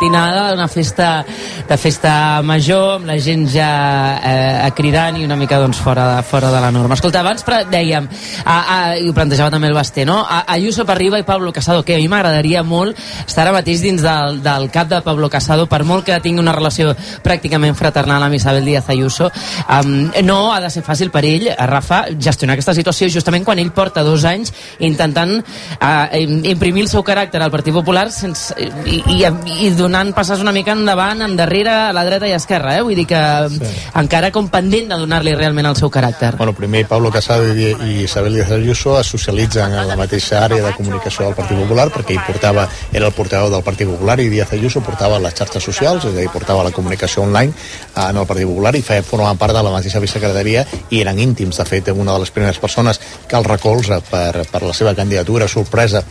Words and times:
matinada, 0.00 0.54
una 0.54 0.66
festa 0.66 1.26
de 1.68 1.76
festa 1.76 2.40
major, 2.42 2.96
amb 2.96 3.06
la 3.06 3.18
gent 3.20 3.44
ja 3.52 4.16
eh, 4.16 4.70
cridant 4.74 5.18
i 5.20 5.26
una 5.26 5.36
mica 5.36 5.58
doncs, 5.60 5.76
fora, 5.78 6.22
fora 6.22 6.48
de 6.50 6.60
la 6.60 6.70
norma. 6.72 6.96
Escolta, 6.96 7.20
abans 7.20 7.44
dèiem, 7.70 8.08
a, 8.44 8.54
a, 8.56 8.78
i 8.96 9.10
ho 9.10 9.12
plantejava 9.14 9.52
també 9.52 9.68
el 9.68 9.76
Basté, 9.76 10.06
no? 10.08 10.22
A, 10.24 10.46
Ayuso 10.54 10.86
arriba 10.88 11.18
i 11.20 11.22
Pablo 11.22 11.52
Casado, 11.52 11.84
que 11.84 11.94
a 11.94 11.98
mi 11.98 12.08
m'agradaria 12.08 12.62
molt 12.64 12.96
estar 13.26 13.44
ara 13.44 13.52
mateix 13.52 13.82
dins 13.84 14.00
del, 14.02 14.40
del 14.42 14.70
cap 14.72 14.88
de 14.88 15.02
Pablo 15.04 15.28
Casado, 15.28 15.66
per 15.68 15.84
molt 15.84 16.06
que 16.06 16.18
tingui 16.24 16.40
una 16.40 16.56
relació 16.56 16.94
pràcticament 17.22 17.76
fraternal 17.76 18.24
amb 18.24 18.34
Isabel 18.34 18.64
Díaz 18.64 18.88
Ayuso, 18.88 19.28
um, 19.68 20.10
no 20.24 20.40
ha 20.54 20.62
de 20.64 20.72
ser 20.72 20.82
fàcil 20.82 21.12
per 21.12 21.26
ell, 21.28 21.50
a 21.52 21.68
Rafa, 21.68 22.06
gestionar 22.16 22.56
aquesta 22.56 22.74
situació 22.74 23.10
justament 23.12 23.44
quan 23.44 23.60
ell 23.60 23.70
porta 23.76 24.02
dos 24.02 24.24
anys 24.24 24.50
intentant 24.80 25.36
uh, 25.38 26.08
imprimir 26.16 26.88
el 26.88 26.90
seu 26.90 27.04
caràcter 27.04 27.44
al 27.44 27.52
Partit 27.52 27.76
Popular 27.76 28.08
sense, 28.10 28.56
i, 28.88 29.02
i, 29.20 29.22
i 29.60 29.70
donant 29.90 30.14
passes 30.14 30.40
una 30.40 30.52
mica 30.54 30.72
endavant, 30.76 31.24
endarrere, 31.26 31.72
a 31.90 31.92
la 31.92 32.04
dreta 32.06 32.28
i 32.30 32.32
a 32.32 32.38
esquerra, 32.38 32.76
eh? 32.78 32.82
Vull 32.86 32.94
dir 32.94 33.06
que 33.10 33.20
sí. 33.50 33.70
encara 33.98 34.30
com 34.30 34.46
pendent 34.52 34.92
de 34.92 34.98
donar-li 35.00 35.34
realment 35.34 35.66
el 35.66 35.76
seu 35.78 35.90
caràcter. 35.90 36.36
Bueno, 36.38 36.54
primer 36.54 36.84
Pablo 36.86 37.10
Casado 37.10 37.50
i, 37.50 37.72
i 37.74 37.96
Isabel 38.04 38.38
Díaz 38.38 38.52
Ayuso 38.54 38.94
es 39.00 39.10
socialitzen 39.10 39.74
en 39.74 39.88
la 39.90 39.98
mateixa 39.98 40.44
àrea 40.44 40.62
de 40.62 40.72
comunicació 40.78 41.26
del 41.26 41.36
Partit 41.38 41.58
Popular 41.58 41.88
perquè 41.90 42.14
ell 42.14 42.22
portava, 42.26 42.68
era 42.92 43.10
el 43.10 43.16
portaveu 43.16 43.50
del 43.50 43.66
Partit 43.66 43.90
Popular 43.90 44.18
i 44.22 44.30
Díaz 44.30 44.54
Ayuso 44.54 44.84
portava 44.86 45.18
les 45.18 45.34
xarxes 45.34 45.66
socials, 45.66 46.06
és 46.06 46.14
a 46.14 46.20
dir, 46.22 46.30
portava 46.32 46.64
la 46.66 46.74
comunicació 46.76 47.26
online 47.26 47.52
en 47.96 48.22
el 48.22 48.26
Partit 48.30 48.48
Popular 48.48 48.74
i 48.78 48.86
feia, 48.86 49.04
formaven 49.06 49.42
part 49.42 49.56
de 49.56 49.66
la 49.66 49.74
mateixa 49.74 50.02
vicesecretaria 50.02 50.64
i 50.90 51.02
eren 51.02 51.18
íntims, 51.18 51.58
de 51.58 51.66
fet, 51.66 51.90
una 51.90 52.14
de 52.14 52.24
les 52.24 52.30
primeres 52.30 52.62
persones 52.62 53.02
que 53.26 53.36
el 53.36 53.46
recolza 53.48 54.00
per, 54.04 54.46
per 54.46 54.62
la 54.62 54.74
seva 54.76 54.94
candidatura 54.94 55.48
sorpresa 55.48 56.04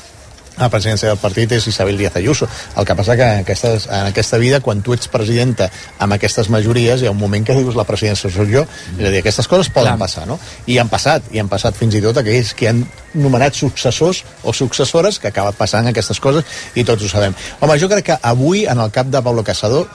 la 0.60 0.70
presidència 0.70 1.10
del 1.10 1.20
partit 1.22 1.52
és 1.56 1.68
Isabel 1.72 1.98
Díaz 1.98 2.18
Ayuso. 2.20 2.48
El 2.78 2.86
que 2.86 2.96
passa 2.96 3.16
que 3.18 3.26
en, 3.26 3.44
aquestes, 3.46 3.88
en 3.88 4.10
aquesta 4.12 4.38
vida, 4.42 4.60
quan 4.66 4.84
tu 4.86 4.94
ets 4.96 5.10
presidenta 5.12 5.70
amb 6.00 6.16
aquestes 6.18 6.50
majories, 6.54 7.02
hi 7.02 7.10
ha 7.10 7.14
un 7.16 7.20
moment 7.20 7.46
que 7.46 7.56
dius 7.58 7.78
la 7.80 7.88
presidència 7.88 8.32
soc 8.34 8.52
jo. 8.52 8.66
És 8.98 9.06
a 9.06 9.14
dir, 9.14 9.22
aquestes 9.22 9.48
coses 9.48 9.72
poden 9.74 9.96
Clar. 9.96 10.04
passar, 10.04 10.28
no? 10.30 10.40
I 10.68 10.80
han 10.82 10.92
passat, 10.92 11.32
i 11.32 11.42
han 11.42 11.52
passat 11.52 11.78
fins 11.80 11.96
i 11.96 12.04
tot 12.04 12.20
aquells 12.20 12.54
que 12.58 12.70
han 12.72 12.84
nomenat 13.16 13.58
successors 13.58 14.24
o 14.44 14.54
successores 14.54 15.18
que 15.20 15.32
acaben 15.32 15.56
passant 15.58 15.88
aquestes 15.90 16.20
coses 16.22 16.60
i 16.76 16.86
tots 16.86 17.04
ho 17.04 17.10
sabem. 17.12 17.36
Home, 17.60 17.80
jo 17.82 17.90
crec 17.92 18.12
que 18.12 18.20
avui, 18.22 18.66
en 18.70 18.80
el 18.80 18.92
cap 18.96 19.08
de 19.10 19.24
Pablo 19.24 19.44
Casado, 19.44 19.88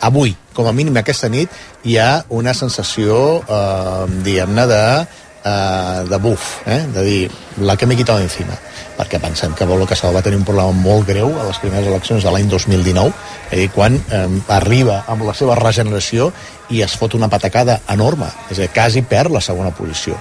avui, 0.00 0.36
com 0.54 0.68
a 0.68 0.76
mínim 0.76 0.96
aquesta 0.96 1.28
nit, 1.32 1.50
hi 1.84 1.96
ha 2.00 2.24
una 2.36 2.54
sensació, 2.56 3.40
eh, 3.40 4.20
diguem-ne, 4.24 4.66
de, 4.70 4.84
eh, 5.44 6.04
de 6.08 6.18
buf, 6.22 6.60
eh? 6.66 6.84
de 6.94 7.04
dir, 7.04 7.30
la 7.58 7.76
que 7.76 7.88
m'he 7.88 7.98
quitat 7.98 8.22
encima 8.22 8.56
perquè 9.00 9.20
pensem 9.22 9.56
que 9.56 9.64
Pablo 9.64 9.88
Casado 9.88 10.12
va 10.12 10.20
tenir 10.24 10.36
un 10.36 10.44
problema 10.44 10.76
molt 10.76 11.08
greu 11.08 11.32
a 11.40 11.46
les 11.48 11.60
primeres 11.62 11.88
eleccions 11.88 12.24
de 12.26 12.34
l'any 12.34 12.50
2019, 12.52 13.08
és 13.48 13.56
a 13.56 13.60
dir, 13.62 13.70
quan 13.72 13.96
eh, 13.96 14.26
arriba 14.60 15.00
amb 15.08 15.24
la 15.24 15.36
seva 15.36 15.56
regeneració 15.56 16.28
i 16.70 16.84
es 16.84 16.94
fot 17.00 17.16
una 17.16 17.30
patacada 17.32 17.80
enorme, 17.90 18.28
és 18.50 18.58
a 18.58 18.66
dir, 18.66 18.72
quasi 18.76 19.02
perd 19.08 19.32
la 19.32 19.44
segona 19.44 19.72
posició 19.74 20.20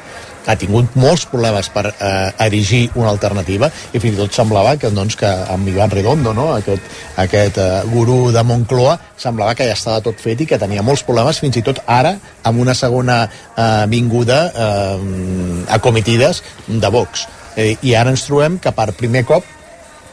ha 0.50 0.56
tingut 0.58 0.96
molts 0.98 1.26
problemes 1.30 1.68
per 1.70 1.84
eh, 1.92 2.46
erigir 2.46 2.88
una 2.98 3.12
alternativa 3.12 3.70
i 3.94 4.00
fins 4.02 4.16
i 4.16 4.18
tot 4.18 4.34
semblava 4.34 4.76
que, 4.82 4.90
doncs, 4.96 5.18
que 5.20 5.30
amb 5.54 5.68
Ivan 5.70 5.92
Redondo, 5.94 6.34
no? 6.34 6.48
aquest, 6.56 6.86
aquest 7.22 7.60
eh, 7.62 7.68
gurú 7.92 8.32
de 8.34 8.44
Moncloa, 8.48 8.96
semblava 9.20 9.54
que 9.58 9.68
ja 9.70 9.76
estava 9.78 10.02
tot 10.06 10.22
fet 10.22 10.42
i 10.42 10.50
que 10.50 10.58
tenia 10.62 10.86
molts 10.86 11.04
problemes, 11.06 11.42
fins 11.44 11.60
i 11.60 11.66
tot 11.66 11.84
ara 11.86 12.16
amb 12.50 12.64
una 12.64 12.74
segona 12.78 13.22
eh, 13.28 13.86
vinguda 13.92 14.40
eh, 14.50 15.68
a 15.70 15.82
comitides 15.84 16.42
de 16.68 16.94
Vox 16.96 17.28
Eh, 17.60 17.76
I 17.84 17.96
ara 18.00 18.14
ens 18.16 18.24
trobem 18.28 18.58
que 18.64 18.72
per 18.76 18.92
primer 18.96 19.26
cop 19.28 19.48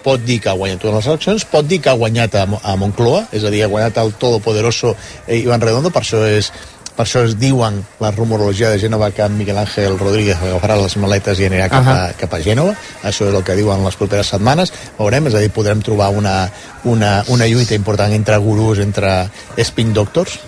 pot 0.07 0.23
dir 0.23 0.39
que 0.43 0.51
ha 0.51 0.59
guanyat 0.59 0.81
totes 0.83 1.01
les 1.01 1.11
eleccions, 1.11 1.45
pot 1.51 1.67
dir 1.67 1.81
que 1.83 1.91
ha 1.91 1.99
guanyat 1.99 2.34
a, 2.39 2.47
a 2.62 2.77
Moncloa, 2.79 3.27
és 3.34 3.43
a 3.43 3.51
dir, 3.51 3.65
ha 3.65 3.71
guanyat 3.71 3.99
el 4.03 4.15
todopoderoso 4.19 4.95
eh, 5.27 5.41
Iván 5.41 5.62
Redondo, 5.62 5.91
per 5.95 6.05
això 6.05 6.23
és 6.27 6.53
per 6.97 7.05
això 7.05 7.21
es 7.27 7.34
diuen 7.37 7.83
la 8.01 8.11
rumorologia 8.15 8.71
de 8.73 8.79
Gènova 8.81 9.11
que 9.12 9.27
Miguel 9.29 9.59
Ángel 9.61 9.99
Rodríguez 10.01 10.41
agafarà 10.41 10.79
les 10.81 10.95
maletes 10.97 11.43
i 11.43 11.45
anirà 11.45 11.69
cap, 11.69 11.84
uh 11.84 11.91
-huh. 11.91 11.97
a, 12.09 12.12
cap 12.17 12.33
a 12.33 12.41
Gènova 12.41 12.73
això 13.05 13.29
és 13.29 13.34
el 13.34 13.45
que 13.45 13.55
diuen 13.55 13.84
les 13.84 13.97
properes 13.97 14.27
setmanes. 14.27 14.73
Veurem, 14.99 15.27
és 15.27 15.34
a 15.34 15.39
dir, 15.39 15.51
podrem 15.51 15.83
trobar 15.83 16.09
una, 16.09 16.51
una, 16.84 17.23
una 17.28 17.47
lluita 17.47 17.75
important 17.75 18.13
entre 18.13 18.37
gurus 18.39 18.78
entre 18.78 19.28
spin 19.59 19.93
doctors. 19.93 20.39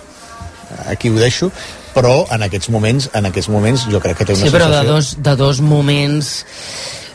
Aquí 0.87 1.11
ho 1.11 1.15
deixo 1.15 1.53
però 1.99 2.15
en 2.35 2.47
aquests 2.47 2.71
moments, 2.75 3.11
en 3.19 3.29
aquests 3.31 3.51
moments 3.53 3.87
jo 3.93 4.01
crec 4.05 4.21
que 4.23 4.29
té 4.29 4.39
una 4.39 4.47
sí, 4.47 4.55
però 4.55 4.71
de 4.73 4.83
dos, 4.89 5.13
de 5.25 5.37
dos 5.39 5.63
moments 5.65 6.33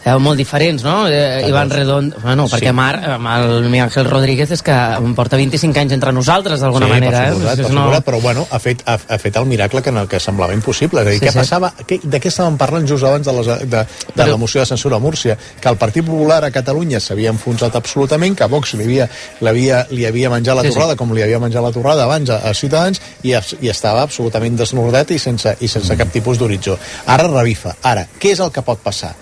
eh, 0.06 0.16
molt 0.20 0.38
diferents, 0.38 0.84
no? 0.84 1.08
Eh, 1.08 1.48
Ivan 1.48 1.70
Redond, 1.72 2.16
bueno, 2.22 2.48
perquè 2.52 2.72
sí. 2.72 2.76
Mar, 2.76 2.94
amb 3.16 3.30
el 3.34 3.70
Miguel 3.70 3.88
Ángel 3.88 4.10
Rodríguez 4.10 4.52
és 4.56 4.64
que 4.66 4.76
porta 5.18 5.40
25 5.40 5.80
anys 5.80 5.96
entre 5.98 6.14
nosaltres, 6.16 6.62
d'alguna 6.64 6.88
sí, 6.88 6.94
manera. 6.94 7.24
Per 7.26 7.36
suposat, 7.38 7.60
eh? 7.60 7.68
per 7.68 7.74
no... 7.78 8.02
però 8.06 8.20
bueno, 8.22 8.46
ha 8.50 8.60
fet, 8.60 8.84
ha, 8.86 8.98
ha 8.98 9.20
fet 9.22 9.40
el 9.40 9.48
miracle 9.50 9.82
que, 9.82 9.94
en 9.94 10.02
el 10.04 10.10
que 10.12 10.20
semblava 10.24 10.56
impossible. 10.56 11.04
És 11.04 11.08
a 11.08 11.12
dir, 11.12 11.20
sí, 11.20 11.26
què 11.26 11.34
sí. 11.34 11.40
passava, 11.42 11.72
què, 11.88 12.00
de 12.04 12.22
què 12.22 12.32
estàvem 12.32 12.60
parlant 12.62 12.88
just 12.90 13.08
abans 13.08 13.28
de, 13.28 13.36
les, 13.40 13.52
de, 13.64 13.84
de 13.84 14.14
però... 14.16 14.30
la 14.34 14.40
moció 14.42 14.62
de 14.62 14.68
censura 14.70 15.00
a 15.00 15.04
Múrcia? 15.04 15.38
Que 15.62 15.72
el 15.72 15.80
Partit 15.82 16.06
Popular 16.08 16.44
a 16.48 16.52
Catalunya 16.54 17.02
s'havia 17.04 17.34
enfonsat 17.34 17.76
absolutament, 17.80 18.38
que 18.40 18.48
Vox 18.52 18.76
li 18.80 18.88
havia, 18.88 19.10
li 19.42 19.52
havia, 19.52 19.84
li 19.92 20.08
havia 20.10 20.32
menjat 20.34 20.60
la 20.60 20.68
sí, 20.68 20.74
torrada, 20.74 20.98
sí. 20.98 21.02
com 21.04 21.14
li 21.16 21.26
havia 21.26 21.42
menjat 21.44 21.66
la 21.66 21.74
torrada 21.76 22.08
abans 22.08 22.34
a, 22.34 22.42
a 22.50 22.54
Ciutadans, 22.58 23.02
i, 23.24 23.34
i 23.34 23.72
estava 23.72 24.04
absolutament 24.04 24.60
desnordat 24.60 25.14
i 25.16 25.20
sense, 25.22 25.58
i 25.62 25.72
sense 25.72 25.98
cap 26.00 26.12
tipus 26.14 26.42
d'horitzó. 26.42 26.78
Ara 27.14 27.30
revifa. 27.30 27.78
Ara, 27.84 28.08
què 28.20 28.34
és 28.36 28.44
el 28.44 28.52
que 28.54 28.66
pot 28.66 28.82
passar? 28.84 29.14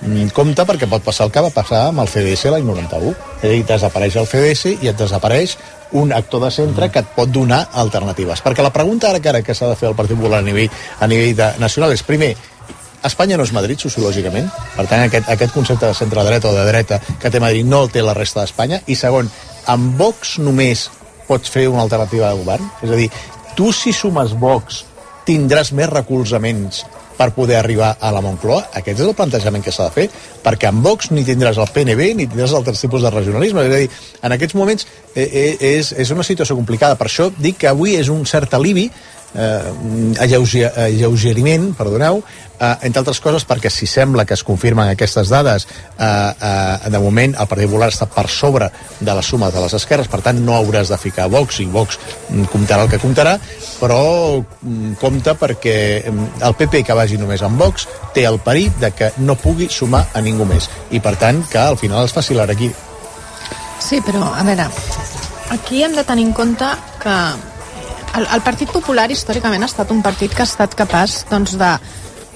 Mm, 0.00 0.30
compte 0.32 0.64
perquè 0.64 0.86
pot 0.88 1.02
passar 1.04 1.26
el 1.26 1.32
que 1.34 1.42
va 1.44 1.50
passar 1.52 1.82
amb 1.90 2.00
el 2.00 2.08
CDS 2.08 2.48
l'any 2.48 2.64
91 2.64 3.10
és 3.10 3.42
a 3.44 3.50
dir, 3.52 3.64
desapareix 3.68 4.14
el 4.16 4.28
CDS 4.30 4.70
i 4.80 4.88
et 4.88 4.96
desapareix 4.96 5.58
un 6.00 6.14
actor 6.16 6.40
de 6.46 6.48
centre 6.54 6.88
que 6.88 7.02
et 7.02 7.10
pot 7.12 7.28
donar 7.28 7.66
alternatives 7.82 8.40
perquè 8.40 8.64
la 8.64 8.72
pregunta 8.72 9.10
ara 9.10 9.20
que 9.20 9.28
ara 9.28 9.42
que 9.44 9.52
s'ha 9.54 9.68
de 9.68 9.76
fer 9.76 9.90
el 9.90 9.98
Partit 9.98 10.16
Popular 10.16 10.40
a 10.40 10.46
nivell, 10.46 10.70
a 11.00 11.08
nivell 11.10 11.36
de, 11.36 11.50
nacional 11.60 11.92
és 11.92 12.06
primer 12.06 12.32
Espanya 13.04 13.38
no 13.40 13.44
és 13.46 13.52
Madrid, 13.56 13.80
sociològicament. 13.80 14.50
Per 14.76 14.84
tant, 14.84 15.06
aquest, 15.06 15.28
aquest 15.32 15.54
concepte 15.54 15.88
de 15.88 15.96
centre-dreta 15.96 16.50
o 16.50 16.52
de 16.52 16.66
dreta 16.68 16.98
que 17.00 17.30
té 17.32 17.40
Madrid 17.40 17.64
no 17.64 17.78
el 17.86 17.88
té 17.88 18.02
la 18.04 18.12
resta 18.12 18.42
d'Espanya. 18.42 18.82
I 18.92 18.96
segon, 18.98 19.30
amb 19.72 19.96
Vox 19.96 20.34
només 20.44 20.90
pots 21.24 21.48
fer 21.48 21.64
una 21.70 21.80
alternativa 21.86 22.28
de 22.28 22.42
govern? 22.42 22.68
És 22.84 22.92
a 22.92 22.98
dir, 23.00 23.08
tu 23.56 23.72
si 23.72 23.94
sumes 23.96 24.36
Vox 24.36 24.82
tindràs 25.24 25.72
més 25.72 25.88
recolzaments 25.88 26.84
per 27.20 27.34
poder 27.36 27.58
arribar 27.60 27.92
a 28.00 28.10
la 28.14 28.22
Moncloa? 28.24 28.70
Aquest 28.80 29.02
és 29.02 29.04
el 29.04 29.16
plantejament 29.18 29.64
que 29.64 29.74
s'ha 29.74 29.90
de 29.90 29.96
fer, 29.98 30.06
perquè 30.40 30.70
amb 30.70 30.86
Vox 30.86 31.10
ni 31.12 31.26
tindràs 31.28 31.60
el 31.60 31.68
PNB 31.74 32.14
ni 32.16 32.28
tindràs 32.30 32.56
altres 32.56 32.80
tipus 32.80 33.04
de 33.04 33.12
regionalisme. 33.12 33.66
És 33.68 33.74
a 33.76 33.80
dir, 33.82 33.90
en 34.24 34.36
aquests 34.36 34.56
moments 34.56 34.88
eh, 35.12 35.26
eh, 35.26 35.74
és, 35.76 35.92
és 35.92 36.14
una 36.16 36.24
situació 36.24 36.56
complicada. 36.56 36.96
Per 36.96 37.10
això 37.10 37.28
dic 37.36 37.60
que 37.60 37.68
avui 37.68 37.98
és 38.00 38.08
un 38.08 38.24
cert 38.24 38.56
alivi 38.56 38.88
eh, 39.34 40.14
alleugeriment, 40.20 41.70
perdoneu, 41.78 42.22
eh, 42.58 42.76
entre 42.86 43.00
altres 43.00 43.20
coses 43.20 43.46
perquè 43.48 43.70
si 43.72 43.86
sembla 43.86 44.24
que 44.26 44.34
es 44.34 44.44
confirmen 44.44 44.88
aquestes 44.90 45.30
dades 45.32 45.66
eh, 45.66 46.04
eh, 46.04 46.90
de 46.90 47.00
moment 47.02 47.34
el 47.34 47.48
Partit 47.50 47.70
Popular 47.70 47.90
està 47.92 48.08
per 48.10 48.26
sobre 48.28 48.70
de 49.00 49.14
la 49.14 49.22
suma 49.22 49.50
de 49.50 49.62
les 49.64 49.74
esquerres, 49.78 50.10
per 50.10 50.20
tant 50.24 50.40
no 50.44 50.56
hauràs 50.58 50.92
de 50.92 50.98
ficar 51.00 51.30
Vox 51.32 51.60
i 51.64 51.68
Vox 51.70 51.98
mm, 52.28 52.50
comptarà 52.52 52.86
el 52.86 52.92
que 52.92 53.00
comptarà 53.02 53.36
però 53.80 54.02
mm, 54.40 54.98
compta 55.00 55.36
perquè 55.40 55.76
mm, 56.10 56.42
el 56.46 56.58
PP 56.58 56.84
que 56.86 56.98
vagi 56.98 57.20
només 57.20 57.42
amb 57.46 57.60
Vox 57.60 57.88
té 58.14 58.26
el 58.28 58.40
perill 58.44 58.72
de 58.80 58.92
que 58.92 59.12
no 59.24 59.38
pugui 59.40 59.70
sumar 59.70 60.06
a 60.14 60.22
ningú 60.24 60.48
més 60.48 60.68
i 60.90 61.00
per 61.00 61.16
tant 61.20 61.42
que 61.50 61.60
al 61.60 61.78
final 61.80 62.04
es 62.04 62.12
faci 62.12 62.36
aquí. 62.40 62.70
Sí, 63.80 64.00
però 64.00 64.32
a 64.34 64.42
veure 64.44 64.68
aquí 65.50 65.82
hem 65.82 65.94
de 65.96 66.04
tenir 66.04 66.26
en 66.26 66.32
compte 66.32 66.66
que 67.02 67.14
el, 68.16 68.26
el 68.26 68.42
Partit 68.46 68.70
Popular 68.72 69.08
històricament 69.12 69.62
ha 69.62 69.70
estat 69.70 69.90
un 69.94 70.02
partit 70.02 70.34
que 70.34 70.44
ha 70.44 70.48
estat 70.48 70.74
capaç 70.78 71.24
doncs, 71.30 71.56
de 71.60 71.70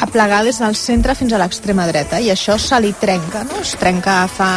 aplegar 0.04 0.42
des 0.44 0.58
del 0.60 0.76
centre 0.78 1.14
fins 1.14 1.32
a 1.32 1.40
l'extrema 1.40 1.86
dreta 1.86 2.20
i 2.20 2.30
això 2.32 2.58
se 2.58 2.80
li 2.82 2.92
trenca, 3.00 3.44
no? 3.46 3.62
es 3.62 3.74
trenca 3.80 4.24
fa 4.28 4.50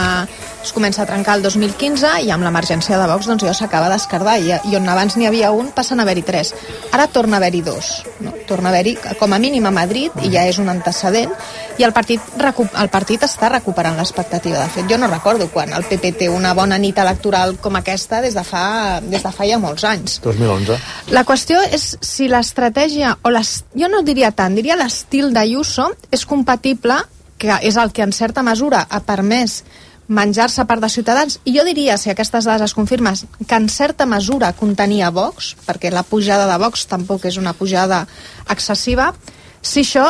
es 0.63 0.74
comença 0.74 1.04
a 1.04 1.07
trencar 1.07 1.38
el 1.38 1.44
2015 1.45 2.13
i 2.25 2.31
amb 2.33 2.45
l'emergència 2.45 2.98
de 3.00 3.07
Vox 3.09 3.30
doncs 3.30 3.45
ja 3.45 3.54
s'acaba 3.56 3.89
d'escardar 3.92 4.38
i, 4.42 4.51
i 4.69 4.75
on 4.77 4.89
abans 4.89 5.18
n'hi 5.18 5.27
havia 5.30 5.51
un 5.56 5.69
passen 5.75 6.00
a 6.00 6.06
haver-hi 6.06 6.24
tres. 6.27 6.54
Ara 6.92 7.07
torna 7.07 7.38
a 7.38 7.42
haver-hi 7.42 7.62
dos. 7.65 7.92
No? 8.25 8.33
Torna 8.50 8.69
a 8.69 8.74
haver-hi 8.74 8.98
com 9.19 9.33
a 9.33 9.39
mínim 9.39 9.65
a 9.69 9.71
Madrid 9.71 10.15
i 10.24 10.31
ja 10.33 10.45
és 10.50 10.59
un 10.62 10.69
antecedent 10.74 11.33
i 11.77 11.86
el 11.86 11.94
partit, 11.94 12.21
el 12.42 12.89
partit 12.89 13.24
està 13.27 13.51
recuperant 13.54 13.98
l'expectativa. 14.00 14.63
De 14.63 14.74
fet, 14.74 14.88
jo 14.89 14.98
no 14.98 15.09
recordo 15.12 15.50
quan 15.54 15.74
el 15.77 15.86
PP 15.88 16.13
té 16.24 16.30
una 16.33 16.54
bona 16.57 16.80
nit 16.81 16.98
electoral 16.98 17.57
com 17.62 17.77
aquesta 17.77 18.21
des 18.25 18.38
de 18.38 18.44
fa, 18.48 19.00
des 19.03 19.24
de 19.24 19.33
fa 19.33 19.48
ja 19.48 19.60
molts 19.62 19.86
anys. 19.88 20.19
2011. 20.25 20.80
La 21.15 21.24
qüestió 21.27 21.62
és 21.71 21.94
si 22.01 22.30
l'estratègia, 22.31 23.18
o 23.24 23.33
les, 23.33 23.62
jo 23.77 23.92
no 23.92 24.01
diria 24.06 24.33
tant, 24.36 24.57
diria 24.57 24.80
l'estil 24.80 25.31
d'Ayuso 25.36 25.92
és 26.12 26.25
compatible 26.25 26.98
que 27.38 27.60
és 27.62 27.77
el 27.77 27.94
que 27.94 28.01
en 28.01 28.12
certa 28.12 28.42
mesura 28.42 28.88
ha 28.89 29.03
permès 29.06 29.62
menjar-se 30.07 30.65
part 30.65 30.81
de 30.81 30.89
Ciutadans, 30.89 31.39
i 31.45 31.54
jo 31.57 31.65
diria, 31.68 31.98
si 31.98 32.09
aquestes 32.12 32.48
dades 32.48 32.69
es 32.69 32.75
confirmen, 32.75 33.15
que 33.45 33.56
en 33.56 33.68
certa 33.69 34.06
mesura 34.06 34.54
contenia 34.56 35.12
Vox, 35.12 35.56
perquè 35.68 35.92
la 35.92 36.04
pujada 36.07 36.48
de 36.48 36.57
Vox 36.63 36.88
tampoc 36.88 37.27
és 37.27 37.38
una 37.38 37.54
pujada 37.54 38.06
excessiva, 38.50 39.13
si 39.62 39.83
això 39.83 40.07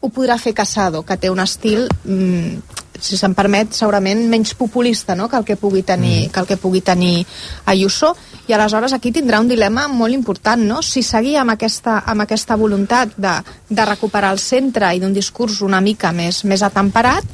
ho 0.00 0.08
podrà 0.08 0.38
fer 0.38 0.54
Casado, 0.54 1.02
que 1.04 1.16
té 1.16 1.30
un 1.30 1.40
estil, 1.42 1.88
mm, 2.04 2.78
si 3.00 3.16
se'n 3.16 3.34
permet, 3.34 3.72
segurament 3.72 4.20
menys 4.28 4.54
populista 4.54 5.14
no? 5.16 5.28
que, 5.28 5.36
el 5.36 5.44
que, 5.44 5.56
pugui 5.56 5.82
tenir, 5.82 6.28
mm. 6.28 6.32
que 6.32 6.40
el 6.40 6.46
que 6.46 6.56
pugui 6.60 6.80
tenir 6.84 7.26
Ayuso, 7.66 8.14
i 8.46 8.52
aleshores 8.52 8.92
aquí 8.92 9.12
tindrà 9.12 9.40
un 9.40 9.48
dilema 9.48 9.86
molt 9.88 10.14
important, 10.14 10.62
no? 10.66 10.80
Si 10.82 11.04
seguir 11.06 11.36
amb 11.38 11.54
aquesta, 11.54 12.00
amb 12.06 12.24
aquesta 12.24 12.56
voluntat 12.58 13.12
de, 13.16 13.36
de 13.68 13.86
recuperar 13.86 14.32
el 14.34 14.40
centre 14.42 14.90
i 14.94 15.00
d'un 15.00 15.14
discurs 15.14 15.60
una 15.62 15.80
mica 15.80 16.12
més, 16.12 16.42
més 16.44 16.64
atemperat, 16.66 17.24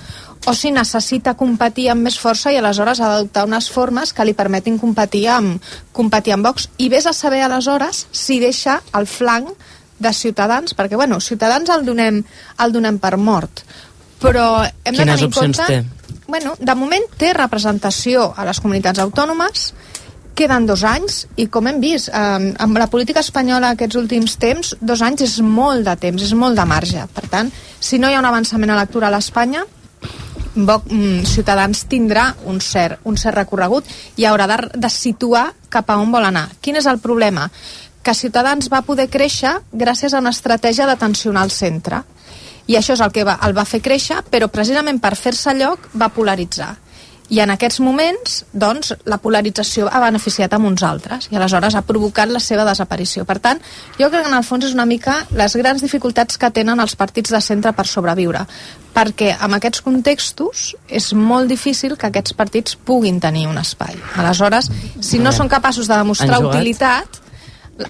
o 0.46 0.54
si 0.54 0.70
necessita 0.70 1.34
competir 1.34 1.88
amb 1.90 2.06
més 2.06 2.18
força 2.20 2.52
i 2.52 2.58
aleshores 2.60 3.00
ha 3.00 3.08
d'adoptar 3.10 3.46
unes 3.48 3.70
formes 3.72 4.12
que 4.12 4.26
li 4.26 4.36
permetin 4.36 4.78
competir 4.78 5.26
amb, 5.32 5.62
competir 5.92 6.36
amb 6.36 6.46
Vox. 6.46 6.68
I 6.78 6.90
vés 6.92 7.06
a 7.06 7.14
saber 7.16 7.42
aleshores 7.42 8.06
si 8.12 8.38
deixa 8.42 8.80
el 8.94 9.08
flanc 9.10 9.50
de 9.98 10.12
Ciutadans, 10.12 10.76
perquè 10.76 10.96
bueno, 10.96 11.20
Ciutadans 11.20 11.70
el 11.72 11.84
donem, 11.86 12.22
el 12.62 12.72
donem 12.72 13.00
per 13.02 13.16
mort, 13.16 13.64
però 14.20 14.62
hem 14.62 14.94
Quines 14.94 15.06
de 15.06 15.12
tenir 15.12 15.28
en 15.28 15.36
compte... 15.40 15.66
té? 15.66 15.84
Bueno, 16.26 16.56
de 16.58 16.74
moment 16.74 17.04
té 17.18 17.30
representació 17.34 18.32
a 18.34 18.44
les 18.48 18.58
comunitats 18.60 18.98
autònomes, 18.98 19.70
queden 20.36 20.66
dos 20.68 20.82
anys 20.84 21.22
i 21.40 21.46
com 21.48 21.66
hem 21.66 21.80
vist 21.80 22.10
eh, 22.12 22.50
amb 22.62 22.78
la 22.78 22.90
política 22.92 23.22
espanyola 23.24 23.72
aquests 23.72 23.96
últims 23.96 24.36
temps 24.42 24.74
dos 24.84 25.02
anys 25.02 25.24
és 25.24 25.38
molt 25.40 25.86
de 25.88 25.94
temps, 26.02 26.22
és 26.22 26.34
molt 26.36 26.58
de 26.60 26.66
marge 26.68 27.06
per 27.16 27.24
tant, 27.32 27.48
si 27.80 27.98
no 27.98 28.10
hi 28.10 28.18
ha 28.18 28.20
un 28.20 28.28
avançament 28.28 28.74
electoral 28.74 29.16
a 29.16 29.22
Espanya 29.24 29.64
Bo, 30.56 30.80
mm, 30.88 31.26
Ciutadans 31.28 31.82
tindrà 31.84 32.30
un 32.48 32.62
cert, 32.64 33.02
un 33.04 33.18
cert 33.20 33.36
recorregut 33.36 33.84
i 34.16 34.24
haurà 34.24 34.46
de, 34.48 34.56
de 34.72 34.88
situar 34.88 35.50
cap 35.68 35.90
a 35.90 35.98
on 36.00 36.08
vol 36.14 36.24
anar. 36.24 36.48
Quin 36.64 36.78
és 36.80 36.86
el 36.88 36.96
problema? 36.98 37.50
Que 38.02 38.14
Ciutadans 38.16 38.70
va 38.72 38.80
poder 38.86 39.10
créixer 39.12 39.52
gràcies 39.72 40.14
a 40.14 40.22
una 40.24 40.32
estratègia 40.32 40.86
de 40.88 40.96
tensionar 40.96 41.44
el 41.44 41.52
centre. 41.52 42.00
I 42.66 42.78
això 42.80 42.96
és 42.96 43.02
el 43.04 43.12
que 43.12 43.26
va, 43.28 43.36
el 43.44 43.52
va 43.52 43.66
fer 43.68 43.82
créixer, 43.84 44.22
però 44.32 44.48
precisament 44.48 44.98
per 44.98 45.12
fer-se 45.14 45.52
lloc 45.54 45.90
va 45.92 46.08
polaritzar. 46.08 46.72
I 47.28 47.40
en 47.42 47.50
aquests 47.50 47.80
moments, 47.82 48.36
doncs, 48.54 48.92
la 49.10 49.18
polarització 49.18 49.88
ha 49.90 50.00
beneficiat 50.04 50.52
amb 50.54 50.68
uns 50.68 50.84
altres 50.86 51.26
i 51.32 51.36
aleshores 51.38 51.74
ha 51.74 51.82
provocat 51.86 52.30
la 52.30 52.40
seva 52.42 52.66
desaparició. 52.68 53.24
Per 53.26 53.38
tant, 53.42 53.60
jo 53.98 54.10
crec 54.12 54.22
que 54.22 54.30
en 54.30 54.36
el 54.36 54.46
fons 54.46 54.68
és 54.68 54.76
una 54.76 54.86
mica 54.86 55.18
les 55.34 55.56
grans 55.58 55.82
dificultats 55.82 56.38
que 56.38 56.52
tenen 56.54 56.80
els 56.82 56.94
partits 56.94 57.34
de 57.34 57.40
centre 57.42 57.72
per 57.74 57.86
sobreviure, 57.90 58.44
perquè 58.94 59.32
en 59.42 59.58
aquests 59.58 59.82
contextos 59.82 60.68
és 60.86 61.10
molt 61.18 61.50
difícil 61.50 61.96
que 61.98 62.12
aquests 62.12 62.36
partits 62.38 62.78
puguin 62.78 63.18
tenir 63.20 63.48
un 63.50 63.58
espai. 63.58 63.98
Aleshores, 64.22 64.70
si 65.00 65.18
no 65.18 65.34
són 65.34 65.50
capaços 65.50 65.90
de 65.90 65.98
demostrar 65.98 66.44
utilitat, 66.44 67.22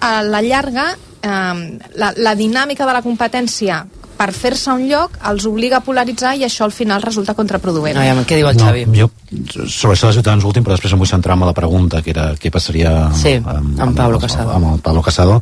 a 0.01 0.21
la 0.23 0.41
llarga, 0.41 0.89
eh, 1.21 1.79
la, 1.95 2.11
la 2.17 2.35
dinàmica 2.35 2.89
de 2.89 2.97
la 2.97 3.05
competència 3.05 3.85
per 4.17 4.31
fer-se 4.33 4.73
un 4.73 4.87
lloc 4.89 5.17
els 5.29 5.45
obliga 5.49 5.79
a 5.79 5.85
polaritzar 5.85 6.33
i 6.39 6.45
això 6.47 6.65
al 6.65 6.73
final 6.75 7.03
resulta 7.05 7.35
contraproduent. 7.37 7.97
Aviam, 8.01 8.23
què 8.27 8.39
diu 8.39 8.49
el 8.49 8.57
Xavi? 8.57 8.85
jo, 8.97 9.09
sobre 9.67 9.93
això 9.93 10.09
de 10.09 10.17
Ciutadans 10.17 10.45
últim, 10.47 10.65
però 10.65 10.75
després 10.75 10.95
em 10.95 11.01
vull 11.01 11.09
centrar 11.09 11.37
en 11.37 11.45
la 11.45 11.53
pregunta, 11.57 12.01
que 12.01 12.13
era 12.15 12.31
què 12.39 12.51
passaria 12.53 13.11
Sí, 13.17 13.35
amb 13.45 13.95
Pablo 13.95 14.19
Casado. 14.19 14.55
Amb, 14.55 14.73
el 14.73 14.81
Pablo 14.81 15.03
Casado. 15.05 15.41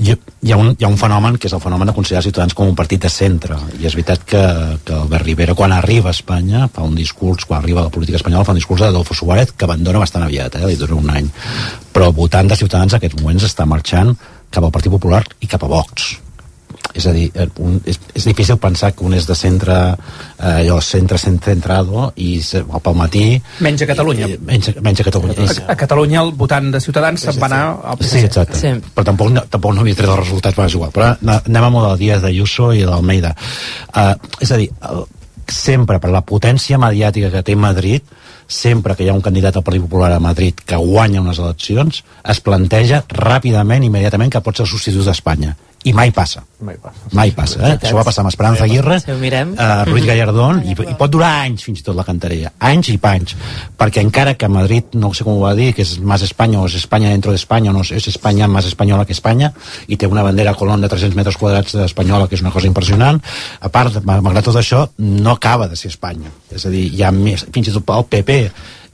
Hi, 0.00 0.14
hi, 0.42 0.52
ha 0.52 0.58
un, 0.58 0.72
hi 0.78 0.86
ha 0.86 0.90
un 0.90 0.98
fenomen 0.98 1.38
que 1.38 1.48
és 1.50 1.54
el 1.54 1.62
fenomen 1.62 1.90
de 1.90 1.94
considerar 1.96 2.24
Ciutadans 2.26 2.54
com 2.54 2.70
un 2.70 2.78
partit 2.78 3.02
de 3.02 3.10
centre, 3.10 3.58
i 3.78 3.86
és 3.86 3.94
veritat 3.94 4.26
que, 4.26 4.42
que 4.86 4.96
Albert 4.96 5.26
Rivera, 5.26 5.54
quan 5.58 5.74
arriba 5.74 6.10
a 6.10 6.16
Espanya, 6.16 6.66
fa 6.72 6.86
un 6.86 6.98
discurs, 6.98 7.46
quan 7.46 7.62
arriba 7.62 7.82
a 7.82 7.88
la 7.88 7.94
política 7.94 8.18
espanyola, 8.20 8.46
fa 8.46 8.54
un 8.54 8.62
discurs 8.62 8.82
d'Adolfo 8.82 9.14
Suárez 9.14 9.54
que 9.54 9.66
abandona 9.68 10.02
bastant 10.02 10.26
aviat, 10.26 10.58
eh, 10.60 10.66
li 10.70 10.78
dura 10.80 10.98
un 10.98 11.10
any. 11.10 11.30
Però 11.94 12.10
votant 12.14 12.50
de 12.50 12.58
Ciutadans 12.58 12.94
en 12.94 13.02
aquests 13.02 13.22
moments 13.22 13.46
està 13.50 13.66
marxant 13.66 14.14
cap 14.50 14.62
al 14.62 14.74
Partit 14.74 14.92
Popular 14.94 15.24
i 15.42 15.50
cap 15.50 15.66
a 15.66 15.70
Vox 15.70 16.23
és 16.94 17.06
a 17.06 17.12
dir, 17.16 17.30
eh, 17.34 17.46
un, 17.58 17.80
és, 17.88 17.96
és 18.14 18.24
difícil 18.28 18.58
pensar 18.62 18.92
que 18.94 19.02
un 19.06 19.14
és 19.16 19.24
de 19.26 19.34
centre 19.34 19.74
eh, 19.94 20.60
allò, 20.60 20.76
centre 20.84 21.18
centrado 21.18 22.12
i 22.16 22.40
se, 22.44 22.60
pel 22.64 22.94
matí 22.94 23.24
Menys 23.64 23.82
a 23.82 23.88
Catalunya. 23.88 24.28
i, 24.28 24.38
menys, 24.38 24.68
menys 24.84 25.00
a 25.00 25.06
Catalunya 25.08 25.34
és, 25.48 25.58
A, 25.64 25.72
a 25.72 25.76
Catalunya 25.80 26.20
el 26.22 26.30
votant 26.38 26.70
de 26.74 26.80
Ciutadans 26.84 27.24
se'n 27.24 27.40
va 27.40 27.46
anar 27.46 27.62
al 27.82 27.98
Sí, 27.98 28.04
PSC. 28.04 28.24
exacte. 28.26 28.58
Sí. 28.60 28.74
Però 28.94 29.04
tampoc, 29.08 29.30
no- 29.34 29.46
tampoc 29.50 29.74
no 29.74 29.80
havia 29.80 29.94
tret 29.98 30.08
els 30.12 30.20
resultats, 30.22 30.54
però 30.56 30.66
és 30.68 30.74
igual. 30.78 30.92
Però 30.94 31.10
anem 31.16 31.64
amb 31.64 31.76
el 31.82 31.88
del 31.88 31.98
Díaz 32.04 32.22
d'Ayuso 32.22 32.72
i 32.74 32.84
d'Almeida. 32.84 33.34
Uh, 33.94 34.14
és 34.40 34.52
a 34.52 34.56
dir, 34.60 34.70
el, 34.90 35.04
sempre 35.50 35.98
per 36.00 36.10
la 36.14 36.22
potència 36.24 36.78
mediàtica 36.78 37.30
que 37.30 37.42
té 37.42 37.56
Madrid, 37.56 38.02
sempre 38.46 38.94
que 38.94 39.04
hi 39.04 39.08
ha 39.10 39.14
un 39.16 39.20
candidat 39.24 39.56
al 39.56 39.62
Partit 39.64 39.82
Popular 39.82 40.12
a 40.12 40.20
Madrid 40.20 40.54
que 40.64 40.76
guanya 40.76 41.20
unes 41.20 41.38
eleccions, 41.40 42.02
es 42.28 42.40
planteja 42.40 43.02
ràpidament, 43.08 43.84
immediatament, 43.84 44.30
que 44.32 44.40
pot 44.44 44.56
ser 44.56 44.64
el 44.66 44.70
substitut 44.70 45.04
d'Espanya. 45.08 45.56
I 45.84 45.92
mai 45.92 46.10
passa. 46.16 46.40
Mai 46.64 46.78
passa. 46.80 47.10
Mai 47.12 47.30
passa, 47.36 47.58
eh? 47.60 47.74
Això 47.76 47.92
va 47.98 48.04
passar 48.06 48.22
amb 48.22 48.30
Esperanza 48.30 48.64
Aguirre, 48.64 48.96
Si 49.00 49.12
mirem. 49.20 49.50
eh, 49.52 49.84
Ruiz 49.84 50.06
Gallardón, 50.06 50.62
i, 50.64 50.72
i 50.72 50.94
pot 50.96 51.10
durar 51.12 51.42
anys 51.44 51.66
fins 51.66 51.82
i 51.82 51.84
tot 51.84 51.96
la 51.98 52.06
cantarella. 52.08 52.54
Anys 52.58 52.88
i 52.88 52.96
panys. 52.98 53.34
Perquè 53.76 54.00
encara 54.00 54.32
que 54.34 54.48
Madrid, 54.48 54.94
no 54.94 55.12
sé 55.12 55.24
com 55.24 55.36
ho 55.36 55.42
va 55.42 55.52
dir, 55.54 55.74
que 55.76 55.82
és 55.84 55.98
más 56.00 56.22
España 56.24 56.60
o 56.62 56.66
és 56.66 56.74
Espanya 56.78 57.10
dentro 57.10 57.32
d'Espanya, 57.32 57.72
no 57.72 57.84
sé, 57.84 57.96
és 58.00 58.08
Espanya 58.08 58.48
més 58.48 58.64
espanyola 58.70 59.04
que 59.04 59.12
Espanya, 59.12 59.52
i 59.86 59.98
té 60.00 60.06
una 60.08 60.22
bandera 60.24 60.52
a 60.52 60.54
Colón 60.54 60.80
de 60.80 60.88
300 60.88 61.14
metres 61.16 61.36
quadrats 61.36 61.74
espanyola, 61.74 62.28
que 62.28 62.34
és 62.36 62.40
una 62.40 62.50
cosa 62.54 62.66
impressionant, 62.66 63.20
a 63.60 63.68
part, 63.68 64.00
malgrat 64.04 64.44
tot 64.44 64.56
això, 64.56 64.86
no 64.96 65.36
acaba 65.36 65.68
de 65.68 65.76
ser 65.76 65.92
Espanya. 65.92 66.32
És 66.50 66.64
a 66.64 66.70
dir, 66.72 66.88
hi 66.94 67.02
ha 67.04 67.12
més, 67.12 67.44
fins 67.52 67.68
i 67.68 67.76
tot 67.76 67.92
el 67.98 68.08
PP 68.08 68.40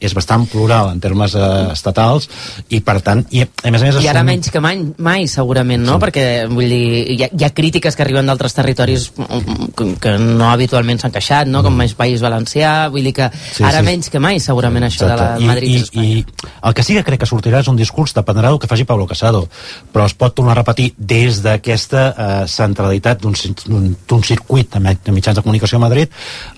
és 0.00 0.14
bastant 0.16 0.46
plural 0.48 0.88
en 0.94 1.00
termes 1.00 1.34
eh, 1.36 1.42
estatals 1.74 2.28
i 2.72 2.80
per 2.80 2.98
tant, 3.04 3.20
i 3.30 3.42
a 3.44 3.70
més 3.70 3.82
a 3.82 3.86
més 3.90 3.98
I 4.02 4.08
ara 4.08 4.22
menys 4.24 4.48
que 4.50 4.60
mai, 4.64 4.80
mai 4.98 5.26
segurament, 5.28 5.82
no? 5.84 5.98
Sí. 5.98 6.04
Perquè, 6.06 6.24
vull 6.48 6.68
dir, 6.72 7.02
hi 7.14 7.18
ha, 7.26 7.28
hi 7.36 7.44
ha 7.44 7.50
crítiques 7.54 7.96
que 7.96 8.02
arriben 8.06 8.26
d'altres 8.30 8.56
territoris 8.56 9.10
mm, 9.16 9.70
que, 9.76 9.88
que 10.00 10.14
no 10.18 10.48
habitualment 10.50 10.98
s'han 11.02 11.12
queixat, 11.12 11.50
no? 11.52 11.62
Com 11.66 11.76
més 11.76 11.92
País 11.98 12.22
Valencià, 12.24 12.88
vull 12.92 13.04
dir 13.10 13.12
que 13.20 13.28
Sí, 13.52 13.62
ara 13.66 13.80
sí. 13.82 13.86
menys 13.90 14.08
que 14.10 14.18
mai 14.22 14.40
segurament 14.40 14.86
això 14.88 15.04
de 15.08 15.16
la 15.20 15.28
Exacte. 15.34 15.46
Madrid 15.50 15.92
I, 15.92 16.00
i. 16.00 16.08
I 16.20 16.24
el 16.70 16.74
que 16.76 16.82
sí 16.86 16.94
que 16.96 17.04
crec 17.04 17.20
que 17.24 17.28
sortirà 17.28 17.60
és 17.60 17.68
un 17.68 17.76
discurs, 17.76 18.14
dependrà 18.16 18.48
del 18.48 18.58
que 18.62 18.68
faci 18.70 18.84
Pablo 18.88 19.06
Casado, 19.10 19.44
però 19.92 20.06
es 20.08 20.14
pot 20.16 20.34
tornar 20.34 20.56
a 20.56 20.60
repetir 20.62 20.90
des 20.96 21.42
d'aquesta 21.44 22.06
eh, 22.10 22.46
centralitat 22.48 23.20
d'un 23.20 23.34
cir- 23.36 23.56
d'un 23.66 23.90
d'un 24.08 24.22
circuit 24.24 24.70
de 24.78 25.12
mitjans 25.12 25.36
de 25.36 25.42
comunicació 25.42 25.76
a 25.78 25.84
Madrid 25.84 26.08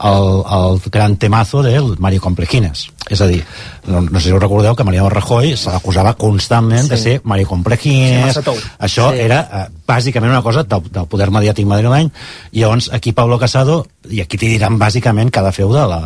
el, 0.04 0.28
el 0.58 0.80
gran 0.92 1.16
temazo 1.16 1.62
del 1.62 1.94
Mario 1.98 2.20
Complejines. 2.20 2.86
És 3.10 3.20
a 3.20 3.26
dir, 3.26 3.31
no, 3.86 4.00
no 4.02 4.20
sé 4.20 4.28
si 4.28 4.34
us 4.34 4.42
recordeu 4.42 4.74
que 4.76 4.84
Mariano 4.84 5.10
Rajoy 5.12 5.56
se 5.56 5.70
l'acusava 5.72 6.14
constantment 6.18 6.84
sí. 6.86 6.92
de 6.92 6.98
ser 7.00 7.14
Mario 7.24 7.48
Sí. 8.56 8.66
Això 8.78 9.10
Sí. 9.12 9.20
era 9.24 9.40
eh, 9.42 9.64
bàsicament 9.88 10.30
una 10.32 10.42
cosa 10.42 10.62
del, 10.64 10.82
del 10.92 11.06
poder 11.10 11.30
mediàtic 11.34 11.66
madrileny 11.66 12.10
i 12.52 12.60
llavors 12.62 12.90
aquí 12.92 13.12
Pablo 13.12 13.38
Casado 13.38 13.82
i 14.10 14.20
aquí 14.22 14.38
t'hi 14.38 14.52
diran 14.54 14.78
bàsicament 14.80 15.30
que 15.30 15.40
ha 15.40 15.46
de 15.46 15.52
la, 15.88 16.00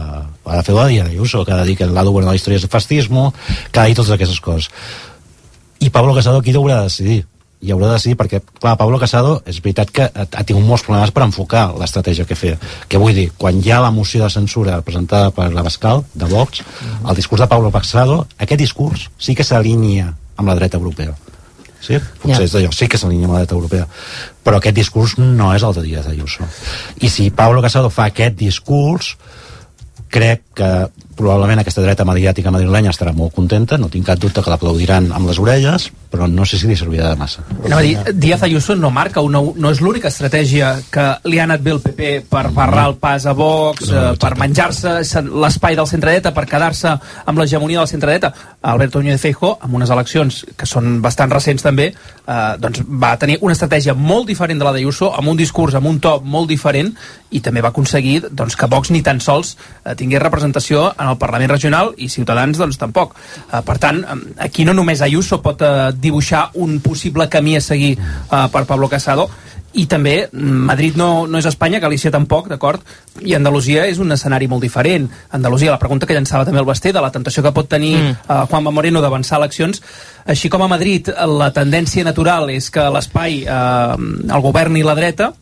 ha 0.45 0.57
de 0.57 0.63
fer 0.63 0.75
de 0.75 0.89
Díaz 0.89 1.09
Ayuso 1.09 1.45
que 1.45 1.53
ha 1.53 1.63
de 1.63 1.65
dir 1.71 1.77
que 1.77 1.85
el 1.85 1.95
lado 1.95 2.13
bueno 2.13 2.29
de 2.29 2.35
la 2.35 2.37
història 2.41 2.59
és 2.59 2.65
el 2.65 2.71
fascismo 2.71 3.33
que 3.73 3.81
ha 3.81 3.85
de 3.85 3.89
dir 3.95 3.97
totes 3.97 4.13
aquestes 4.17 4.41
coses 4.41 4.71
i 5.81 5.91
Pablo 5.91 6.15
Casado 6.15 6.39
aquí 6.39 6.53
haurà 6.55 6.79
de 6.81 6.91
decidir 6.91 7.25
i 7.67 7.73
haurà 7.75 7.91
de 7.91 7.97
decidir 7.99 8.17
perquè, 8.21 8.41
clar, 8.61 8.77
Pablo 8.79 9.01
Casado 9.03 9.41
és 9.49 9.59
veritat 9.63 9.91
que 9.91 10.07
ha, 10.07 10.45
tingut 10.47 10.65
molts 10.65 10.85
problemes 10.87 11.13
per 11.15 11.25
enfocar 11.27 11.67
l'estratègia 11.75 12.27
que 12.29 12.39
fer, 12.39 12.55
que 12.89 13.01
vull 13.03 13.17
dir? 13.17 13.29
Quan 13.39 13.59
hi 13.59 13.73
ha 13.75 13.83
la 13.83 13.93
moció 13.95 14.23
de 14.23 14.31
censura 14.31 14.79
presentada 14.87 15.33
per 15.35 15.49
la 15.55 15.65
Bascal 15.67 16.05
de 16.15 16.29
Vox, 16.31 16.63
el 17.03 17.19
discurs 17.19 17.43
de 17.43 17.51
Pablo 17.51 17.73
Casado 17.75 18.23
aquest 18.39 18.63
discurs 18.63 19.09
sí 19.19 19.35
que 19.35 19.47
s'alinea 19.47 20.13
amb 20.37 20.53
la 20.53 20.55
dreta 20.59 20.79
europea. 20.79 21.17
Sí? 21.81 21.99
potser 22.23 22.41
Ja. 22.41 22.45
és 22.47 22.55
d'allò, 22.55 22.71
sí 22.75 22.89
que 22.89 22.99
s'alinea 22.99 23.27
amb 23.27 23.37
la 23.37 23.43
dreta 23.43 23.59
europea. 23.59 23.87
Però 24.47 24.59
aquest 24.59 24.77
discurs 24.77 25.17
no 25.19 25.53
és 25.55 25.63
el 25.63 25.75
de 25.75 25.83
Díaz 25.83 26.07
Ayuso. 26.11 26.47
I 27.01 27.11
si 27.11 27.31
Pablo 27.31 27.63
Casado 27.63 27.91
fa 27.91 28.09
aquest 28.11 28.39
discurs 28.39 29.17
crec 30.09 30.43
que 30.55 30.71
probablement 31.17 31.61
aquesta 31.63 31.83
dreta 31.83 32.05
mediàtica 32.05 32.53
madrilenya 32.53 32.93
estarà 32.93 33.13
molt 33.17 33.35
contenta, 33.35 33.79
no 33.81 33.89
tinc 33.93 34.07
cap 34.07 34.21
dubte 34.21 34.43
que 34.45 34.53
l'aplaudiran 34.53 35.11
amb 35.17 35.31
les 35.31 35.39
orelles, 35.41 35.89
però 36.11 36.29
no 36.31 36.45
sé 36.47 36.59
si 36.61 36.69
li 36.69 36.77
servirà 36.79 37.11
de 37.11 37.19
massa. 37.19 37.43
A 37.73 37.81
dir, 37.83 37.97
Díaz 38.15 38.43
Ayuso 38.47 38.77
no 38.77 38.91
marca 38.95 39.21
una, 39.25 39.41
no 39.41 39.71
és 39.73 39.81
l'única 39.81 40.09
estratègia 40.13 40.75
que 40.93 41.07
li 41.25 41.41
ha 41.41 41.47
anat 41.49 41.65
bé 41.65 41.73
el 41.75 41.81
PP 41.85 42.11
per 42.31 42.47
barrar 42.55 42.87
el 42.93 42.97
pas 43.01 43.27
a 43.27 43.33
Vox, 43.37 43.89
No, 43.89 43.95
eh, 43.95 43.99
exacte. 43.99 44.21
per 44.27 44.39
menjar-se 44.39 45.23
l'espai 45.27 45.77
del 45.77 45.89
centre-dreta, 45.89 46.33
per 46.35 46.47
quedar-se 46.47 46.95
amb 47.25 47.39
l'hegemonia 47.39 47.81
del 47.81 47.89
centre-dreta. 47.89 48.33
Alberto 48.63 49.01
Núñez 49.01 49.21
Feijóo, 49.21 49.59
amb 49.61 49.75
unes 49.75 49.91
eleccions 49.91 50.45
que 50.57 50.67
són 50.67 51.01
bastant 51.03 51.31
recents 51.31 51.63
també, 51.63 51.93
eh, 52.27 52.57
doncs 52.59 52.83
va 52.87 53.17
tenir 53.19 53.39
una 53.41 53.53
estratègia 53.53 53.95
molt 53.95 54.27
diferent 54.27 54.59
de 54.59 54.65
la 54.65 54.73
d'Ayuso, 54.73 55.13
amb 55.17 55.29
un 55.29 55.37
discurs, 55.37 55.75
amb 55.75 55.87
un 55.87 56.01
to 56.01 56.21
molt 56.25 56.49
diferent, 56.49 56.95
i 57.31 57.41
també 57.41 57.61
va 57.61 57.69
aconseguir 57.69 58.23
doncs, 58.31 58.57
que 58.57 58.67
Vox 58.67 58.91
ni 58.91 59.03
tan 59.03 59.21
sols 59.21 59.57
eh, 59.85 59.95
tingués 59.95 60.23
representació 60.23 60.93
en 60.99 61.06
el 61.11 61.19
Parlament 61.21 61.53
regional 61.55 61.93
i 61.97 62.11
Ciutadans 62.13 62.59
doncs 62.59 62.79
tampoc. 62.81 63.17
Eh, 63.47 63.63
per 63.67 63.79
tant, 63.83 64.03
eh, 64.03 64.19
aquí 64.49 64.65
no 64.65 64.75
només 64.77 65.03
Ayuso 65.03 65.41
pot 65.43 65.63
eh, 65.63 65.91
dibuixar 65.95 66.51
un 66.55 66.81
possible 66.81 67.29
camí 67.29 67.57
a 67.57 67.65
seguir 67.65 67.97
eh, 67.97 68.47
per 68.53 68.67
Pablo 68.67 68.89
Casado, 68.89 69.31
i 69.77 69.85
també 69.91 70.15
Madrid 70.33 70.97
no, 70.97 71.27
no 71.29 71.39
és 71.39 71.47
Espanya, 71.49 71.81
Galícia 71.83 72.11
tampoc, 72.13 72.49
d'acord? 72.49 72.81
I 73.21 73.37
Andalusia 73.37 73.85
és 73.91 74.01
un 74.01 74.13
escenari 74.15 74.49
molt 74.49 74.65
diferent. 74.65 75.09
Andalusia, 75.37 75.73
la 75.75 75.81
pregunta 75.83 76.09
que 76.09 76.17
llançava 76.17 76.47
també 76.49 76.63
el 76.63 76.69
Basté, 76.69 76.95
de 76.97 77.03
la 77.05 77.13
tentació 77.13 77.45
que 77.45 77.53
pot 77.57 77.69
tenir 77.69 77.93
mm. 77.99 78.15
uh, 78.25 78.45
Juanma 78.49 78.73
Moreno 78.73 79.03
d'avançar 79.05 79.37
eleccions, 79.41 79.83
així 80.25 80.49
com 80.53 80.65
a 80.65 80.71
Madrid 80.73 81.11
la 81.13 81.51
tendència 81.55 82.07
natural 82.09 82.49
és 82.55 82.71
que 82.73 82.89
l'espai 82.93 83.43
uh, 83.45 83.99
el 83.99 84.47
governi 84.47 84.85
la 84.87 84.97
dreta, 84.97 85.35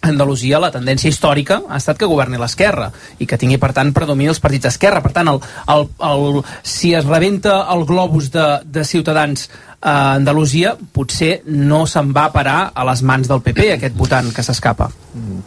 Andalusia 0.00 0.60
la 0.62 0.70
tendència 0.72 1.10
històrica 1.12 1.60
ha 1.68 1.76
estat 1.76 1.98
que 2.00 2.08
governi 2.08 2.38
l'esquerra 2.40 2.88
i 3.20 3.26
que 3.28 3.36
tingui, 3.40 3.58
per 3.60 3.74
tant, 3.76 3.92
predomini 3.92 4.30
els 4.32 4.40
partits 4.40 4.68
d'esquerra. 4.68 5.02
Per 5.04 5.12
tant, 5.12 5.28
el, 5.28 5.40
el, 5.74 5.88
el, 6.08 6.40
si 6.64 6.94
es 6.96 7.04
rebenta 7.04 7.66
el 7.74 7.84
globus 7.88 8.30
de, 8.32 8.46
de 8.64 8.84
Ciutadans 8.88 9.48
a 9.80 10.14
Andalusia, 10.14 10.74
potser 10.92 11.40
no 11.48 11.86
se'n 11.88 12.10
va 12.16 12.26
parar 12.32 12.72
a 12.76 12.84
les 12.84 13.00
mans 13.00 13.28
del 13.28 13.40
PP, 13.44 13.70
aquest 13.76 13.96
votant 13.96 14.28
que 14.36 14.44
s'escapa. 14.44 14.90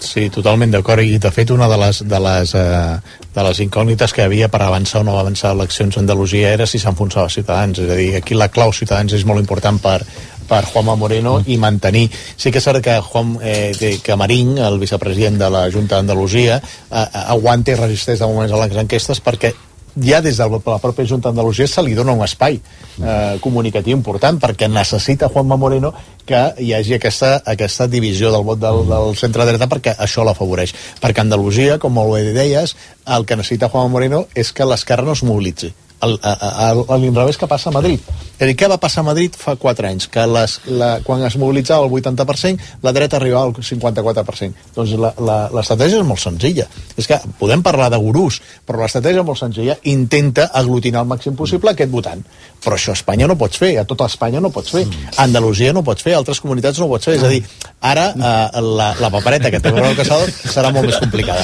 Sí, 0.01 0.25
totalment 0.33 0.73
d'acord. 0.73 1.05
I, 1.05 1.19
de 1.21 1.31
fet, 1.31 1.53
una 1.53 1.67
de 1.69 1.77
les, 1.77 2.01
de, 2.09 2.19
les, 2.25 2.53
eh, 2.57 3.19
de 3.35 3.45
les 3.45 3.61
incògnites 3.65 4.13
que 4.13 4.25
havia 4.25 4.49
per 4.49 4.63
avançar 4.65 5.03
o 5.03 5.07
no 5.07 5.19
avançar 5.19 5.53
eleccions 5.53 5.97
a 5.97 6.01
Andalusia 6.01 6.53
era 6.57 6.65
si 6.69 6.81
s'enfonsava 6.81 7.29
Ciutadans. 7.29 7.79
És 7.85 7.93
a 7.93 7.99
dir, 7.99 8.09
aquí 8.17 8.37
la 8.37 8.49
clau 8.49 8.73
Ciutadans 8.73 9.13
és 9.13 9.25
molt 9.29 9.41
important 9.41 9.77
per, 9.81 9.99
per 10.47 10.63
Juanma 10.69 10.95
Moreno 10.99 11.39
i 11.45 11.57
mantenir. 11.57 12.07
Sí 12.37 12.51
que 12.51 12.61
és 12.61 12.69
cert 12.69 12.83
que, 12.83 12.99
Juan, 13.01 13.37
eh, 13.41 13.99
que 14.03 14.17
Marín, 14.19 14.57
el 14.57 14.79
vicepresident 14.79 15.37
de 15.41 15.49
la 15.49 15.67
Junta 15.71 15.99
d'Andalusia, 15.99 16.61
eh, 16.61 17.05
aguanta 17.27 17.71
i 17.73 17.79
resisteix 17.79 18.19
de 18.19 18.27
moments 18.27 18.53
a 18.53 18.65
les 18.65 18.81
enquestes 18.83 19.21
perquè 19.23 19.53
ja 19.95 20.21
des 20.21 20.37
de 20.37 20.47
la 20.49 20.79
pròpia 20.81 21.05
Junta 21.05 21.29
d'Andalusia 21.29 21.67
se 21.67 21.81
li 21.83 21.93
dona 21.93 22.13
un 22.13 22.23
espai 22.25 22.57
eh, 22.57 23.37
comunicatiu 23.41 23.95
important 23.97 24.39
perquè 24.41 24.67
necessita 24.67 25.29
Juanma 25.29 25.57
Moreno 25.57 25.93
que 26.25 26.41
hi 26.57 26.73
hagi 26.73 26.97
aquesta, 26.97 27.35
aquesta 27.45 27.87
divisió 27.87 28.31
del 28.31 28.43
vot 28.47 28.59
del, 28.59 28.83
del 28.89 29.15
centre-dreta 29.19 29.69
perquè 29.69 29.95
això 29.99 30.25
l'afavoreix. 30.25 30.73
Perquè 31.01 31.21
Andalusia, 31.21 31.77
com 31.77 31.93
molt 31.93 32.15
bé 32.15 32.33
deies, 32.33 32.75
el 33.05 33.25
que 33.25 33.37
necessita 33.37 33.69
Juanma 33.69 33.97
Moreno 33.97 34.25
és 34.33 34.53
que 34.53 34.65
l'esquerra 34.65 35.05
no 35.05 35.17
es 35.17 35.23
mobilitzi 35.23 35.73
a 36.03 36.97
l'inrevés 36.99 37.39
que 37.39 37.49
passa 37.49 37.71
a 37.71 37.73
Madrid. 37.75 38.01
És 38.33 38.43
a 38.43 38.49
dir, 38.49 38.55
què 38.59 38.67
va 38.67 38.79
passar 38.81 39.03
a 39.03 39.07
Madrid 39.07 39.35
fa 39.39 39.55
4 39.59 39.87
anys? 39.87 40.07
Que 40.11 40.25
les, 40.27 40.57
la, 40.79 40.97
quan 41.05 41.21
es 41.23 41.37
mobilitzava 41.39 41.85
el 41.85 41.93
80%, 41.93 42.69
la 42.83 42.93
dreta 42.95 43.19
arribava 43.19 43.51
al 43.51 43.53
54%. 43.55 44.69
Doncs 44.75 44.95
l'estratègia 44.97 46.01
és 46.01 46.07
molt 46.07 46.21
senzilla. 46.23 46.65
És 46.97 47.07
que 47.07 47.19
podem 47.39 47.63
parlar 47.63 47.91
de 47.93 48.01
gurús, 48.01 48.41
però 48.65 48.81
l'estratègia 48.81 49.21
és 49.21 49.27
molt 49.27 49.39
senzilla. 49.39 49.77
Intenta 49.93 50.49
aglutinar 50.53 51.03
al 51.03 51.11
màxim 51.13 51.37
possible 51.39 51.71
aquest 51.71 51.93
votant. 51.93 52.25
Però 52.63 52.77
això 52.77 52.93
a 52.93 52.97
Espanya 52.97 53.27
no 53.27 53.35
pots 53.39 53.59
fer, 53.59 53.73
a 53.81 53.83
tota 53.87 54.07
Espanya 54.07 54.39
no 54.43 54.49
pots 54.53 54.71
fer. 54.71 54.85
A 55.17 55.25
Andalusia 55.25 55.73
no 55.75 55.83
pots 55.83 56.05
fer, 56.05 56.15
a 56.15 56.21
altres 56.21 56.39
comunitats 56.39 56.79
no 56.79 56.87
pots 56.91 57.09
fer. 57.09 57.17
És 57.19 57.25
a 57.27 57.31
dir, 57.31 57.41
ara 57.81 58.07
eh, 58.15 58.61
la, 58.63 58.93
la 58.99 59.11
papereta 59.11 59.51
que 59.51 59.59
té 59.59 59.73
el 59.73 59.97
Casado 59.99 60.29
serà 60.47 60.71
molt 60.71 60.87
més 60.87 61.01
complicada. 61.01 61.43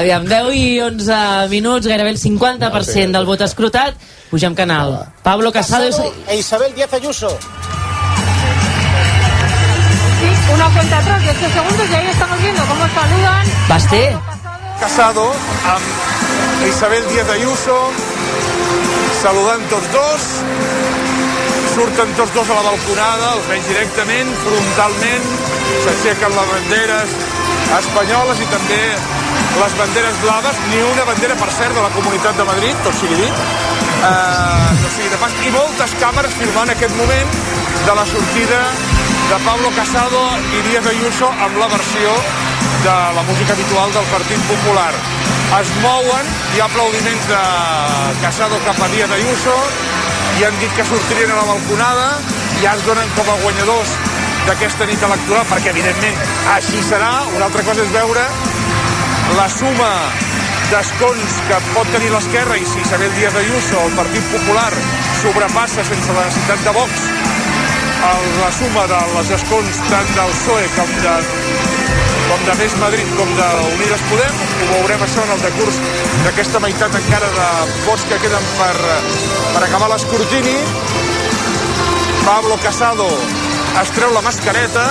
Aviam, 0.00 0.28
10 0.28 0.52
i 0.58 0.68
11 0.84 1.48
minuts, 1.54 1.88
gairebé 1.88 2.12
el 2.14 2.20
50% 2.20 3.16
del 3.16 3.28
vot 3.28 3.44
escrutat 3.48 3.96
Pugem 4.30 4.54
canal. 4.54 5.08
Pablo 5.22 5.50
Casado, 5.50 5.88
Casado 5.88 6.12
e 6.28 6.36
Isabel 6.36 6.74
Díaz 6.74 6.92
Ayuso. 6.92 7.30
Sí, 10.20 10.52
una 10.52 10.68
cuenta 10.74 10.98
atrás, 10.98 11.22
10 11.22 11.36
segundos 11.38 11.90
y 11.90 11.94
ahí 11.94 12.06
estamos 12.08 12.42
viendo 12.42 12.62
cómo 12.66 12.86
saludan. 12.88 13.46
Basté. 13.68 14.16
Casado 14.80 15.32
amb 15.64 16.68
Isabel 16.68 17.08
Díaz 17.08 17.28
Ayuso 17.30 17.90
saludant 19.22 19.62
tots 19.70 19.88
dos. 19.92 20.26
Surten 21.74 22.12
tots 22.18 22.34
dos 22.34 22.50
a 22.50 22.58
la 22.58 22.64
balconada 22.68 23.30
els 23.36 23.48
veig 23.50 23.64
directament, 23.66 24.30
frontalment 24.44 25.26
s'aixequen 25.84 26.34
les 26.36 26.50
banderes 26.52 27.14
espanyoles 27.78 28.42
i 28.42 28.48
també 28.52 28.80
les 29.58 29.74
banderes 29.78 30.20
blaves, 30.22 30.60
ni 30.70 30.82
una 30.86 31.06
bandera, 31.08 31.36
per 31.38 31.50
cert, 31.54 31.74
de 31.74 31.82
la 31.82 31.90
Comunitat 31.96 32.38
de 32.38 32.46
Madrid, 32.48 32.82
tot 32.86 32.94
sigui 33.00 33.18
dit, 33.18 33.40
eh, 34.08 34.68
no 34.82 34.92
sigui 34.94 35.10
de 35.12 35.20
pas, 35.22 35.34
i 35.46 35.54
moltes 35.54 35.96
càmeres 36.02 36.38
filmant 36.38 36.74
aquest 36.74 36.94
moment 36.98 37.34
de 37.86 37.96
la 37.98 38.06
sortida 38.06 38.60
de 39.28 39.40
Pablo 39.44 39.72
Casado 39.76 40.22
i 40.56 40.62
Díaz 40.68 40.86
Ayuso 40.94 41.28
amb 41.46 41.58
la 41.60 41.68
versió 41.74 42.14
de 42.82 43.14
la 43.14 43.22
música 43.22 43.52
habitual 43.52 43.92
del 43.92 44.04
Partit 44.04 44.38
Popular. 44.46 44.92
Es 45.60 45.70
mouen, 45.82 46.26
hi 46.54 46.60
ha 46.60 46.66
aplaudiments 46.66 47.28
de 47.28 47.40
Casado 48.22 48.58
cap 48.66 48.80
a 48.82 48.88
Díaz 48.92 49.10
Ayuso, 49.10 49.54
i 50.38 50.44
han 50.44 50.58
dit 50.60 50.72
que 50.76 50.84
sortirien 50.84 51.32
a 51.32 51.38
la 51.40 51.46
balconada, 51.48 52.08
ja 52.62 52.74
es 52.76 52.84
donen 52.86 53.08
com 53.16 53.30
a 53.32 53.36
guanyadors 53.42 53.94
d'aquesta 54.46 54.86
nit 54.86 55.02
electoral, 55.02 55.46
perquè 55.50 55.72
evidentment 55.74 56.20
així 56.54 56.82
serà. 56.86 57.10
Una 57.34 57.48
altra 57.48 57.64
cosa 57.66 57.82
és 57.82 57.94
veure 57.94 58.26
la 59.38 59.48
suma 59.52 59.90
d'escons 60.70 61.40
que 61.48 61.62
pot 61.72 61.90
tenir 61.96 62.12
l'esquerra 62.14 62.60
i 62.60 62.66
si 62.68 62.84
Isabel 62.84 63.10
Díaz 63.16 63.40
Ayuso, 63.42 63.82
el 63.88 63.96
Partit 63.98 64.30
Popular, 64.36 64.70
sobrepassa 65.22 65.86
sense 65.90 66.14
la 66.14 66.28
necessitat 66.28 66.68
de 66.68 66.76
Vox 66.78 67.08
la 68.38 68.50
suma 68.54 68.84
dels 68.86 69.30
escons 69.34 69.80
tant 69.88 70.12
del 70.14 70.30
PSOE 70.36 70.68
com 70.76 70.92
de, 71.02 71.14
com 72.38 72.46
de 72.46 72.54
Més 72.58 72.74
Madrid 72.78 73.08
com 73.16 73.30
d'Unides 73.36 74.02
Podem. 74.08 74.40
Ho 74.68 74.68
veurem 74.70 75.02
això 75.04 75.22
en 75.24 75.32
el 75.34 75.40
decurs 75.42 75.78
d'aquesta 76.24 76.60
meitat 76.62 76.94
encara 76.98 77.30
de 77.34 77.48
vots 77.86 78.04
que 78.08 78.18
queden 78.22 78.46
per, 78.58 78.74
per 79.54 79.62
acabar 79.64 79.88
l'escrutini. 79.92 80.54
Pablo 82.26 82.58
Casado 82.62 83.08
es 83.80 83.92
treu 83.96 84.12
la 84.14 84.22
mascareta, 84.26 84.84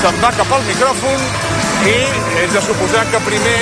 se'n 0.00 0.20
va 0.24 0.32
cap 0.36 0.52
al 0.56 0.66
micròfon 0.68 1.24
i 1.88 1.96
és 2.44 2.52
de 2.52 2.64
suposar 2.64 3.04
que 3.12 3.22
primer 3.28 3.58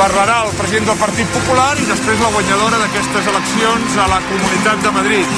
parlarà 0.00 0.42
el 0.46 0.54
president 0.58 0.90
del 0.90 1.00
Partit 1.00 1.34
Popular 1.36 1.72
i 1.78 1.88
després 1.88 2.22
la 2.24 2.32
guanyadora 2.36 2.84
d'aquestes 2.84 3.32
eleccions 3.34 3.98
a 4.00 4.08
la 4.12 4.22
Comunitat 4.28 4.86
de 4.86 4.94
Madrid. 4.98 5.36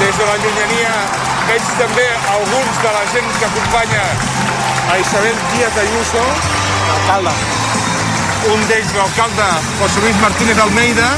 Des 0.00 0.20
de 0.20 0.28
la 0.28 0.36
llunyania 0.44 1.25
veig 1.46 1.68
també 1.78 2.06
alguns 2.32 2.80
de 2.82 2.90
la 2.96 3.04
gent 3.12 3.28
que 3.38 3.46
acompanya 3.46 4.04
a 4.90 4.98
Isabel 4.98 5.36
Díaz 5.52 5.78
Ayuso, 5.84 6.24
alcalde. 6.96 7.34
Un 8.52 8.66
d'ells, 8.70 8.92
l'alcalde 8.94 9.46
José 9.80 10.02
Luis 10.04 10.20
Martínez 10.22 10.58
Almeida, 10.62 11.08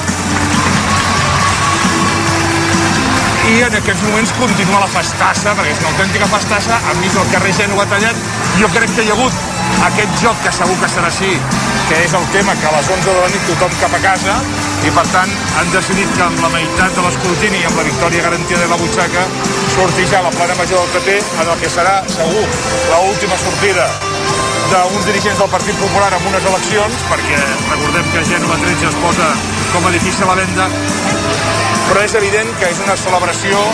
i 3.49 3.62
en 3.64 3.75
aquests 3.78 4.02
moments 4.04 4.32
continua 4.37 4.82
la 4.82 4.88
festassa, 4.92 5.54
perquè 5.56 5.73
és 5.73 5.80
una 5.80 5.92
autèntica 5.94 6.28
festassa, 6.28 6.76
han 6.90 7.00
vist 7.00 7.16
el 7.16 7.30
carrer 7.32 7.54
Gènova 7.56 7.87
tallat, 7.88 8.25
jo 8.61 8.68
crec 8.75 8.92
que 8.97 9.06
hi 9.06 9.12
ha 9.12 9.16
hagut 9.16 9.87
aquest 9.88 10.18
joc, 10.23 10.42
que 10.44 10.52
segur 10.52 10.76
que 10.82 10.90
serà 10.92 11.08
així, 11.08 11.30
que 11.88 12.00
és 12.04 12.12
el 12.14 12.26
tema 12.35 12.54
que 12.61 12.66
a 12.68 12.73
les 12.76 12.88
11 12.97 13.07
de 13.09 13.21
la 13.21 13.28
nit 13.33 13.47
tothom 13.49 13.76
cap 13.80 13.95
a 13.97 14.00
casa, 14.02 14.35
i 14.85 14.90
per 14.95 15.04
tant 15.12 15.30
han 15.61 15.71
decidit 15.73 16.11
que 16.16 16.25
amb 16.26 16.42
la 16.45 16.50
meitat 16.52 16.95
de 16.97 17.04
l'escrutini 17.04 17.62
i 17.62 17.68
amb 17.68 17.80
la 17.80 17.87
victòria 17.88 18.25
garantida 18.26 18.61
de 18.61 18.68
la 18.73 18.78
butxaca 18.80 19.25
surti 19.75 20.07
ja 20.11 20.23
la 20.25 20.33
plana 20.37 20.57
major 20.61 20.85
del 20.85 20.92
PP 20.95 21.16
en 21.42 21.52
el 21.54 21.62
que 21.62 21.71
serà 21.73 21.95
segur 22.12 22.45
l'última 22.92 23.40
sortida 23.40 23.88
d'uns 24.68 25.07
dirigents 25.09 25.40
del 25.40 25.49
Partit 25.49 25.76
Popular 25.80 26.11
en 26.12 26.26
unes 26.28 26.45
eleccions, 26.50 27.04
perquè 27.09 27.38
recordem 27.71 28.11
que 28.12 28.25
Gènova 28.28 28.59
13 28.61 28.90
es 28.90 28.99
posa 29.00 29.28
com 29.73 29.87
a 29.87 29.92
edifici 29.95 30.26
a 30.26 30.28
la 30.28 30.37
venda, 30.37 30.68
però 31.88 32.04
és 32.04 32.14
evident 32.21 32.52
que 32.61 32.68
és 32.68 32.83
una 32.85 32.97
celebració 33.00 33.64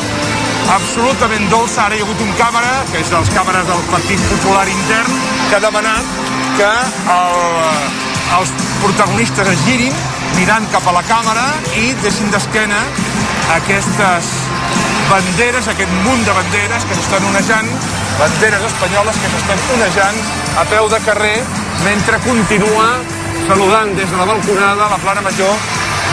absolutament 0.77 1.51
dolça. 1.51 1.89
Ara 1.89 1.99
hi 1.99 2.05
ha 2.05 2.07
hagut 2.07 2.23
un 2.23 2.33
càmera, 2.39 2.73
que 2.93 3.03
és 3.03 3.11
dels 3.11 3.35
càmeres 3.35 3.67
del 3.69 3.85
Partit 3.91 4.23
Popular 4.31 4.67
intern, 4.71 5.21
que 5.51 5.59
ha 5.59 5.63
demanat 5.67 6.19
que 6.59 6.73
el, 7.19 8.04
els 8.39 8.51
protagonistes 8.83 9.49
es 9.49 9.65
girin 9.67 9.95
mirant 10.35 10.67
cap 10.73 10.87
a 10.91 10.95
la 10.97 11.03
càmera 11.07 11.45
i 11.79 11.93
deixin 12.03 12.31
d'esquena 12.33 12.81
aquestes 13.55 14.31
banderes, 15.11 15.69
aquest 15.69 15.93
munt 16.07 16.25
de 16.27 16.35
banderes 16.37 16.87
que 16.89 16.97
s'estan 16.97 17.27
onejant, 17.29 17.69
banderes 18.19 18.65
espanyoles 18.71 19.21
que 19.23 19.31
s'estan 19.35 19.63
onejant 19.77 20.19
a 20.63 20.65
peu 20.73 20.89
de 20.91 21.01
carrer 21.07 21.37
mentre 21.85 22.21
continua 22.27 22.89
saludant 23.47 23.95
des 23.99 24.11
de 24.11 24.17
la 24.17 24.29
balconada 24.33 24.91
la 24.91 25.01
plana 25.05 25.21
major 25.21 25.55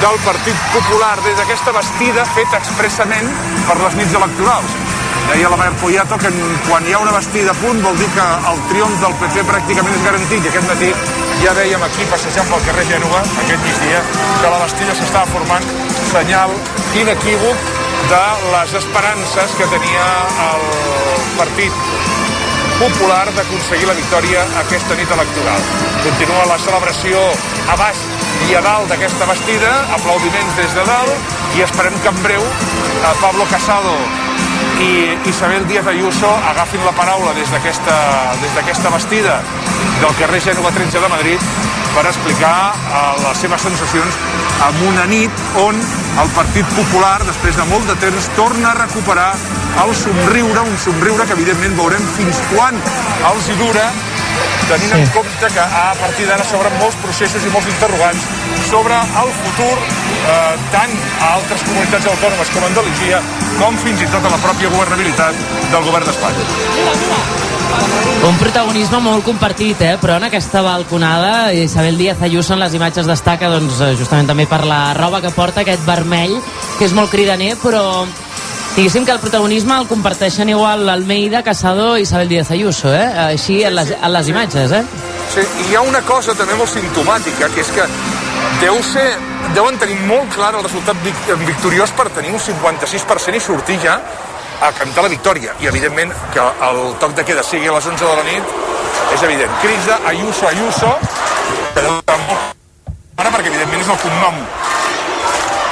del 0.02 0.18
Partit 0.26 0.58
Popular 0.74 1.16
des 1.24 1.38
d'aquesta 1.38 1.72
vestida 1.78 2.26
feta 2.36 2.60
expressament 2.60 3.30
per 3.68 3.78
les 3.82 3.98
nits 4.00 4.16
electorals. 4.20 4.78
Deia 5.32 5.50
la 5.50 5.58
Maria 5.58 5.78
Poyato 5.80 6.18
que 6.20 6.32
quan 6.68 6.88
hi 6.88 6.94
ha 6.94 7.04
una 7.06 7.14
vestida 7.16 7.52
a 7.54 7.60
punt 7.62 7.82
vol 7.86 7.98
dir 7.98 8.10
que 8.16 8.30
el 8.52 8.64
triomf 8.72 9.04
del 9.04 9.20
PP 9.22 9.46
pràcticament 9.52 10.00
és 10.00 10.08
garantit. 10.10 10.44
I 10.44 10.50
aquest 10.52 10.68
matí 10.74 10.90
ja 11.42 11.54
veiem 11.58 11.82
aquí 11.82 12.06
passejant 12.10 12.48
pel 12.52 12.62
carrer 12.68 12.84
Gènova, 12.86 13.22
aquest 13.44 13.64
migdia, 13.66 14.02
que 14.42 14.50
la 14.54 14.60
vestida 14.62 14.94
s'estava 14.98 15.26
formant 15.32 15.66
senyal 16.12 16.54
inequívoc 17.02 17.72
de 18.12 18.22
les 18.54 18.76
esperances 18.78 19.56
que 19.58 19.70
tenia 19.74 20.08
el 20.48 20.66
Partit 21.40 21.74
Popular 22.82 23.26
d'aconseguir 23.36 23.88
la 23.90 23.98
victòria 23.98 24.42
aquesta 24.62 24.98
nit 24.98 25.12
electoral. 25.18 25.66
Continua 26.06 26.48
la 26.50 26.58
celebració 26.62 27.22
a 27.70 27.78
baix 27.78 28.02
i 28.50 28.58
a 28.58 28.62
dalt 28.66 28.90
d'aquesta 28.90 29.28
vestida, 29.30 29.70
aplaudiments 29.98 30.58
des 30.58 30.74
de 30.78 30.86
dalt, 30.90 31.38
i 31.58 31.66
esperem 31.66 31.98
que 32.02 32.10
en 32.10 32.24
breu 32.26 32.46
a 33.06 33.14
Pablo 33.22 33.46
Casado 33.54 33.94
i 34.82 35.14
Isabel 35.30 35.66
Díaz 35.70 35.88
Ayuso 35.88 36.30
agafin 36.50 36.82
la 36.86 36.94
paraula 36.98 37.34
des 37.38 37.50
d'aquesta 37.54 38.94
vestida 38.98 39.42
del 40.02 40.16
carrer 40.18 40.42
Gènova 40.42 40.72
13 40.74 41.00
de 41.04 41.10
Madrid 41.12 41.50
per 41.94 42.06
explicar 42.10 42.74
eh, 42.74 43.02
les 43.22 43.42
seves 43.44 43.66
sensacions 43.68 44.18
en 44.68 44.80
una 44.88 45.06
nit 45.12 45.44
on 45.62 45.78
el 46.22 46.32
Partit 46.36 46.68
Popular, 46.76 47.20
després 47.28 47.58
de 47.58 47.66
molt 47.70 47.88
de 47.90 47.96
temps, 48.02 48.30
torna 48.38 48.72
a 48.72 48.78
recuperar 48.80 49.32
el 49.84 49.94
somriure, 49.96 50.64
un 50.68 50.78
somriure 50.82 51.28
que 51.28 51.38
evidentment 51.38 51.78
veurem 51.78 52.08
fins 52.18 52.42
quan 52.52 52.78
els 53.32 53.48
hi 53.50 53.58
dura, 53.62 53.86
tenint 54.72 54.92
sí. 54.92 55.00
en 55.00 55.14
compte 55.16 55.54
que 55.54 55.68
a 55.84 55.94
partir 56.00 56.28
d'ara 56.30 56.46
s'obren 56.48 56.76
molts 56.82 56.98
processos 57.04 57.46
i 57.46 57.54
molts 57.54 57.70
interrogants 57.72 58.28
sobre 58.68 58.98
el 59.24 59.32
futur 59.44 59.72
eh, 59.78 60.58
tant 60.74 60.98
a 61.22 61.32
altres 61.38 61.66
comunitats 61.70 62.12
autònomes 62.16 62.54
com 62.56 62.66
a 62.66 62.74
Andalusia, 62.74 63.24
com 63.62 63.80
fins 63.86 64.04
i 64.04 64.12
tot 64.14 64.26
a 64.26 64.36
la 64.36 64.44
pròpia 64.50 64.74
governabilitat 64.76 65.48
del 65.72 65.90
govern 65.90 66.10
d'Espanya. 66.10 67.51
Un 68.22 68.38
protagonisme 68.38 69.00
molt 69.02 69.26
compartit, 69.26 69.80
eh? 69.82 69.96
però 69.98 70.20
en 70.20 70.28
aquesta 70.28 70.62
balconada 70.62 71.54
Isabel 71.58 71.98
Díaz 71.98 72.22
Ayuso 72.22 72.54
en 72.54 72.62
les 72.62 72.76
imatges 72.78 73.08
destaca 73.10 73.50
doncs, 73.50 73.80
eh, 73.82 73.96
justament 73.98 74.30
també 74.30 74.46
per 74.46 74.62
la 74.70 74.94
roba 74.94 75.24
que 75.24 75.32
porta, 75.34 75.64
aquest 75.64 75.82
vermell, 75.88 76.36
que 76.78 76.86
és 76.86 76.94
molt 76.94 77.10
cridaner, 77.10 77.56
però 77.64 78.06
diguéssim 78.76 79.08
que 79.08 79.16
el 79.16 79.20
protagonisme 79.24 79.74
el 79.74 79.90
comparteixen 79.90 80.54
igual 80.54 80.88
Almeida, 80.94 81.42
Casado 81.44 81.98
i 81.98 82.06
Isabel 82.06 82.30
Díaz 82.30 82.52
Ayuso, 82.54 82.94
eh? 82.94 83.08
així 83.34 83.64
en 83.66 83.76
les, 83.80 83.96
en 83.98 84.14
les 84.14 84.30
imatges. 84.30 84.78
Eh? 84.80 84.84
Sí, 85.34 85.42
i 85.66 85.72
hi 85.72 85.76
ha 85.76 85.82
una 85.82 86.06
cosa 86.06 86.38
també 86.38 86.56
molt 86.60 86.70
simptomàtica, 86.70 87.50
que 87.50 87.66
és 87.66 87.74
que 87.74 87.90
deu 88.62 88.78
ser, 88.86 89.08
deuen 89.58 89.82
tenir 89.82 89.98
molt 90.06 90.30
clar 90.38 90.54
el 90.56 90.64
resultat 90.64 91.02
victoriós 91.04 91.98
per 91.98 92.12
tenir 92.14 92.36
un 92.38 92.40
56% 92.40 93.42
i 93.42 93.44
sortir 93.50 93.82
ja 93.82 93.98
a 94.62 94.72
cantar 94.78 95.04
la 95.04 95.10
victòria. 95.10 95.56
I, 95.60 95.68
evidentment, 95.68 96.14
que 96.34 96.44
el 96.70 96.82
toc 97.02 97.16
de 97.18 97.26
queda 97.26 97.44
sigui 97.44 97.68
a 97.68 97.74
les 97.78 97.88
11 97.90 98.06
de 98.06 98.16
la 98.20 98.26
nit 98.30 98.44
és 99.16 99.24
evident. 99.24 99.52
Crida 99.64 100.00
Ayuso, 100.08 100.48
Ayuso, 100.48 100.92
ara 103.18 103.34
perquè, 103.34 103.50
evidentment, 103.50 103.82
és 103.82 103.90
el 103.90 104.00
cognom 104.06 104.40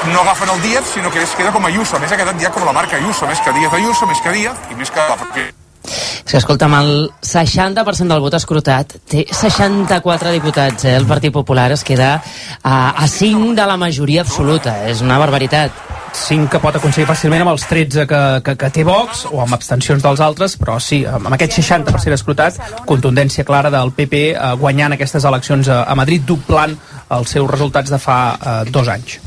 no 0.09 0.21
agafen 0.21 0.49
el 0.49 0.61
Díaz, 0.61 0.85
sinó 0.93 1.11
que 1.11 1.21
es 1.21 1.35
queda 1.35 1.51
com 1.51 1.65
Ayuso. 1.65 1.97
A 1.97 1.99
més, 1.99 2.11
ha 2.11 2.17
quedat 2.17 2.41
ja 2.41 2.51
com 2.55 2.65
la 2.65 2.73
marca 2.73 2.97
Ayuso, 2.97 3.27
més 3.27 3.41
que 3.45 3.53
Díaz 3.53 3.73
Ayuso, 3.73 4.07
més 4.07 4.21
que 4.23 4.31
Díaz, 4.35 4.69
i 4.71 4.79
més 4.79 4.91
que 4.91 4.99
la 4.99 5.68
és 5.89 6.31
que, 6.31 6.39
escolta'm, 6.39 6.75
el 6.79 6.91
60% 7.25 8.13
del 8.13 8.23
vot 8.23 8.37
escrutat 8.37 8.97
té 9.09 9.25
64 9.25 10.33
diputats, 10.35 10.85
eh? 10.85 10.95
El 10.99 11.07
Partit 11.09 11.33
Popular 11.33 11.71
es 11.75 11.83
queda 11.87 12.15
a, 12.61 12.75
a 12.91 13.07
5 13.07 13.55
de 13.57 13.65
la 13.65 13.77
majoria 13.77 14.25
absoluta. 14.25 14.79
És 14.89 15.01
una 15.05 15.19
barbaritat. 15.21 15.87
5 16.13 16.49
que 16.49 16.59
pot 16.61 16.75
aconseguir 16.75 17.07
fàcilment 17.09 17.43
amb 17.43 17.51
els 17.51 17.65
13 17.69 18.05
que, 18.09 18.21
que, 18.45 18.55
que 18.59 18.69
té 18.73 18.83
Vox 18.87 19.25
o 19.29 19.41
amb 19.43 19.53
abstencions 19.53 20.03
dels 20.03 20.21
altres, 20.25 20.55
però 20.59 20.79
sí, 20.81 21.03
amb 21.05 21.29
aquest 21.35 21.59
60% 21.59 22.17
escrutat, 22.17 22.57
contundència 22.89 23.45
clara 23.45 23.71
del 23.73 23.93
PP 23.95 24.23
eh, 24.31 24.53
guanyant 24.59 24.97
aquestes 24.97 25.25
eleccions 25.29 25.69
a, 25.69 25.83
a 25.85 25.97
Madrid, 25.99 26.25
doblant 26.25 26.75
els 27.15 27.35
seus 27.35 27.49
resultats 27.49 27.93
de 27.93 28.01
fa 28.01 28.19
eh, 28.33 28.57
dos 28.73 28.89
anys. 28.89 29.19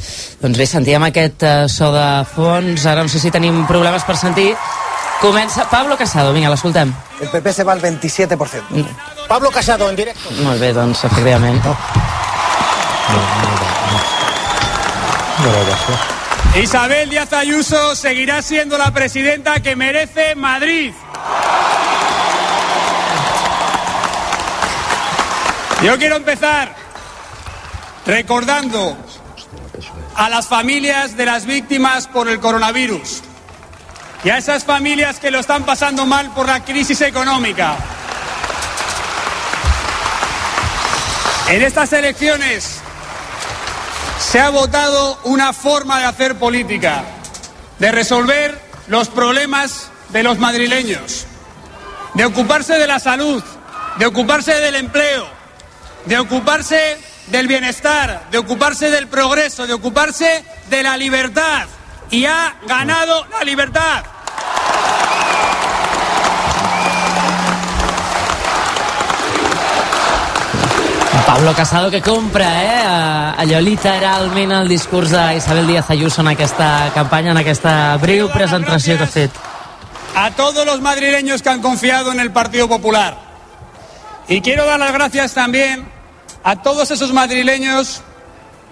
Doncs 0.42 0.58
bé, 0.58 0.66
sentíem 0.68 1.06
aquest 1.08 1.46
eh, 1.46 1.56
so 1.70 1.92
de 1.94 2.08
fons, 2.34 2.86
ara 2.86 3.06
no 3.06 3.12
sé 3.12 3.22
si 3.22 3.34
tenim 3.34 3.62
problemes 3.70 4.06
per 4.08 4.18
sentir, 4.18 4.50
Comença 5.22 5.70
Pablo 5.70 5.94
Casado, 5.96 6.32
vinga, 6.34 6.50
l'escoltem. 6.50 6.90
El 7.22 7.28
PP 7.30 7.52
se 7.54 7.62
va 7.62 7.72
al 7.76 7.80
27%. 7.80 8.74
Mm. 8.74 8.82
Pablo 9.28 9.52
Casado, 9.54 9.88
en 9.88 9.94
directo. 9.94 10.32
Molt 10.42 10.58
bé, 10.58 10.72
doncs, 10.74 11.04
efectivament. 11.06 11.62
No. 11.62 11.76
No, 13.12 13.20
no, 13.22 13.52
no, 13.52 13.70
no. 15.46 15.60
no 15.86 16.60
Isabel 16.60 17.08
Díaz 17.08 17.32
Ayuso 17.32 17.94
seguirá 17.94 18.42
siendo 18.42 18.76
la 18.76 18.90
presidenta 18.90 19.60
que 19.60 19.76
merece 19.76 20.34
Madrid. 20.34 20.92
Yo 25.84 25.98
quiero 25.98 26.16
empezar 26.16 26.74
recordando 28.06 28.96
a 30.16 30.28
las 30.28 30.48
familias 30.48 31.16
de 31.16 31.26
las 31.26 31.46
víctimas 31.46 32.08
por 32.08 32.28
el 32.28 32.40
coronavirus 32.40 33.22
y 34.24 34.30
a 34.30 34.38
esas 34.38 34.64
familias 34.64 35.18
que 35.18 35.30
lo 35.30 35.40
están 35.40 35.64
pasando 35.64 36.06
mal 36.06 36.32
por 36.32 36.46
la 36.46 36.64
crisis 36.64 37.00
económica. 37.00 37.76
En 41.48 41.62
estas 41.62 41.92
elecciones 41.92 42.80
se 44.18 44.40
ha 44.40 44.50
votado 44.50 45.18
una 45.24 45.52
forma 45.52 45.98
de 45.98 46.06
hacer 46.06 46.36
política, 46.36 47.04
de 47.78 47.92
resolver 47.92 48.58
los 48.86 49.08
problemas 49.08 49.90
de 50.10 50.22
los 50.22 50.38
madrileños, 50.38 51.26
de 52.14 52.24
ocuparse 52.24 52.78
de 52.78 52.86
la 52.86 52.98
salud, 52.98 53.42
de 53.98 54.06
ocuparse 54.06 54.54
del 54.54 54.76
empleo, 54.76 55.26
de 56.06 56.18
ocuparse 56.18 56.98
del 57.26 57.48
bienestar, 57.48 58.28
de 58.30 58.38
ocuparse 58.38 58.90
del 58.90 59.08
progreso, 59.08 59.66
de 59.66 59.74
ocuparse 59.74 60.44
de 60.70 60.82
la 60.82 60.96
libertad. 60.96 61.66
Y 62.10 62.26
ha 62.26 62.56
ganado 62.66 63.26
la 63.26 63.42
libertad. 63.42 64.04
Pablo 71.26 71.54
Casado 71.54 71.90
que 71.90 72.00
compra 72.00 72.48
eh, 72.62 73.34
allò 73.38 73.60
literalment 73.60 74.52
el 74.52 74.68
discurs 74.68 75.10
d'Isabel 75.10 75.66
Díaz 75.66 75.90
Ayuso 75.90 76.20
en 76.20 76.28
aquesta 76.28 76.90
campanya, 76.94 77.32
en 77.32 77.40
aquesta 77.40 77.96
breu 78.02 78.28
presentació 78.32 78.96
que 78.96 79.04
ha 79.04 79.10
fet. 79.10 79.30
A 80.14 80.30
todos 80.32 80.66
los 80.66 80.80
madrileños 80.80 81.42
que 81.42 81.50
han 81.50 81.62
confiado 81.62 82.12
en 82.12 82.20
el 82.20 82.32
Partido 82.32 82.68
Popular. 82.68 83.16
Y 84.28 84.40
quiero 84.40 84.66
dar 84.66 84.78
las 84.78 84.92
gracias 84.92 85.34
también 85.34 85.86
a 86.44 86.62
todos 86.62 86.90
esos 86.90 87.12
madrileños 87.12 88.02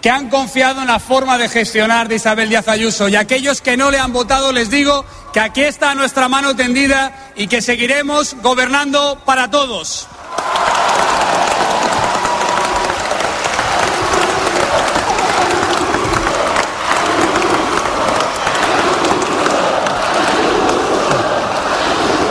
que 0.01 0.11
han 0.11 0.29
confiado 0.29 0.81
en 0.81 0.89
la 0.89 0.99
forma 0.99 1.39
de 1.39 1.49
gestionar 1.49 2.09
de 2.09 2.17
Isabel 2.17 2.49
Díaz 2.49 2.69
Ayuso. 2.69 3.09
Y 3.09 3.17
a 3.17 3.21
aquellos 3.21 3.61
que 3.61 3.77
no 3.77 3.91
le 3.91 3.99
han 3.99 4.13
votado 4.13 4.53
les 4.53 4.71
digo 4.71 5.05
que 5.33 5.41
aquí 5.41 5.63
está 5.63 5.95
nuestra 5.95 6.29
mano 6.29 6.57
tendida 6.57 7.13
y 7.37 7.47
que 7.47 7.61
seguiremos 7.61 8.37
gobernando 8.43 9.21
para 9.25 9.51
todos. 9.51 10.09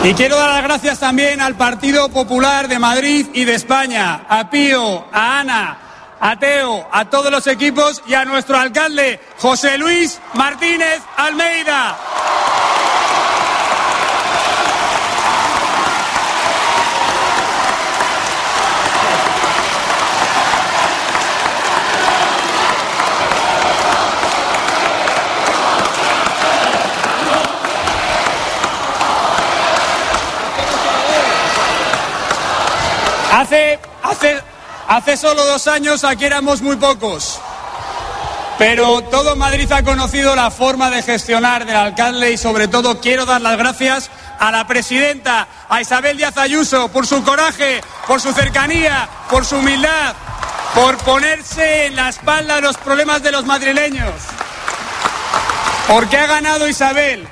Y 0.01 0.13
quiero 0.13 0.37
dar 0.37 0.49
las 0.49 0.63
gracias 0.63 0.99
también 0.99 1.41
al 1.41 1.55
Partido 1.55 2.07
Popular 2.07 2.69
de 2.69 2.79
Madrid 2.79 3.27
y 3.33 3.43
de 3.43 3.55
España, 3.55 4.25
a 4.29 4.49
Pío, 4.49 5.05
a 5.11 5.39
Ana, 5.41 5.77
a 6.21 6.39
Teo, 6.39 6.87
a 6.89 7.05
todos 7.05 7.29
los 7.29 7.45
equipos 7.47 8.01
y 8.07 8.13
a 8.13 8.23
nuestro 8.23 8.57
alcalde, 8.57 9.19
José 9.39 9.77
Luis 9.77 10.19
Martínez 10.35 11.01
Almeida. 11.17 11.97
Hace, 33.39 33.79
hace, 34.03 34.41
Hace 34.89 35.17
solo 35.17 35.45
dos 35.45 35.67
años 35.67 36.03
aquí 36.03 36.25
éramos 36.25 36.63
muy 36.63 36.75
pocos. 36.75 37.39
Pero 38.57 39.01
todo 39.03 39.35
Madrid 39.35 39.71
ha 39.71 39.83
conocido 39.83 40.35
la 40.35 40.49
forma 40.49 40.89
de 40.89 41.03
gestionar 41.03 41.63
del 41.63 41.75
alcalde 41.75 42.31
y 42.31 42.37
sobre 42.37 42.67
todo 42.67 42.99
quiero 42.99 43.27
dar 43.27 43.39
las 43.39 43.55
gracias 43.55 44.09
a 44.39 44.49
la 44.49 44.65
presidenta, 44.65 45.47
a 45.69 45.79
Isabel 45.79 46.17
Díaz 46.17 46.39
Ayuso, 46.39 46.87
por 46.87 47.05
su 47.05 47.23
coraje, 47.23 47.81
por 48.07 48.19
su 48.19 48.33
cercanía, 48.33 49.07
por 49.29 49.45
su 49.45 49.57
humildad, 49.57 50.15
por 50.73 50.97
ponerse 50.97 51.85
en 51.85 51.95
la 51.95 52.09
espalda 52.09 52.59
los 52.61 52.77
problemas 52.77 53.21
de 53.21 53.31
los 53.31 53.45
madrileños. 53.45 54.15
Porque 55.87 56.17
ha 56.17 56.25
ganado 56.25 56.67
Isabel, 56.67 57.27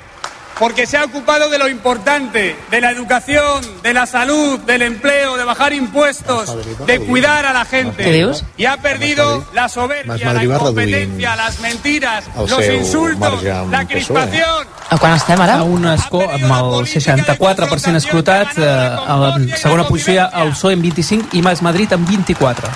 porque 0.58 0.86
se 0.86 0.96
ha 0.96 1.04
ocupado 1.04 1.48
de 1.48 1.58
lo 1.58 1.68
importante, 1.68 2.56
de 2.70 2.80
la 2.80 2.90
educación, 2.90 3.62
de 3.82 3.94
la 3.94 4.06
salud, 4.06 4.58
del 4.60 4.82
empleo, 4.82 5.36
de 5.36 5.44
bajar 5.44 5.72
impuestos, 5.72 6.54
de 6.86 7.00
cuidar 7.00 7.46
a 7.46 7.52
la 7.52 7.64
gente. 7.64 8.26
Y 8.56 8.64
ha 8.66 8.76
perdido 8.78 9.46
la 9.54 9.68
soberbia, 9.68 10.32
la 10.32 10.44
incompetencia, 10.44 11.36
las 11.36 11.60
mentiras, 11.60 12.24
los 12.36 12.66
insultos, 12.68 13.42
la 13.42 13.86
crispación. 13.86 14.78
A 14.88 14.96
quan 14.96 15.12
estem 15.12 15.36
ara? 15.36 15.58
A 15.60 15.64
un 15.68 15.84
escó 15.92 16.22
amb 16.24 16.48
el 16.48 16.86
64% 16.88 17.98
escrutat, 18.00 18.56
eh, 18.56 19.34
en 19.36 19.50
segona 19.60 19.84
posició 19.84 20.14
hi 20.14 20.20
ha 20.22 20.28
el 20.44 20.54
PSOE 20.54 20.78
amb 20.78 20.86
25 20.86 21.36
i 21.36 21.42
Mas 21.44 21.60
Madrid 21.60 21.92
amb 21.92 22.08
24. 22.08 22.70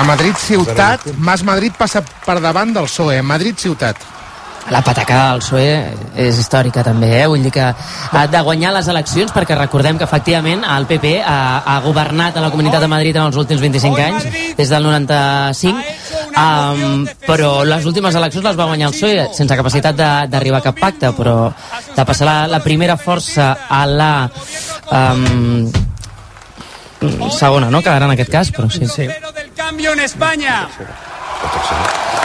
A 0.00 0.02
Madrid 0.08 0.34
ciutat, 0.34 1.06
Mas 1.18 1.44
Madrid 1.46 1.78
passa 1.78 2.02
per 2.02 2.40
davant 2.42 2.74
del 2.74 2.90
PSOE, 2.90 3.22
Madrid 3.22 3.54
ciutat. 3.54 4.02
La 4.70 4.80
patacada 4.84 5.32
del 5.32 5.40
PSOE 5.42 5.72
és 6.22 6.38
històrica 6.38 6.84
també, 6.86 7.08
eh? 7.22 7.26
vull 7.26 7.42
dir 7.42 7.50
que 7.52 7.64
ha 7.66 8.22
de 8.30 8.40
guanyar 8.46 8.70
les 8.76 8.86
eleccions 8.88 9.32
perquè 9.34 9.56
recordem 9.58 9.98
que 9.98 10.04
efectivament 10.06 10.62
el 10.64 10.86
PP 10.86 11.16
ha, 11.26 11.62
ha 11.66 11.80
governat 11.84 12.36
a 12.38 12.44
la 12.44 12.50
Comunitat 12.52 12.80
de 12.80 12.88
Madrid 12.88 13.16
en 13.16 13.26
els 13.26 13.36
últims 13.36 13.60
25 13.60 14.00
anys, 14.06 14.28
des 14.56 14.70
del 14.70 14.82
95, 14.86 15.82
um, 16.38 17.06
però 17.26 17.50
les 17.66 17.84
últimes 17.90 18.14
eleccions 18.14 18.46
les 18.46 18.58
va 18.58 18.68
guanyar 18.70 18.88
el 18.92 18.94
PSOE 18.96 19.28
sense 19.34 19.56
capacitat 19.58 19.96
de- 19.98 20.26
d'arribar 20.30 20.62
a 20.62 20.66
cap 20.70 20.78
pacte, 20.78 21.10
però 21.16 21.36
de 21.96 22.04
passar 22.04 22.26
la, 22.30 22.36
la 22.46 22.60
primera 22.62 22.96
força 22.96 23.52
a 23.68 23.82
la 23.86 24.12
um, 24.92 25.70
segona, 27.34 27.68
no? 27.68 27.82
Quedarà 27.82 28.06
en 28.06 28.14
aquest 28.14 28.30
cas, 28.30 28.52
però 28.54 28.70
sí. 28.70 28.86
sí. 28.86 29.08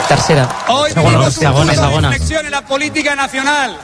Tercera. 0.08 0.48
Hoy 0.68 0.92
tenemos 0.94 1.26
un 1.26 1.32
segona, 1.32 1.72
punto 1.72 1.90
de 1.90 1.96
inflexión 2.06 2.44
en 2.46 2.50
la 2.52 2.62
política 2.62 3.14
nacional. 3.14 3.76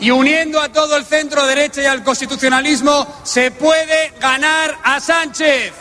Y 0.00 0.10
uniendo 0.10 0.60
a 0.60 0.68
todo 0.70 0.96
el 0.96 1.04
centro 1.04 1.46
derecha 1.46 1.82
y 1.82 1.86
al 1.86 2.02
constitucionalismo, 2.02 3.06
se 3.22 3.50
puede 3.50 4.14
ganar 4.18 4.76
a 4.82 4.98
Sánchez. 4.98 5.72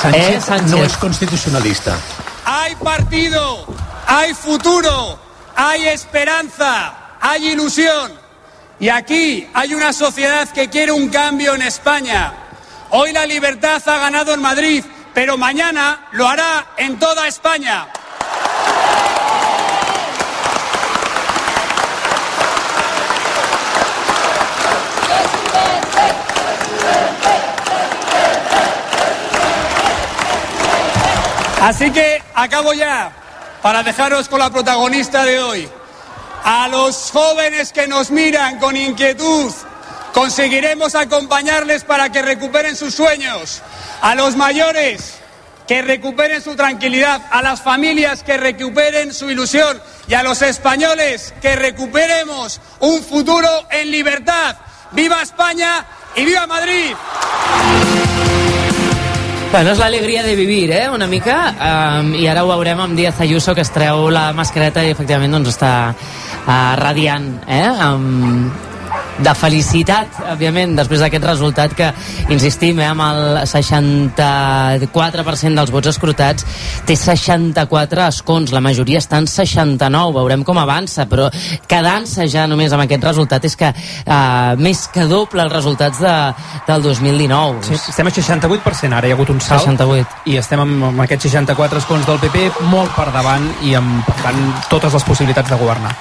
Sánchez, 0.00 0.28
Eh, 0.36 0.40
Sánchez. 0.40 0.70
no 0.70 0.84
es 0.84 0.96
constitucionalista. 0.96 1.96
Hay 2.44 2.76
partido, 2.76 3.66
hay 4.06 4.32
futuro, 4.32 5.18
hay 5.56 5.88
esperanza, 5.88 6.94
hay 7.20 7.48
ilusión. 7.48 8.12
Y 8.80 8.88
aquí 8.90 9.48
hay 9.52 9.74
una 9.74 9.92
sociedad 9.92 10.48
que 10.50 10.70
quiere 10.70 10.92
un 10.92 11.08
cambio 11.08 11.54
en 11.56 11.62
España. 11.62 12.32
Hoy 12.90 13.12
la 13.12 13.26
libertad 13.26 13.82
ha 13.86 13.98
ganado 13.98 14.32
en 14.32 14.40
Madrid, 14.40 14.84
pero 15.18 15.36
mañana 15.36 16.06
lo 16.12 16.28
hará 16.28 16.64
en 16.76 16.96
toda 16.96 17.26
España. 17.26 17.88
Así 31.62 31.90
que 31.90 32.22
acabo 32.36 32.72
ya 32.74 33.10
para 33.60 33.82
dejaros 33.82 34.28
con 34.28 34.38
la 34.38 34.50
protagonista 34.50 35.24
de 35.24 35.40
hoy. 35.40 35.68
A 36.44 36.68
los 36.68 37.10
jóvenes 37.10 37.72
que 37.72 37.88
nos 37.88 38.12
miran 38.12 38.60
con 38.60 38.76
inquietud, 38.76 39.52
conseguiremos 40.14 40.94
acompañarles 40.94 41.82
para 41.82 42.12
que 42.12 42.22
recuperen 42.22 42.76
sus 42.76 42.94
sueños. 42.94 43.62
A 44.02 44.14
los 44.14 44.36
mayores, 44.36 45.18
que 45.68 45.82
recuperen 45.82 46.42
su 46.42 46.56
tranquilidad. 46.56 47.20
A 47.30 47.42
las 47.42 47.60
familias, 47.60 48.22
que 48.22 48.38
recuperen 48.38 49.12
su 49.12 49.30
ilusión. 49.30 49.80
Y 50.08 50.14
a 50.14 50.22
los 50.22 50.42
españoles, 50.42 51.34
que 51.42 51.54
recuperemos 51.54 52.60
un 52.80 53.02
futuro 53.02 53.48
en 53.70 53.90
libertad. 53.90 54.56
¡Viva 54.92 55.22
España 55.22 55.84
y 56.16 56.24
viva 56.24 56.46
Madrid! 56.46 56.94
Bueno, 59.50 59.72
és 59.72 59.78
l'alegria 59.80 60.22
de 60.22 60.34
vivir, 60.36 60.70
eh, 60.70 60.90
una 60.92 61.06
mica, 61.06 61.54
um, 61.56 62.10
i 62.12 62.26
ara 62.28 62.42
ho 62.44 62.50
veurem 62.50 62.82
amb 62.84 62.96
Díaz 62.96 63.22
Ayuso, 63.24 63.54
que 63.56 63.64
es 63.64 63.70
treu 63.72 64.10
la 64.12 64.26
mascareta 64.36 64.84
i 64.84 64.90
efectivament 64.92 65.32
doncs 65.32 65.54
està 65.54 65.70
uh, 65.88 66.74
radiant, 66.76 67.30
eh, 67.48 67.70
um, 67.86 68.50
de 69.18 69.34
felicitat, 69.34 70.06
òbviament, 70.32 70.76
després 70.78 71.00
d'aquest 71.02 71.24
resultat 71.26 71.74
que, 71.76 71.92
insistim, 72.34 72.78
eh, 72.80 72.88
amb 72.88 73.00
el 73.02 73.38
64% 73.50 75.54
dels 75.58 75.70
vots 75.74 75.88
escrutats, 75.90 76.46
té 76.86 76.94
64 76.96 78.02
escons, 78.06 78.52
la 78.54 78.62
majoria 78.64 78.98
estan 79.02 79.26
69, 79.26 80.12
veurem 80.18 80.42
com 80.46 80.58
avança, 80.58 81.06
però 81.10 81.24
quedant-se 81.68 82.28
ja 82.30 82.46
només 82.46 82.72
amb 82.72 82.82
aquest 82.86 83.04
resultat 83.04 83.44
és 83.44 83.56
que 83.58 83.72
uh, 83.72 84.54
més 84.58 84.88
que 84.92 85.04
doble 85.10 85.42
els 85.42 85.52
resultats 85.52 85.98
de, 86.02 86.34
del 86.68 86.82
2019. 86.86 87.62
Sí, 87.68 87.74
estem 87.92 88.06
a 88.06 88.10
68% 88.14 88.94
ara, 88.94 89.06
hi 89.06 89.10
ha 89.12 89.16
hagut 89.18 89.30
un 89.34 89.40
salt 89.40 89.62
68. 89.66 90.06
i 90.32 90.34
estem 90.40 90.60
amb, 90.64 90.74
amb 90.92 91.00
aquests 91.06 91.24
64 91.30 91.78
escons 91.82 92.04
del 92.08 92.18
PP 92.22 92.36
molt 92.72 92.90
per 92.96 93.08
davant 93.14 93.46
i 93.66 93.70
amb, 93.78 93.88
per 94.06 94.16
tant, 94.22 94.38
totes 94.70 94.92
les 94.94 95.04
possibilitats 95.10 95.50
de 95.50 95.56
governar. 95.60 95.94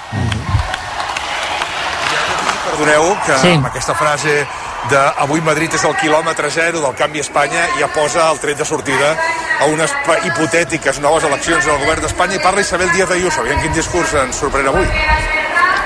Perdoneu 2.78 3.18
que 3.26 3.38
Sí. 3.42 3.54
amb 3.56 3.66
aquesta 3.66 3.96
frase 3.96 4.46
de 4.90 5.00
avui 5.18 5.42
Madrid 5.42 5.74
és 5.74 5.84
el 5.84 5.96
quilòmetre 5.98 6.52
zero 6.52 6.80
del 6.80 6.94
canvi 6.96 7.18
a 7.18 7.22
Espanya 7.22 7.64
ja 7.80 7.88
posa 7.88 8.30
el 8.32 8.40
tret 8.40 8.58
de 8.58 8.66
sortida 8.66 9.16
a 9.60 9.66
unes 9.66 9.92
hipotètiques 10.24 11.00
noves 11.00 11.24
eleccions 11.24 11.66
del 11.66 11.78
govern 11.80 12.02
d'Espanya 12.02 12.36
i 12.36 12.40
parla 12.40 12.62
Isabel 12.62 12.92
Díaz 12.92 13.10
Ayuso. 13.12 13.42
Aviam 13.42 13.60
quin 13.62 13.74
discurs 13.74 14.14
ens 14.14 14.36
sorprèn 14.36 14.68
avui. 14.68 14.86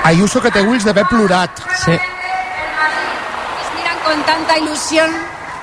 Ayuso 0.04 0.42
que 0.42 0.50
té 0.50 0.60
ulls 0.60 0.84
d'haver 0.84 1.06
plorat. 1.06 1.50
Sí. 1.84 1.98
miran 3.76 3.98
con 4.04 4.22
tanta 4.24 4.58
ilusión 4.58 5.10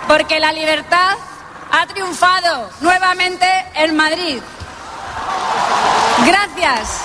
porque 0.07 0.39
la 0.39 0.51
libertad 0.51 1.15
ha 1.71 1.85
triunfado 1.85 2.71
nuevamente 2.81 3.45
en 3.75 3.95
Madrid. 3.95 4.41
Gracias. 6.25 7.01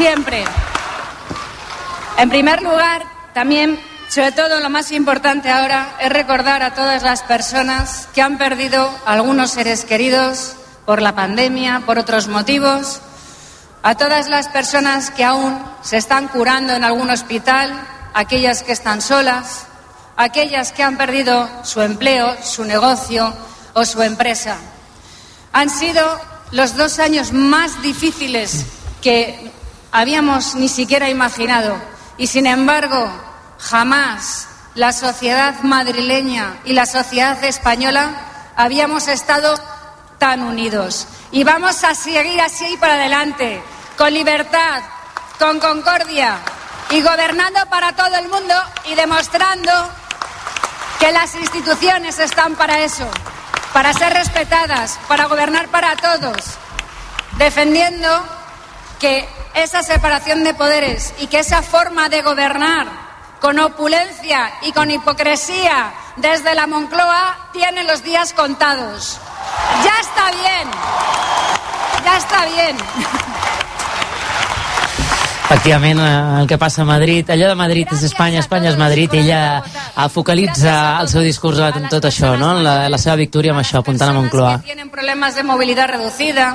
Siempre. 0.00 0.44
En 2.16 2.30
primer 2.30 2.62
lugar, 2.62 3.04
también, 3.34 3.78
sobre 4.08 4.32
todo 4.32 4.58
lo 4.58 4.70
más 4.70 4.92
importante 4.92 5.50
ahora, 5.50 5.94
es 6.00 6.10
recordar 6.10 6.62
a 6.62 6.72
todas 6.72 7.02
las 7.02 7.22
personas 7.22 8.08
que 8.14 8.22
han 8.22 8.38
perdido 8.38 8.90
algunos 9.04 9.50
seres 9.50 9.84
queridos 9.84 10.56
por 10.86 11.02
la 11.02 11.14
pandemia, 11.14 11.82
por 11.84 11.98
otros 11.98 12.28
motivos, 12.28 13.02
a 13.82 13.94
todas 13.94 14.30
las 14.30 14.48
personas 14.48 15.10
que 15.10 15.22
aún 15.22 15.62
se 15.82 15.98
están 15.98 16.28
curando 16.28 16.72
en 16.72 16.82
algún 16.82 17.10
hospital, 17.10 17.70
aquellas 18.14 18.62
que 18.62 18.72
están 18.72 19.02
solas, 19.02 19.66
aquellas 20.16 20.72
que 20.72 20.82
han 20.82 20.96
perdido 20.96 21.46
su 21.62 21.82
empleo, 21.82 22.38
su 22.42 22.64
negocio 22.64 23.34
o 23.74 23.84
su 23.84 24.00
empresa. 24.00 24.56
Han 25.52 25.68
sido 25.68 26.02
los 26.52 26.74
dos 26.74 26.98
años 27.00 27.34
más 27.34 27.82
difíciles 27.82 28.64
que 29.02 29.59
habíamos 29.92 30.54
ni 30.54 30.68
siquiera 30.68 31.08
imaginado. 31.08 31.76
Y 32.16 32.26
sin 32.26 32.46
embargo 32.46 33.10
jamás 33.58 34.48
la 34.74 34.92
sociedad 34.92 35.60
madrileña 35.62 36.58
y 36.64 36.72
la 36.72 36.86
sociedad 36.86 37.42
española 37.44 38.10
habíamos 38.56 39.08
estado 39.08 39.54
tan 40.18 40.42
unidos. 40.42 41.06
Y 41.32 41.44
vamos 41.44 41.82
a 41.84 41.94
seguir 41.94 42.40
así 42.40 42.76
para 42.78 42.94
adelante 42.94 43.62
con 43.96 44.12
libertad, 44.12 44.82
con 45.38 45.60
concordia 45.60 46.38
y 46.90 47.02
gobernando 47.02 47.60
para 47.70 47.92
todo 47.92 48.16
el 48.16 48.28
mundo 48.28 48.54
y 48.86 48.94
demostrando 48.94 49.72
que 50.98 51.12
las 51.12 51.34
instituciones 51.34 52.18
están 52.18 52.54
para 52.56 52.80
eso, 52.80 53.08
para 53.72 53.92
ser 53.92 54.12
respetadas, 54.12 54.98
para 55.08 55.26
gobernar 55.26 55.68
para 55.68 55.96
todos, 55.96 56.36
defendiendo 57.38 58.22
que 58.98 59.26
esa 59.54 59.82
separación 59.82 60.44
de 60.44 60.54
poderes 60.54 61.14
y 61.18 61.26
que 61.26 61.40
esa 61.40 61.62
forma 61.62 62.08
de 62.08 62.22
gobernar 62.22 62.86
con 63.40 63.58
opulencia 63.58 64.50
y 64.62 64.72
con 64.72 64.90
hipocresía 64.90 65.92
desde 66.16 66.54
la 66.54 66.66
Moncloa 66.66 67.48
tiene 67.52 67.84
los 67.84 68.02
días 68.02 68.32
contados. 68.32 69.18
Ya 69.84 70.00
está 70.00 70.30
bien, 70.30 70.68
ya 72.04 72.16
está 72.16 72.44
bien. 72.46 72.76
Efectivament, 75.50 75.98
el 76.40 76.46
que 76.46 76.56
passa 76.58 76.82
a 76.82 76.84
Madrid, 76.84 77.28
allò 77.28 77.48
de 77.48 77.56
Madrid 77.58 77.88
és 77.90 78.04
Espanya, 78.06 78.38
Espanya 78.38 78.70
és 78.70 78.76
Madrid, 78.78 79.10
i 79.18 79.24
ella 79.24 80.06
focalitza 80.06 81.00
el 81.02 81.08
seu 81.10 81.24
discurs 81.26 81.58
en 81.58 81.88
tot 81.90 82.06
això, 82.06 82.36
no? 82.38 82.52
en 82.54 82.62
la, 82.62 82.74
la 82.86 83.00
seva 83.02 83.16
victòria 83.18 83.50
amb 83.50 83.64
això, 83.64 83.80
apuntant 83.82 84.12
a 84.12 84.14
Moncloa. 84.14 84.60
tienen 84.62 84.90
problemas 84.90 85.34
de 85.34 85.42
movilidad 85.42 85.88
reducida, 85.88 86.54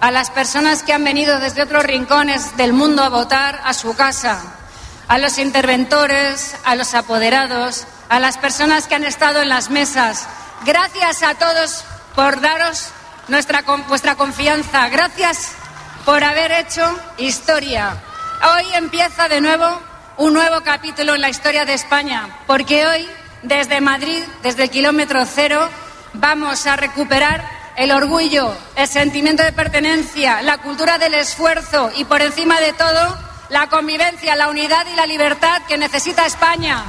a 0.00 0.10
las 0.10 0.30
personas 0.30 0.82
que 0.82 0.92
han 0.92 1.04
venido 1.04 1.38
desde 1.40 1.62
otros 1.62 1.84
rincones 1.84 2.56
del 2.56 2.72
mundo 2.72 3.02
a 3.02 3.08
votar 3.08 3.60
a 3.64 3.74
su 3.74 3.94
casa, 3.94 4.42
a 5.08 5.18
los 5.18 5.38
interventores, 5.38 6.56
a 6.64 6.74
los 6.74 6.94
apoderados, 6.94 7.86
a 8.08 8.20
las 8.20 8.38
personas 8.38 8.86
que 8.86 8.94
han 8.94 9.04
estado 9.04 9.42
en 9.42 9.48
las 9.48 9.70
mesas. 9.70 10.26
Gracias 10.64 11.22
a 11.22 11.34
todos 11.34 11.84
por 12.14 12.40
daros 12.40 12.90
nuestra, 13.28 13.62
vuestra 13.88 14.14
confianza. 14.14 14.88
Gracias 14.88 15.52
por 16.04 16.22
haber 16.22 16.52
hecho 16.52 16.98
historia. 17.18 17.96
Hoy 18.54 18.74
empieza 18.74 19.28
de 19.28 19.40
nuevo 19.40 19.80
un 20.18 20.32
nuevo 20.32 20.62
capítulo 20.62 21.14
en 21.14 21.20
la 21.20 21.28
historia 21.28 21.64
de 21.64 21.74
España, 21.74 22.38
porque 22.46 22.86
hoy, 22.86 23.08
desde 23.42 23.80
Madrid, 23.80 24.22
desde 24.42 24.64
el 24.64 24.70
kilómetro 24.70 25.24
cero, 25.26 25.68
vamos 26.14 26.66
a 26.66 26.76
recuperar 26.76 27.55
el 27.76 27.92
orgullo, 27.92 28.56
el 28.74 28.88
sentimiento 28.88 29.42
de 29.42 29.52
pertenencia, 29.52 30.40
la 30.42 30.58
cultura 30.58 30.98
del 30.98 31.14
esfuerzo 31.14 31.90
y, 31.94 32.04
por 32.04 32.22
encima 32.22 32.58
de 32.58 32.72
todo, 32.72 33.18
la 33.50 33.68
convivencia, 33.68 34.34
la 34.34 34.48
unidad 34.48 34.86
y 34.92 34.96
la 34.96 35.06
libertad 35.06 35.60
que 35.68 35.76
necesita 35.76 36.24
España. 36.24 36.82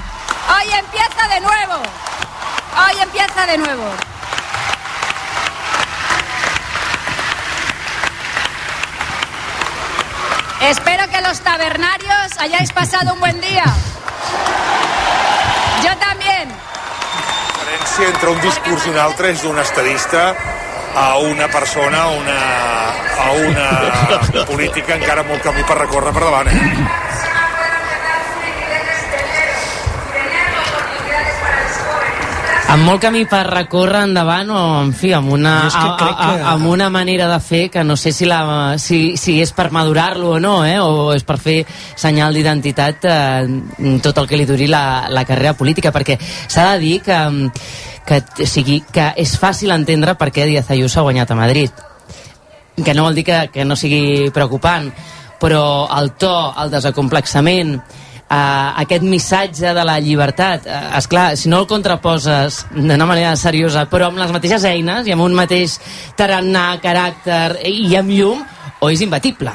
Hoy 0.55 0.73
empieza 0.73 1.27
de 1.27 1.39
nuevo. 1.41 1.73
Hoy 1.75 3.01
empieza 3.01 3.45
de 3.45 3.57
nuevo. 3.57 3.83
Espero 10.61 11.07
que 11.09 11.21
los 11.21 11.39
tabernarios 11.41 12.37
hayáis 12.39 12.71
pasado 12.71 13.13
un 13.13 13.19
buen 13.19 13.39
día. 13.41 13.65
Yo 15.83 15.95
también. 15.97 16.49
La 16.49 17.73
diferència 17.73 18.07
entre 18.07 18.29
un 18.29 18.41
discurs 18.41 18.85
i 18.87 18.89
un 18.89 18.97
altre 18.97 19.29
és 19.35 19.43
d'un 19.43 19.59
estadista 19.59 20.31
a 20.95 21.17
una 21.19 21.47
persona, 21.47 22.03
a 22.03 22.09
una, 22.09 22.39
a 23.25 23.31
una 23.47 24.45
política 24.51 24.95
encara 24.95 25.23
molt 25.23 25.41
camí 25.43 25.63
per 25.67 25.77
recórrer 25.83 26.13
per 26.13 26.23
davant. 26.23 26.47
Eh? 26.47 26.87
amb 32.67 32.83
molt 32.83 32.99
camí 32.99 33.21
per 33.31 33.45
recórrer 33.47 34.01
endavant 34.09 34.49
o, 34.51 34.61
en 34.83 34.89
fi, 34.95 35.13
amb 35.15 35.31
una, 35.31 35.53
a, 35.69 35.69
a, 35.71 35.91
a, 35.95 36.07
que- 36.19 36.41
amb 36.51 36.67
una 36.67 36.89
manera 36.91 37.29
de 37.31 37.37
fer 37.39 37.61
que 37.71 37.83
no 37.87 37.95
sé 37.95 38.11
si, 38.11 38.27
la, 38.27 38.75
si, 38.77 39.15
si 39.17 39.37
és 39.41 39.53
per 39.55 39.69
madurar-lo 39.71 40.33
o 40.35 40.39
no, 40.43 40.57
eh? 40.67 40.75
o 40.83 41.13
és 41.15 41.23
per 41.23 41.37
fer 41.39 41.61
senyal 41.95 42.35
d'identitat 42.35 43.07
eh, 43.07 43.97
tot 44.03 44.19
el 44.19 44.27
que 44.27 44.35
li 44.41 44.45
duri 44.49 44.67
la, 44.67 45.05
la 45.07 45.23
carrera 45.25 45.55
política, 45.55 45.93
perquè 45.95 46.19
s'ha 46.19 46.73
de 46.73 46.81
dir 46.83 46.97
que, 47.07 47.21
que, 48.07 48.21
sigui, 48.47 48.81
que 48.93 49.11
és 49.19 49.35
fàcil 49.39 49.75
entendre 49.75 50.15
per 50.15 50.31
què 50.31 50.47
Díaz 50.47 50.71
Ayuso 50.71 51.01
ha 51.01 51.07
guanyat 51.09 51.31
a 51.31 51.39
Madrid 51.39 51.85
que 52.83 52.93
no 52.93 53.03
vol 53.03 53.15
dir 53.15 53.25
que, 53.25 53.49
que 53.53 53.65
no 53.65 53.75
sigui 53.75 54.29
preocupant, 54.33 54.91
però 55.41 55.87
el 55.97 56.11
to, 56.19 56.33
el 56.61 56.71
desacomplexament, 56.73 57.73
eh, 57.77 58.35
aquest 58.83 59.05
missatge 59.05 59.73
de 59.73 59.85
la 59.85 59.97
llibertat, 60.03 60.67
eh, 60.67 60.81
esclar, 60.99 61.31
si 61.37 61.49
no 61.49 61.61
el 61.63 61.69
contraposes 61.69 62.65
d'una 62.75 63.09
manera 63.09 63.35
seriosa, 63.35 63.87
però 63.89 64.11
amb 64.11 64.21
les 64.21 64.33
mateixes 64.33 64.67
eines 64.69 65.07
i 65.07 65.15
amb 65.15 65.25
un 65.25 65.37
mateix 65.37 65.79
tarannà, 66.17 66.67
caràcter 66.83 67.65
i 67.69 67.95
amb 67.97 68.13
llum, 68.13 68.45
o 68.79 68.91
és 68.93 69.01
imbatible. 69.01 69.53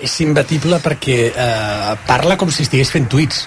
És 0.00 0.16
imbatible 0.20 0.80
perquè 0.84 1.18
eh, 1.32 1.92
parla 2.06 2.36
com 2.40 2.50
si 2.52 2.64
estigués 2.64 2.92
fent 2.92 3.08
tuits. 3.08 3.46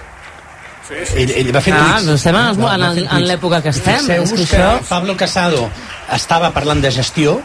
Ell, 1.15 1.31
ell 1.31 1.55
va 1.55 1.61
fent 1.61 1.75
Ah, 1.77 1.93
tuits. 1.93 2.05
doncs 2.07 2.19
estem 2.25 2.35
en 2.35 2.61
Va- 2.63 2.75
en 2.75 3.07
en 3.07 3.23
l'època 3.27 3.61
que 3.61 3.69
estem, 3.69 3.99
Fixeu-vos 3.99 4.31
que 4.49 4.57
això- 4.57 4.79
Pablo 4.87 5.15
Casado 5.17 5.69
estava 6.13 6.51
parlant 6.51 6.81
de 6.81 6.91
gestió 6.91 7.41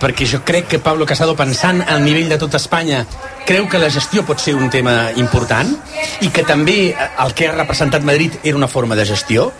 perquè 0.00 0.26
jo 0.26 0.42
crec 0.44 0.66
que 0.68 0.78
Pablo 0.80 1.06
Casado, 1.06 1.36
pensant 1.36 1.82
al 1.88 2.04
nivell 2.04 2.28
de 2.28 2.36
tot 2.38 2.54
Espanya, 2.54 3.06
creu 3.46 3.68
que 3.68 3.78
la 3.78 3.88
gestió 3.90 4.24
pot 4.24 4.38
ser 4.38 4.54
un 4.56 4.68
tema 4.70 5.10
important 5.16 5.76
i 6.20 6.28
que 6.28 6.42
també 6.42 6.88
eh, 6.90 6.96
el 7.24 7.34
que 7.34 7.48
ha 7.48 7.52
representat 7.52 8.02
Madrid 8.02 8.32
era 8.42 8.56
una 8.56 8.68
forma 8.68 8.96
de 8.96 9.06
gestió. 9.06 9.52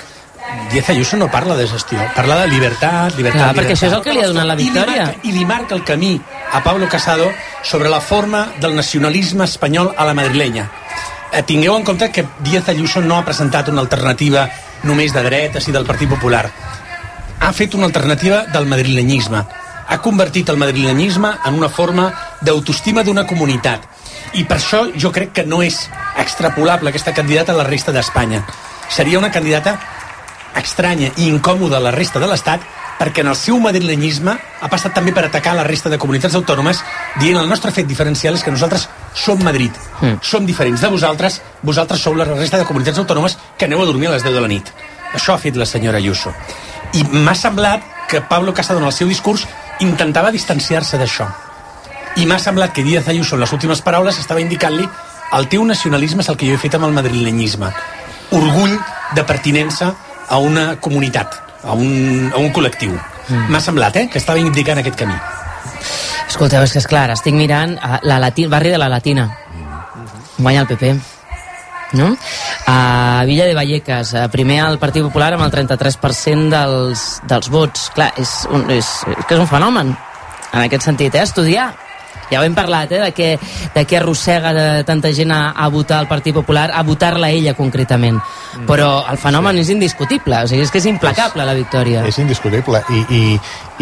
Díaz 0.73 0.91
Ayuso 0.91 1.17
no 1.17 1.31
parla 1.31 1.55
de 1.57 1.67
gestió, 1.69 1.99
parla 2.17 2.41
de 2.43 2.49
llibertat, 2.49 3.15
llibertat, 3.17 3.41
Clar, 3.41 3.55
perquè 3.55 3.61
llibertat. 3.63 3.77
això 3.79 3.87
és 3.87 3.93
el 3.93 4.03
que 4.03 4.13
li 4.13 4.21
ha 4.21 4.27
donat 4.27 4.45
la 4.47 4.55
I 4.55 4.57
li 4.57 4.65
victòria. 4.65 5.05
marca- 5.07 5.19
I 5.23 5.33
li 5.33 5.45
marca 5.45 5.75
el 5.77 5.85
camí 5.85 6.21
a 6.53 6.63
Pablo 6.63 6.89
Casado 6.89 7.31
sobre 7.63 7.89
la 7.89 8.01
forma 8.01 8.49
del 8.61 8.75
nacionalisme 8.75 9.45
espanyol 9.45 9.95
a 9.97 10.05
la 10.05 10.13
madrilenya. 10.15 10.69
Eh, 11.33 11.43
tingueu 11.43 11.75
en 11.77 11.85
compte 11.85 12.11
que 12.13 12.27
Díaz 12.45 12.69
Ayuso 12.69 13.01
no 13.01 13.17
ha 13.17 13.25
presentat 13.25 13.71
una 13.73 13.81
alternativa 13.81 14.45
només 14.85 15.15
de 15.17 15.23
dretes 15.25 15.69
i 15.69 15.73
del 15.73 15.87
Partit 15.89 16.11
Popular. 16.11 16.45
Ha 17.41 17.53
fet 17.57 17.73
una 17.75 17.89
alternativa 17.89 18.43
del 18.53 18.69
madrilenyisme. 18.69 19.41
Ha 19.89 19.99
convertit 20.05 20.51
el 20.53 20.61
madrilenyisme 20.61 21.31
en 21.49 21.57
una 21.57 21.71
forma 21.73 22.11
d'autoestima 22.43 23.03
d'una 23.03 23.25
comunitat. 23.27 23.89
I 24.37 24.45
per 24.45 24.59
això 24.59 24.85
jo 24.93 25.11
crec 25.11 25.33
que 25.33 25.47
no 25.49 25.63
és 25.65 25.87
extrapolable 26.21 26.93
aquesta 26.93 27.15
candidata 27.17 27.57
a 27.57 27.63
la 27.63 27.65
resta 27.65 27.97
d'Espanya. 27.97 28.45
Seria 28.93 29.19
una 29.19 29.33
candidata 29.33 29.79
estranya 30.61 31.15
i 31.17 31.31
incòmoda 31.33 31.79
a 31.79 31.87
la 31.89 31.97
resta 31.97 32.21
de 32.21 32.29
l'Estat 32.29 32.61
perquè 32.99 33.25
en 33.25 33.33
el 33.33 33.39
seu 33.41 33.57
madrilenyisme 33.59 34.37
ha 34.37 34.69
passat 34.69 34.93
també 34.95 35.15
per 35.17 35.25
atacar 35.27 35.57
la 35.57 35.65
resta 35.65 35.89
de 35.89 35.99
comunitats 35.99 36.37
autònomes 36.37 36.85
dient 37.19 37.41
el 37.41 37.49
nostre 37.49 37.73
fet 37.73 37.89
diferencial 37.89 38.37
és 38.37 38.45
que 38.45 38.53
nosaltres 38.53 38.87
som 39.15 39.43
Madrid, 39.45 39.73
mm. 40.01 40.19
som 40.23 40.47
diferents 40.47 40.81
de 40.81 40.89
vosaltres, 40.89 41.41
vosaltres 41.63 42.01
sou 42.01 42.17
la 42.17 42.25
resta 42.25 42.59
de 42.59 42.67
comunitats 42.69 42.99
autònomes 42.99 43.37
que 43.59 43.67
aneu 43.67 43.83
a 43.83 43.87
dormir 43.87 44.09
a 44.09 44.17
les 44.17 44.25
10 44.25 44.35
de 44.35 44.41
la 44.41 44.51
nit. 44.51 44.73
Això 45.13 45.35
ha 45.35 45.43
fet 45.43 45.57
la 45.57 45.69
senyora 45.69 45.99
Ayuso. 45.99 46.33
I 46.97 47.05
m'ha 47.05 47.35
semblat 47.37 47.85
que 48.09 48.21
Pablo 48.21 48.55
Casado 48.55 48.81
en 48.81 48.87
el 48.87 48.93
seu 48.93 49.09
discurs 49.09 49.47
intentava 49.81 50.33
distanciar-se 50.33 50.99
d'això. 51.01 51.29
I 52.17 52.27
m'ha 52.27 52.39
semblat 52.39 52.73
que 52.73 52.85
Díaz 52.85 53.09
Ayuso 53.09 53.37
en 53.37 53.45
les 53.45 53.53
últimes 53.53 53.81
paraules 53.83 54.19
estava 54.21 54.41
indicant-li 54.41 54.89
el 55.33 55.49
teu 55.49 55.65
nacionalisme 55.65 56.21
és 56.21 56.29
el 56.29 56.37
que 56.37 56.49
jo 56.49 56.57
he 56.57 56.61
fet 56.61 56.75
amb 56.77 56.85
el 56.89 56.97
madrilenyisme. 56.97 57.71
Orgull 58.37 58.75
de 59.17 59.25
pertinença 59.29 59.95
a 60.29 60.39
una 60.39 60.77
comunitat, 60.81 61.39
a 61.65 61.73
un, 61.73 62.31
a 62.33 62.41
un 62.41 62.53
col·lectiu. 62.53 62.93
M'ha 63.49 63.61
semblat, 63.65 63.97
eh?, 63.97 64.09
que 64.13 64.21
estava 64.21 64.41
indicant 64.41 64.81
aquest 64.83 64.99
camí. 65.01 65.17
Escolteu, 66.29 66.63
és 66.65 66.73
que 66.73 66.81
és 66.81 66.89
clar, 66.89 67.11
estic 67.13 67.35
mirant 67.37 67.75
a 67.77 68.01
la 68.09 68.19
Latina, 68.23 68.51
barri 68.55 68.71
de 68.73 68.79
la 68.81 68.89
Latina. 68.89 69.27
Guanya 70.39 70.63
el 70.65 70.71
PP. 70.71 70.95
No? 71.93 72.17
A 72.67 73.23
Villa 73.27 73.45
de 73.45 73.55
Vallecas, 73.55 74.15
eh, 74.15 74.29
primer 74.33 74.63
el 74.65 74.79
Partit 74.81 75.05
Popular 75.05 75.35
amb 75.35 75.45
el 75.45 75.53
33% 75.53 76.49
dels, 76.49 77.05
dels 77.29 77.51
vots. 77.53 77.91
Clar, 77.95 78.13
és, 78.17 78.33
un, 78.51 78.65
és, 78.73 78.89
és 79.13 79.27
que 79.27 79.37
és 79.37 79.41
un 79.41 79.51
fenomen, 79.51 79.93
en 80.53 80.61
aquest 80.63 80.89
sentit, 80.89 81.15
eh? 81.15 81.27
Estudiar. 81.27 81.73
Ja 82.31 82.41
ho 82.41 82.47
hem 82.49 82.55
parlat, 82.57 82.93
eh? 82.97 83.03
De 83.03 83.13
què, 83.13 83.29
de 83.75 83.85
què 83.85 83.99
arrossega 84.01 84.55
de 84.57 84.67
tanta 84.89 85.13
gent 85.13 85.35
a, 85.37 85.43
a 85.53 85.69
votar 85.69 86.01
el 86.01 86.09
Partit 86.09 86.35
Popular, 86.35 86.71
a 86.73 86.83
votar-la 86.87 87.29
ella 87.29 87.53
concretament. 87.59 88.23
Però 88.69 88.89
el 89.09 89.19
fenomen 89.19 89.59
és 89.63 89.71
indiscutible, 89.73 90.43
o 90.45 90.49
sigui, 90.51 90.63
és 90.67 90.71
que 90.73 90.81
és 90.83 90.87
implacable 90.91 91.45
la 91.49 91.55
victòria. 91.57 92.03
És 92.09 92.19
indiscutible 92.21 92.83
i, 92.93 93.03
i, 93.17 93.23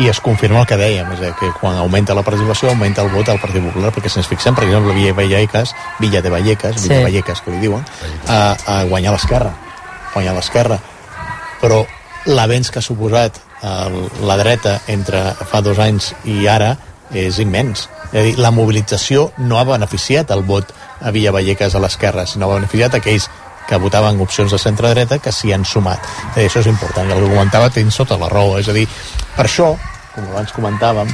i 0.04 0.08
es 0.10 0.20
confirma 0.22 0.62
el 0.62 0.68
que 0.70 0.78
dèiem, 0.78 1.10
és 1.16 1.22
que 1.40 1.50
quan 1.60 1.78
augmenta 1.80 2.14
la 2.14 2.24
participació 2.26 2.70
augmenta 2.70 3.02
el 3.02 3.10
vot 3.14 3.28
al 3.28 3.40
Partit 3.42 3.64
Popular, 3.66 3.92
perquè 3.94 4.12
si 4.12 4.20
ens 4.22 4.30
fixem, 4.30 4.54
per 4.54 4.66
exemple, 4.68 4.94
Villa 4.94 5.14
Vallecas, 5.16 5.74
Villa 6.00 6.22
de 6.22 6.30
Vallecas, 6.30 6.82
Villa 6.82 7.00
Sí. 7.00 7.04
Vallecas, 7.04 7.42
que 7.42 7.54
li 7.54 7.62
diuen, 7.66 7.84
a, 8.28 8.40
a 8.66 8.82
guanyar 8.90 9.14
l'esquerra, 9.16 9.54
guanyar 10.14 10.34
l'esquerra. 10.38 10.78
Però 11.60 11.84
l'avenç 12.26 12.70
que 12.70 12.80
ha 12.80 12.84
suposat 12.84 13.40
el, 13.62 13.96
la 14.26 14.36
dreta 14.40 14.78
entre 14.88 15.32
fa 15.50 15.60
dos 15.64 15.78
anys 15.82 16.14
i 16.24 16.46
ara 16.48 16.76
és 17.12 17.38
immens. 17.42 17.88
És 18.10 18.18
a 18.20 18.24
dir, 18.26 18.38
la 18.42 18.50
mobilització 18.50 19.30
no 19.38 19.58
ha 19.58 19.66
beneficiat 19.68 20.30
el 20.34 20.42
vot 20.46 20.72
a 21.00 21.12
Villa 21.14 21.32
Vallecas 21.34 21.74
a 21.74 21.82
l'esquerra, 21.82 22.26
sinó 22.26 22.50
ha 22.50 22.58
beneficiat 22.58 22.96
aquells 22.98 23.28
que 23.68 23.78
votaven 23.78 24.20
opcions 24.20 24.52
de 24.52 24.58
centre-dreta 24.58 25.20
que 25.22 25.32
s'hi 25.32 25.54
han 25.54 25.64
sumat. 25.64 26.04
Dir, 26.34 26.46
això 26.48 26.64
és 26.64 26.70
important, 26.70 27.08
i 27.08 27.16
el 27.16 27.24
que 27.24 27.32
comentava 27.32 27.70
tens 27.74 27.96
sota 27.96 28.18
la 28.20 28.30
raó. 28.32 28.58
És 28.58 28.68
a 28.68 28.76
dir, 28.76 28.86
per 29.36 29.46
això, 29.46 29.74
com 30.14 30.30
abans 30.32 30.54
comentàvem, 30.56 31.10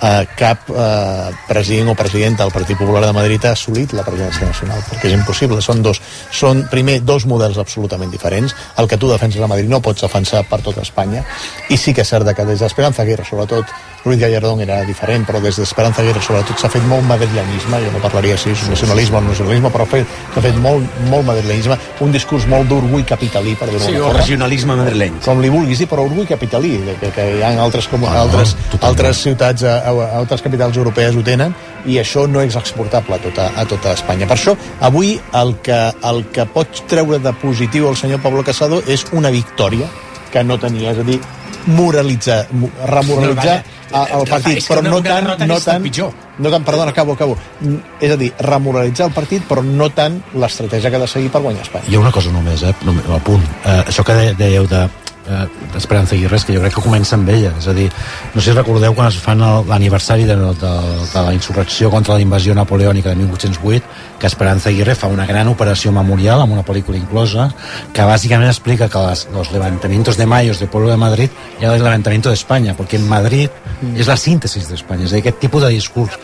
eh, 0.00 0.26
cap 0.36 0.70
eh, 0.70 1.30
president 1.46 1.88
o 1.90 1.94
presidenta 1.94 2.44
del 2.44 2.52
Partit 2.52 2.78
Popular 2.78 3.04
de 3.06 3.12
Madrid 3.12 3.44
ha 3.44 3.52
assolit 3.52 3.92
la 3.96 4.04
presidència 4.06 4.46
nacional, 4.46 4.82
perquè 4.86 5.10
és 5.10 5.16
impossible. 5.16 5.60
Són, 5.64 5.82
dos, 5.82 6.00
són 6.30 6.64
primer, 6.70 7.00
dos 7.06 7.26
models 7.26 7.58
absolutament 7.58 8.12
diferents. 8.14 8.54
El 8.78 8.88
que 8.88 8.98
tu 8.98 9.10
defenses 9.10 9.42
a 9.42 9.50
Madrid 9.50 9.70
no 9.70 9.82
pots 9.82 10.04
defensar 10.06 10.44
per 10.48 10.60
tota 10.62 10.84
Espanya, 10.86 11.24
i 11.68 11.76
sí 11.76 11.94
que 11.94 12.06
és 12.06 12.14
cert 12.14 12.28
que 12.36 12.46
des 12.46 12.60
d'Esperanza 12.62 13.02
Aguirre, 13.02 13.26
sobretot, 13.26 13.72
Ruiz 14.08 14.20
Gallardón 14.20 14.60
era 14.64 14.80
diferent, 14.88 15.26
però 15.28 15.40
des 15.44 15.56
d'Esperanza 15.60 16.00
Aguirre, 16.02 16.22
sobretot, 16.24 16.56
s'ha 16.58 16.70
fet 16.72 16.84
molt 16.88 17.04
madrilenyisme, 17.04 17.78
jo 17.84 17.90
no 17.92 18.00
parlaria 18.00 18.38
si 18.40 18.50
és 18.54 18.62
nacionalisme 18.72 19.18
o 19.18 19.20
no 19.20 19.28
nacionalisme, 19.34 19.68
però 19.74 19.84
fet- 19.86 20.06
s'ha 20.34 20.40
fet 20.44 20.56
molt, 20.64 20.86
molt 21.10 21.26
madrilenyisme, 21.28 21.76
un 22.06 22.12
discurs 22.14 22.46
molt 22.48 22.68
d'orgull 22.70 23.04
capitalí, 23.04 23.54
per 23.60 23.68
dir-ho 23.68 23.84
Sí, 23.84 23.96
o 23.96 24.06
forma. 24.06 24.20
regionalisme 24.22 24.76
madrileny. 24.80 25.20
Com 25.24 25.40
li 25.44 25.50
vulguis 25.52 25.78
dir, 25.84 25.88
però 25.90 26.06
orgull 26.08 26.26
capitalí, 26.26 26.72
que, 27.00 27.10
que 27.12 27.26
hi 27.38 27.42
ha 27.44 27.52
altres, 27.62 27.86
com, 27.92 28.04
altres, 28.08 28.56
altres 28.80 29.22
ciutats, 29.28 29.62
a, 29.68 29.76
a, 29.84 29.92
a 29.92 30.18
altres 30.22 30.40
capitals 30.42 30.76
europees 30.80 31.14
ho 31.16 31.22
tenen, 31.22 31.54
i 31.86 31.98
això 32.00 32.24
no 32.28 32.40
és 32.40 32.56
exportable 32.56 33.14
a 33.14 33.18
tota, 33.22 33.50
a 33.56 33.64
tota 33.68 33.92
Espanya. 33.92 34.26
Per 34.26 34.36
això, 34.38 34.56
avui, 34.80 35.18
el 35.34 35.56
que, 35.62 35.78
el 36.10 36.24
que 36.32 36.46
pot 36.46 36.82
treure 36.88 37.18
de 37.20 37.32
positiu 37.44 37.88
el 37.90 37.96
senyor 37.96 38.20
Pablo 38.24 38.42
Casado 38.44 38.80
és 38.86 39.04
una 39.12 39.28
victòria 39.30 39.86
que 40.32 40.42
no 40.44 40.58
tenia, 40.60 40.90
és 40.92 40.98
a 40.98 41.04
dir, 41.06 41.20
moralitzar, 41.66 42.46
mo- 42.52 42.70
remoralitzar 42.86 43.64
No, 43.90 44.02
el 44.04 44.26
Rafa, 44.26 44.42
partit, 44.42 44.66
però 44.68 44.82
no 44.82 45.02
tant, 45.02 45.46
no 45.46 45.58
tant, 45.60 45.82
pitjor. 45.82 46.12
no 46.38 46.50
tant, 46.50 46.64
perdona, 46.64 46.90
acabo, 46.90 47.12
acabo. 47.14 47.36
Mm, 47.60 47.76
És 48.00 48.12
a 48.12 48.16
dir, 48.16 48.32
remoralitzar 48.38 49.06
el 49.08 49.12
partit, 49.14 49.42
però 49.48 49.62
no 49.64 49.88
tant 49.90 50.22
l'estratègia 50.34 50.90
que 50.90 50.96
ha 50.96 51.00
de 51.00 51.06
seguir 51.08 51.30
per 51.30 51.40
guanyar 51.40 51.62
Espanya. 51.62 51.86
Hi 51.88 51.94
ha 51.96 52.00
una 52.00 52.12
cosa 52.12 52.30
només, 52.30 52.62
eh, 52.62 52.74
només, 52.84 53.04
a 53.08 53.18
punt. 53.18 53.42
Eh, 53.64 53.84
això 53.88 54.04
que 54.04 54.12
de- 54.14 54.34
dèieu 54.34 54.66
de 54.68 54.88
eh, 55.28 55.44
d'Esperanza 55.72 56.16
Aguirre, 56.16 56.40
que 56.44 56.56
jo 56.56 56.62
crec 56.62 56.74
que 56.74 56.84
comença 56.84 57.16
amb 57.16 57.28
ella. 57.32 57.52
És 57.58 57.68
a 57.68 57.74
dir, 57.76 57.88
no 58.34 58.40
sé 58.40 58.50
si 58.50 58.56
recordeu 58.56 58.94
quan 58.96 59.10
es 59.12 59.18
fan 59.22 59.42
l'aniversari 59.68 60.26
de, 60.28 60.36
de, 60.36 60.72
de 61.12 61.24
la 61.26 61.34
insurrecció 61.36 61.90
contra 61.90 62.16
la 62.16 62.24
invasió 62.24 62.54
napoleònica 62.54 63.10
de 63.10 63.16
1808, 63.22 63.84
que 64.18 64.26
Esperanza 64.26 64.70
Aguirre 64.70 64.96
fa 64.98 65.10
una 65.12 65.26
gran 65.26 65.48
operació 65.48 65.92
memorial 65.92 66.42
amb 66.42 66.56
una 66.56 66.64
pel·lícula 66.66 66.98
inclosa 66.98 67.50
que 67.94 68.06
bàsicament 68.08 68.50
explica 68.50 68.88
que 68.88 69.04
les, 69.06 69.26
los 69.34 69.52
levantamientos 69.52 70.16
de 70.16 70.26
mayos 70.26 70.58
del 70.58 70.68
pueblo 70.68 70.90
de 70.90 70.96
Madrid 70.96 71.30
era 71.60 71.74
el 71.74 71.82
levantamiento 71.82 72.28
de 72.28 72.34
España, 72.34 72.74
perquè 72.76 72.98
en 72.98 73.08
Madrid 73.08 73.50
és 73.94 74.08
la 74.08 74.16
síntesi 74.16 74.64
d'Espanya, 74.64 75.06
és 75.06 75.12
a 75.12 75.18
dir, 75.18 75.22
aquest 75.26 75.40
tipus 75.44 75.62
de 75.62 75.70
discurs 75.74 76.18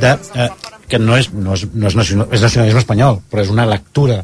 de, 0.00 0.16
eh, 0.34 0.50
que 0.90 0.98
no 0.98 1.16
és, 1.16 1.30
no 1.32 1.54
és, 1.54 1.64
no 1.72 1.88
és, 1.88 1.96
nacional, 1.96 2.28
és 2.34 2.42
nacionalisme 2.42 2.82
espanyol, 2.82 3.20
però 3.30 3.44
és 3.44 3.52
una 3.52 3.66
lectura 3.68 4.20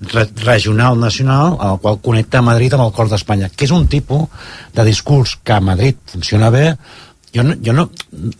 regional 0.00 0.98
nacional 1.00 1.56
el 1.62 1.78
qual 1.80 2.00
connecta 2.04 2.42
Madrid 2.44 2.74
amb 2.76 2.84
el 2.84 2.92
cor 2.92 3.08
d'Espanya 3.08 3.48
que 3.48 3.64
és 3.64 3.72
un 3.72 3.86
tipus 3.88 4.28
de 4.74 4.84
discurs 4.84 5.36
que 5.42 5.56
a 5.56 5.60
Madrid 5.60 5.96
funciona 6.06 6.50
bé. 6.50 6.76
Jo, 7.34 7.42
no, 7.42 7.54
jo 7.60 7.72
no, 7.72 7.90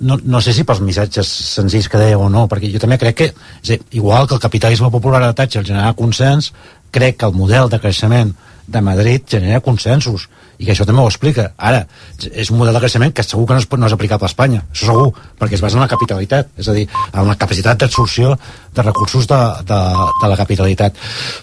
no, 0.01 0.17
no 0.25 0.41
sé 0.41 0.55
si 0.57 0.65
pels 0.65 0.81
missatges 0.81 1.29
senzills 1.29 1.89
que 1.93 2.01
deia 2.01 2.17
o 2.17 2.31
no, 2.33 2.47
perquè 2.49 2.71
jo 2.73 2.81
també 2.81 2.97
crec 3.01 3.17
que, 3.19 3.27
és 3.61 3.69
dir, 3.69 3.81
igual 3.99 4.29
que 4.29 4.37
el 4.37 4.41
capitalisme 4.41 4.89
popular 4.93 5.21
de 5.25 5.35
Thatcher 5.37 5.65
generava 5.67 5.97
consens, 5.99 6.53
crec 6.91 7.19
que 7.21 7.29
el 7.29 7.37
model 7.37 7.69
de 7.69 7.81
creixement 7.83 8.33
de 8.67 8.81
Madrid 8.83 9.23
genera 9.31 9.63
consensos 9.65 10.27
i 10.59 10.65
que 10.65 10.73
això 10.73 10.87
també 10.89 11.03
ho 11.03 11.11
explica. 11.11 11.51
Ara, 11.57 11.83
és 12.33 12.51
un 12.51 12.59
model 12.59 12.77
de 12.77 12.81
creixement 12.83 13.13
que 13.13 13.25
segur 13.27 13.47
que 13.47 13.57
no 13.57 13.63
és, 13.63 13.69
no 13.69 13.89
és 13.89 13.97
aplicable 13.97 14.27
a 14.29 14.33
Espanya, 14.33 14.63
això 14.73 14.89
segur, 14.91 15.11
perquè 15.39 15.59
es 15.59 15.65
basa 15.65 15.79
en 15.79 15.85
la 15.85 15.91
capitalitat, 15.91 16.49
és 16.57 16.71
a 16.73 16.77
dir, 16.77 16.87
en 17.13 17.29
la 17.29 17.37
capacitat 17.41 17.83
d'absorció 17.83 18.33
de 18.77 18.87
recursos 18.87 19.29
de, 19.29 19.41
de, 19.69 19.81
de 20.23 20.31
la 20.33 20.39
capitalitat. 20.41 20.97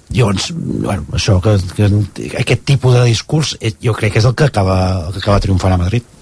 Llavors, 0.09 0.49
bueno, 0.55 1.05
això, 1.13 1.39
que, 1.43 1.57
que 1.77 2.31
aquest 2.41 2.65
tipus 2.65 2.97
de 2.97 3.05
discurs 3.09 3.55
eh, 3.61 3.75
jo 3.81 3.93
crec 3.97 4.15
que 4.15 4.23
és 4.23 4.29
el 4.29 4.35
que 4.37 4.49
acaba, 4.49 4.79
el 5.07 5.13
que 5.13 5.23
acaba 5.23 5.41
triomfant 5.43 5.77
a 5.77 5.81
Madrid. 5.85 6.12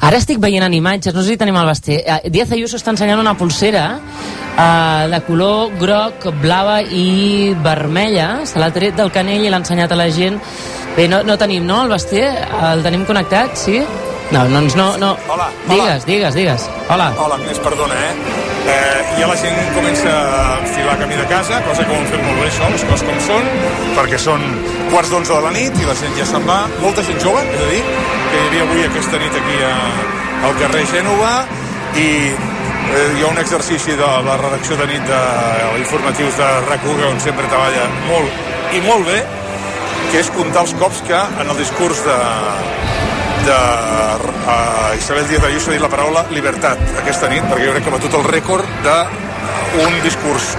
Ara 0.00 0.20
estic 0.20 0.40
veient 0.42 0.64
en 0.66 0.74
imatges, 0.76 1.14
no 1.14 1.22
sé 1.22 1.34
si 1.34 1.40
tenim 1.40 1.56
el 1.60 1.68
vestit. 1.68 2.02
Eh, 2.04 2.30
Díaz 2.30 2.52
Ayuso 2.54 2.78
està 2.80 2.94
ensenyant 2.94 3.20
una 3.22 3.36
pulsera 3.38 3.84
eh, 3.96 5.08
de 5.12 5.20
color 5.26 5.74
groc, 5.80 6.28
blava 6.42 6.80
i 6.82 7.54
vermella. 7.64 8.30
Se 8.48 8.62
l'ha 8.62 8.72
tret 8.74 8.96
del 8.98 9.12
canell 9.14 9.44
i 9.44 9.52
l'ha 9.52 9.62
ensenyat 9.62 9.92
a 9.92 10.00
la 10.00 10.10
gent. 10.14 10.40
Bé, 10.96 11.08
no, 11.10 11.24
no 11.26 11.38
tenim, 11.40 11.64
no, 11.66 11.82
el 11.84 11.94
vestit? 11.94 12.42
El 12.62 12.84
tenim 12.86 13.06
connectat, 13.08 13.56
sí? 13.58 13.80
No, 14.34 14.48
no, 14.48 14.60
no, 14.62 14.96
no. 14.98 15.16
Hola, 15.28 15.48
Digues, 15.68 16.02
hola. 16.02 16.04
digues, 16.06 16.34
digues. 16.34 16.62
Hola. 16.90 17.12
Hola, 17.16 17.36
Agnès, 17.36 17.58
perdona, 17.62 17.94
eh? 17.94 18.14
eh? 18.66 19.02
Ja 19.20 19.28
la 19.30 19.36
gent 19.38 19.60
comença 19.76 20.10
a 20.10 20.56
enfilar 20.58 20.96
camí 20.98 21.14
de 21.14 21.26
casa, 21.30 21.60
cosa 21.62 21.84
que 21.86 21.92
ho 21.94 21.98
hem 22.00 22.08
fet 22.10 22.24
molt 22.24 22.40
bé, 22.42 22.48
això, 22.48 22.70
les 22.72 22.82
coses 22.88 23.04
com 23.06 23.20
són, 23.28 23.46
perquè 23.94 24.18
són 24.18 24.42
quarts 24.90 25.12
d'onze 25.14 25.36
de 25.36 25.44
la 25.44 25.52
nit 25.54 25.78
i 25.78 25.86
la 25.86 25.94
gent 26.00 26.18
ja 26.18 26.26
se'n 26.26 26.48
va. 26.50 26.56
Molta 26.82 27.04
gent 27.06 27.22
jove, 27.22 27.44
és 27.46 27.62
a 27.62 27.68
dir, 27.70 27.84
que 28.32 28.40
hi 28.40 28.48
havia 28.48 28.66
avui 28.66 28.82
aquesta 28.88 29.22
nit 29.22 29.38
aquí 29.38 29.60
a, 29.68 29.76
al 30.48 30.58
carrer 30.64 30.82
Gènova 30.90 31.32
i 31.94 32.08
eh, 32.34 33.06
hi 33.14 33.22
ha 33.22 33.30
un 33.30 33.38
exercici 33.44 33.94
de 34.02 34.10
la 34.26 34.34
redacció 34.42 34.80
de 34.82 34.90
nit 34.90 35.06
de 35.12 35.22
informatius 35.78 36.42
de 36.42 36.50
rac 36.66 36.90
on 36.90 37.22
sempre 37.22 37.46
treballa 37.54 37.86
molt 38.10 38.74
i 38.74 38.82
molt 38.90 39.06
bé, 39.06 39.22
que 40.10 40.26
és 40.26 40.34
comptar 40.34 40.66
els 40.66 40.74
cops 40.82 41.06
que 41.06 41.22
en 41.22 41.54
el 41.54 41.56
discurs 41.62 42.02
de, 42.02 42.18
de 43.44 43.52
uh, 43.52 44.96
Isabel 44.96 45.28
Díaz 45.28 45.44
Ayuso 45.44 45.70
ha 45.70 45.74
dit 45.74 45.82
la 45.82 45.90
paraula 45.92 46.22
libertat 46.32 46.80
aquesta 47.02 47.28
nit, 47.28 47.44
perquè 47.50 47.66
jo 47.66 47.74
crec 47.74 47.84
que 47.84 47.90
ha 47.92 47.96
batut 47.98 48.16
el 48.16 48.24
rècord 48.24 48.86
d'un 48.86 49.98
discurs 50.04 50.54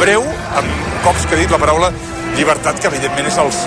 breu, 0.00 0.24
amb 0.56 0.86
cops 1.04 1.26
que 1.28 1.36
ha 1.36 1.40
dit 1.42 1.52
la 1.52 1.60
paraula 1.60 1.90
llibertat, 2.36 2.80
que 2.80 2.88
evidentment 2.88 3.28
és, 3.28 3.36
els, 3.42 3.58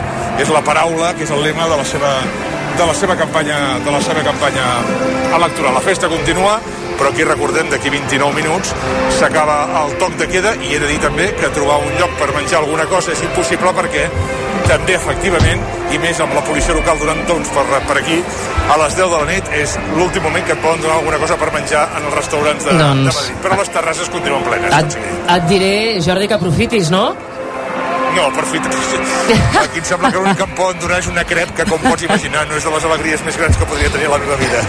és 0.42 0.50
la 0.54 0.64
paraula, 0.66 1.12
que 1.18 1.28
és 1.28 1.34
el 1.36 1.44
lema 1.46 1.68
de 1.70 1.78
la 1.78 1.86
seva, 1.86 2.16
de 2.78 2.86
la 2.86 2.94
seva 2.98 3.16
campanya 3.16 3.58
de 3.86 3.92
la 3.92 4.02
seva 4.02 4.24
campanya 4.26 4.66
electoral. 5.38 5.74
La 5.78 5.82
festa 5.86 6.10
continua, 6.10 6.58
però 6.98 7.12
aquí 7.12 7.24
recordem 7.24 7.70
d'aquí 7.70 7.90
29 7.94 8.34
minuts 8.42 8.74
s'acaba 9.20 9.60
el 9.84 9.96
toc 10.02 10.18
de 10.18 10.28
queda 10.28 10.56
i 10.66 10.74
he 10.76 10.80
de 10.82 10.90
dir 10.90 11.00
també 11.04 11.30
que 11.38 11.50
trobar 11.54 11.78
un 11.86 11.94
lloc 12.00 12.14
per 12.20 12.32
menjar 12.36 12.60
alguna 12.64 12.88
cosa 12.90 13.14
és 13.14 13.22
impossible 13.26 13.74
perquè 13.78 14.08
també 14.68 14.98
efectivament 14.98 15.62
i 15.94 16.00
més 16.02 16.20
amb 16.20 16.34
la 16.36 16.42
policia 16.44 16.74
local 16.76 16.98
donant 17.00 17.22
tons 17.30 17.48
per, 17.56 17.64
per 17.88 18.00
aquí 18.02 18.18
a 18.68 18.76
les 18.82 18.98
10 18.98 19.14
de 19.14 19.22
la 19.22 19.30
nit 19.30 19.54
és 19.62 19.78
l'últim 19.96 20.26
moment 20.26 20.44
que 20.44 20.58
et 20.58 20.62
poden 20.64 20.82
donar 20.84 20.98
alguna 20.98 21.22
cosa 21.22 21.38
per 21.40 21.54
menjar 21.54 21.86
en 22.00 22.10
els 22.10 22.18
restaurants 22.18 22.66
de, 22.66 22.74
Doncs- 22.82 23.06
de 23.06 23.14
Madrid 23.14 23.42
però 23.46 23.62
les 23.62 23.72
terrasses 23.78 24.10
continuen 24.12 24.44
plenes 24.44 24.74
Et, 24.82 24.98
et 25.38 25.48
diré, 25.54 25.74
Jordi, 26.04 26.28
que 26.28 26.36
aprofitis, 26.42 26.92
no? 26.92 27.06
No, 28.18 28.28
per 28.36 28.46
fi 28.52 28.62
aquí 29.64 29.82
em 29.82 29.88
sembla 29.88 30.12
que 30.12 30.22
l'únic 30.22 30.42
que 30.42 30.48
em 30.50 30.56
poden 30.58 30.84
donar 30.84 31.00
és 31.04 31.10
una 31.12 31.26
crep 31.28 31.54
que 31.58 31.68
com 31.70 31.82
pots 31.86 32.08
imaginar 32.10 32.48
no 32.50 32.58
és 32.58 32.66
de 32.68 32.74
les 32.76 32.90
alegries 32.92 33.26
més 33.28 33.40
grans 33.40 33.58
que 33.58 33.70
podria 33.70 33.94
tenir 33.94 34.10
a 34.10 34.16
la 34.18 34.22
meva 34.26 34.40
vida 34.42 34.66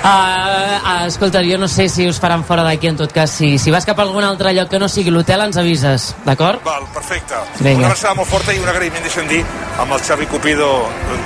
Uh, 0.00 1.06
escolta, 1.06 1.42
jo 1.44 1.58
no 1.58 1.68
sé 1.68 1.88
si 1.88 2.06
us 2.08 2.20
faran 2.20 2.44
fora 2.44 2.62
d'aquí 2.64 2.88
en 2.88 2.96
tot 2.96 3.12
cas. 3.12 3.32
Si, 3.32 3.58
si 3.58 3.72
vas 3.72 3.84
cap 3.88 3.98
a 3.98 4.04
algun 4.06 4.24
altre 4.24 4.52
lloc 4.56 4.70
que 4.72 4.78
no 4.80 4.88
sigui 4.88 5.12
l'hotel, 5.12 5.42
ens 5.44 5.58
avises, 5.60 6.10
d'acord? 6.24 6.62
Val, 6.64 6.86
perfecte. 6.94 7.40
Vinga. 7.58 7.84
Una 7.84 7.90
abraçada 7.90 8.14
molt 8.16 8.30
forta 8.30 8.54
i 8.56 8.60
un 8.62 8.68
agraïment, 8.70 9.04
deixa'm 9.04 9.28
dir, 9.28 9.42
amb 9.80 9.96
el 9.96 10.04
Xavi 10.06 10.28
Cupido, 10.30 10.70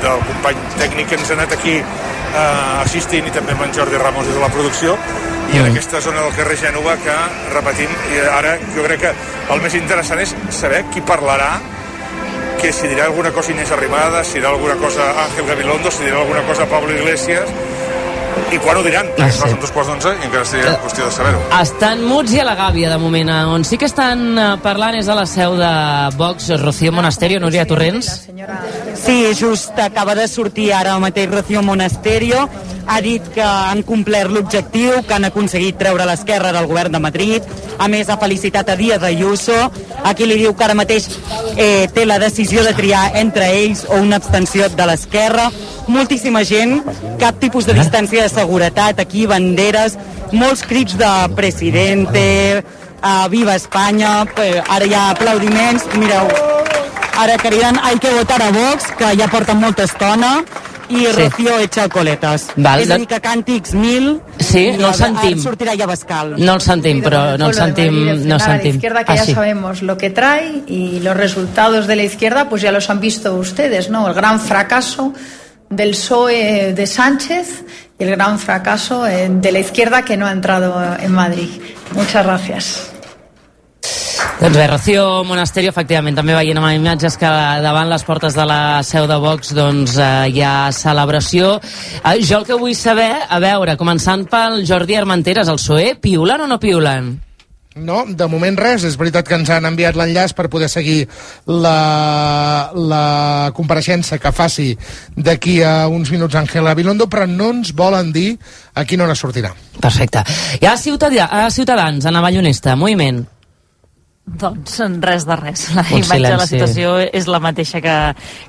del 0.02 0.26
company 0.30 0.64
tècnic 0.78 1.12
que 1.12 1.20
ens 1.20 1.30
ha 1.30 1.38
anat 1.38 1.54
aquí 1.58 1.76
eh, 1.78 2.82
assistint, 2.82 3.30
i 3.30 3.34
també 3.34 3.54
amb 3.54 3.66
en 3.68 3.78
Jordi 3.78 4.02
Ramos 4.02 4.26
des 4.26 4.34
de 4.38 4.42
la 4.42 4.50
producció, 4.54 4.98
i 5.52 5.56
en 5.58 5.62
Mm. 5.64 5.70
aquesta 5.70 6.00
zona 6.00 6.20
del 6.22 6.32
carrer 6.34 6.56
Gènova 6.58 6.96
que, 6.96 7.14
repetim, 7.54 7.90
i 8.14 8.18
ara 8.38 8.56
jo 8.74 8.82
crec 8.82 9.00
que 9.00 9.12
el 9.54 9.60
més 9.62 9.74
interessant 9.74 10.20
és 10.20 10.34
saber 10.50 10.84
qui 10.92 11.00
parlarà 11.00 11.60
que 12.60 12.72
si 12.72 12.88
dirà 12.88 13.04
alguna 13.04 13.30
cosa 13.30 13.52
Inés 13.52 13.70
Arrimadas, 13.70 14.26
si 14.26 14.38
dirà 14.40 14.48
alguna 14.48 14.74
cosa 14.76 15.02
Ángel 15.26 15.46
Gabilondo, 15.46 15.90
si 15.90 16.04
dirà 16.04 16.16
alguna 16.20 16.40
cosa 16.42 16.64
Pablo 16.66 16.92
Iglesias, 16.96 17.44
i 18.50 18.58
quan 18.58 18.76
ho 18.76 18.82
diran, 18.82 19.06
Ah, 19.18 19.30
sí. 19.30 19.38
són 19.38 19.60
dos 19.60 19.70
quarts 19.70 19.88
d'onze 19.90 20.08
i 20.20 20.26
encara 20.26 20.44
seria 20.44 20.78
qüestió 20.82 21.04
de 21.06 21.10
saber-ho. 21.12 21.40
Estan 21.60 22.02
muts 22.04 22.32
i 22.32 22.40
a 22.40 22.44
la 22.44 22.54
gàbia, 22.56 22.88
de 22.90 22.98
moment. 22.98 23.28
Eh, 23.28 23.44
On 23.44 23.64
sí 23.64 23.76
que 23.78 23.84
estan 23.86 24.38
eh, 24.38 24.56
parlant 24.62 24.94
és 24.96 25.08
a 25.08 25.14
la 25.14 25.26
seu 25.26 25.56
de 25.56 25.70
Vox, 26.16 26.48
Rocío 26.60 26.90
Monasterio, 26.92 27.38
Núria 27.40 27.66
Torrents. 27.66 28.28
Sí, 28.94 29.30
just 29.38 29.78
acaba 29.78 30.14
de 30.14 30.26
sortir 30.28 30.72
ara 30.72 30.98
mateix 30.98 31.30
Rocío 31.30 31.62
Monasterio. 31.62 32.48
Ha 32.86 33.00
dit 33.00 33.22
que 33.34 33.42
han 33.42 33.82
complert 33.82 34.30
l'objectiu, 34.30 35.00
que 35.08 35.14
han 35.16 35.24
aconseguit 35.28 35.78
treure 35.80 36.06
l'esquerra 36.06 36.52
del 36.52 36.68
govern 36.70 36.92
de 36.92 37.00
Madrid. 37.00 37.42
A 37.78 37.88
més, 37.88 38.08
ha 38.08 38.18
felicitat 38.20 38.68
a 38.68 38.76
Díaz 38.76 39.02
Ayuso. 39.02 39.56
Aquí 40.04 40.28
li 40.28 40.38
diu 40.42 40.54
que 40.54 40.66
ara 40.66 40.76
mateix 40.76 41.08
eh, 41.56 41.88
té 41.94 42.04
la 42.06 42.20
decisió 42.22 42.64
de 42.64 42.74
triar 42.76 43.10
entre 43.20 43.48
ells 43.62 43.86
o 43.88 44.00
una 44.02 44.20
abstenció 44.20 44.68
de 44.68 44.88
l'esquerra. 44.90 45.50
Moltíssima 45.88 46.44
gent, 46.48 46.80
cap 47.20 47.40
tipus 47.40 47.66
de 47.68 47.76
distància 47.76 48.24
de 48.24 48.32
seguretat, 48.32 49.00
aquí 49.00 49.26
banderes, 49.28 49.98
molts 50.32 50.64
crits 50.64 50.96
de 50.98 51.10
presidente, 51.36 52.64
uh, 53.04 53.28
viva 53.28 53.54
Espanya, 53.54 54.24
eh, 54.40 54.62
ara 54.68 54.86
hi 54.88 54.94
ha 54.96 55.10
aplaudiments, 55.12 55.86
mireu, 56.00 56.28
ara 57.20 57.36
criden 57.38 57.78
hay 57.82 57.98
que 57.98 58.12
votar 58.16 58.40
a 58.42 58.50
Vox, 58.50 58.90
que 58.98 59.12
ja 59.18 59.28
porten 59.28 59.60
molta 59.60 59.84
estona, 59.84 60.38
i 60.88 61.06
Sí. 61.06 61.12
Rocío 61.12 61.58
echa 61.58 61.88
coletes. 61.88 62.48
Val, 62.56 62.80
és 62.80 62.90
a 62.90 62.98
dir, 62.98 63.06
que 63.06 63.20
càntics 63.20 63.74
mil 63.74 64.20
Sí, 64.38 64.72
no 64.78 64.88
el 64.88 64.94
sentim. 64.94 65.38
ara 65.38 65.42
sortirà 65.42 65.76
ja 65.76 65.86
Bascal. 65.86 66.34
No 66.38 66.54
el 66.54 66.60
sentim, 66.60 67.02
però 67.02 67.36
no 67.38 67.46
el 67.48 67.54
sentim. 67.54 67.94
No 67.94 68.14
frenar 68.14 68.34
a 68.34 68.38
la 68.38 68.54
sentim. 68.54 68.74
izquierda 68.76 69.04
que 69.04 69.12
Ah, 69.12 69.16
ya 69.16 69.24
sí. 69.24 69.34
sabemos 69.34 69.82
lo 69.82 69.96
que 69.96 70.10
trae 70.10 70.62
y 70.66 71.00
los 71.00 71.16
resultados 71.16 71.86
de 71.86 71.96
la 71.96 72.02
izquierda 72.04 72.48
pues 72.48 72.62
ya 72.62 72.72
los 72.72 72.88
han 72.90 73.00
visto 73.00 73.34
ustedes, 73.34 73.90
¿no? 73.90 74.06
El 74.08 74.14
gran 74.14 74.40
fracaso 74.40 75.12
del 75.70 75.90
PSOE 75.90 76.72
de 76.74 76.86
Sánchez 76.86 77.64
y 77.98 78.04
el 78.04 78.10
gran 78.10 78.38
fracaso 78.38 79.06
eh, 79.06 79.28
de 79.30 79.52
la 79.52 79.58
izquierda 79.60 80.02
que 80.02 80.16
no 80.16 80.26
ha 80.26 80.32
entrado 80.32 80.82
en 81.00 81.12
Madrid. 81.12 81.48
Muchas 81.94 82.24
gracias. 82.24 82.93
Doncs 84.40 84.56
bé, 84.56 84.66
Rocío 84.68 85.24
Monasterio, 85.24 85.70
efectivament, 85.70 86.16
també 86.18 86.34
veient 86.36 86.58
amb 86.60 86.70
imatges 86.74 87.18
que 87.20 87.30
davant 87.64 87.90
les 87.90 88.04
portes 88.06 88.36
de 88.36 88.46
la 88.48 88.82
seu 88.86 89.08
de 89.10 89.18
Vox 89.22 89.54
doncs, 89.56 89.96
eh, 89.98 90.30
hi 90.34 90.42
ha 90.42 90.70
celebració. 90.72 91.58
Eh, 92.02 92.16
jo 92.22 92.40
el 92.40 92.48
que 92.48 92.58
vull 92.60 92.74
saber, 92.78 93.12
a 93.28 93.38
veure, 93.42 93.78
començant 93.80 94.26
pel 94.30 94.64
Jordi 94.66 94.98
Armenteres, 94.98 95.48
el 95.48 95.62
PSOE, 95.62 95.94
piulen 96.00 96.44
o 96.44 96.50
no 96.50 96.60
piulen? 96.60 97.14
No, 97.74 98.04
de 98.06 98.26
moment 98.30 98.54
res. 98.58 98.84
És 98.86 98.94
veritat 98.98 99.26
que 99.26 99.34
ens 99.34 99.50
han 99.50 99.66
enviat 99.66 99.96
l'enllaç 99.98 100.34
per 100.38 100.46
poder 100.50 100.68
seguir 100.70 101.08
la, 101.50 102.70
la 102.74 103.50
compareixença 103.56 104.20
que 104.22 104.32
faci 104.32 104.70
d'aquí 105.16 105.60
a 105.66 105.88
uns 105.90 106.12
minuts 106.14 106.38
Ángel 106.38 106.70
Gabilondo, 106.70 107.08
però 107.10 107.26
no 107.26 107.50
ens 107.56 107.74
volen 107.74 108.12
dir 108.14 108.36
a 108.74 108.86
quina 108.86 109.08
hora 109.08 109.18
sortirà. 109.18 109.50
Perfecte. 109.80 110.22
Hi 110.60 110.70
ha 110.70 110.78
Ciutadà, 110.78 111.26
a 111.26 111.50
Ciutadans, 111.50 112.06
a 112.06 112.14
Navall 112.14 112.38
Honesta, 112.44 112.76
moviment. 112.78 113.24
Doncs 114.24 114.78
res 115.04 115.26
de 115.28 115.36
res. 115.36 115.66
La 115.76 115.82
Un 115.84 115.98
imatge 116.00 116.16
de 116.16 116.36
la 116.36 116.46
silenci. 116.46 116.54
situació 116.54 116.94
és 117.12 117.26
la 117.28 117.40
mateixa 117.44 117.80
que, 117.84 117.96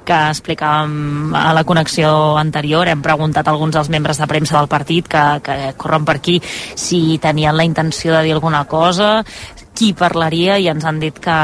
que 0.08 0.20
explicàvem 0.32 1.36
a 1.36 1.52
la 1.58 1.66
connexió 1.68 2.38
anterior. 2.39 2.88
Hem 2.88 3.04
preguntat 3.04 3.47
a 3.47 3.52
alguns 3.52 3.76
dels 3.76 3.91
membres 3.91 4.22
de 4.22 4.28
premsa 4.32 4.56
del 4.58 4.72
partit 4.72 5.10
que, 5.12 5.26
que 5.43 5.74
corren 5.76 6.08
per 6.08 6.16
aquí 6.22 6.39
si 6.80 7.20
tenien 7.20 7.58
la 7.58 7.68
intenció 7.68 8.16
de 8.16 8.24
dir 8.24 8.34
alguna 8.38 8.64
cosa, 8.72 9.20
qui 9.76 9.91
parlaria 9.93 10.58
i 10.58 10.70
ens 10.72 10.88
han 10.88 11.04
dit 11.04 11.20
que, 11.20 11.39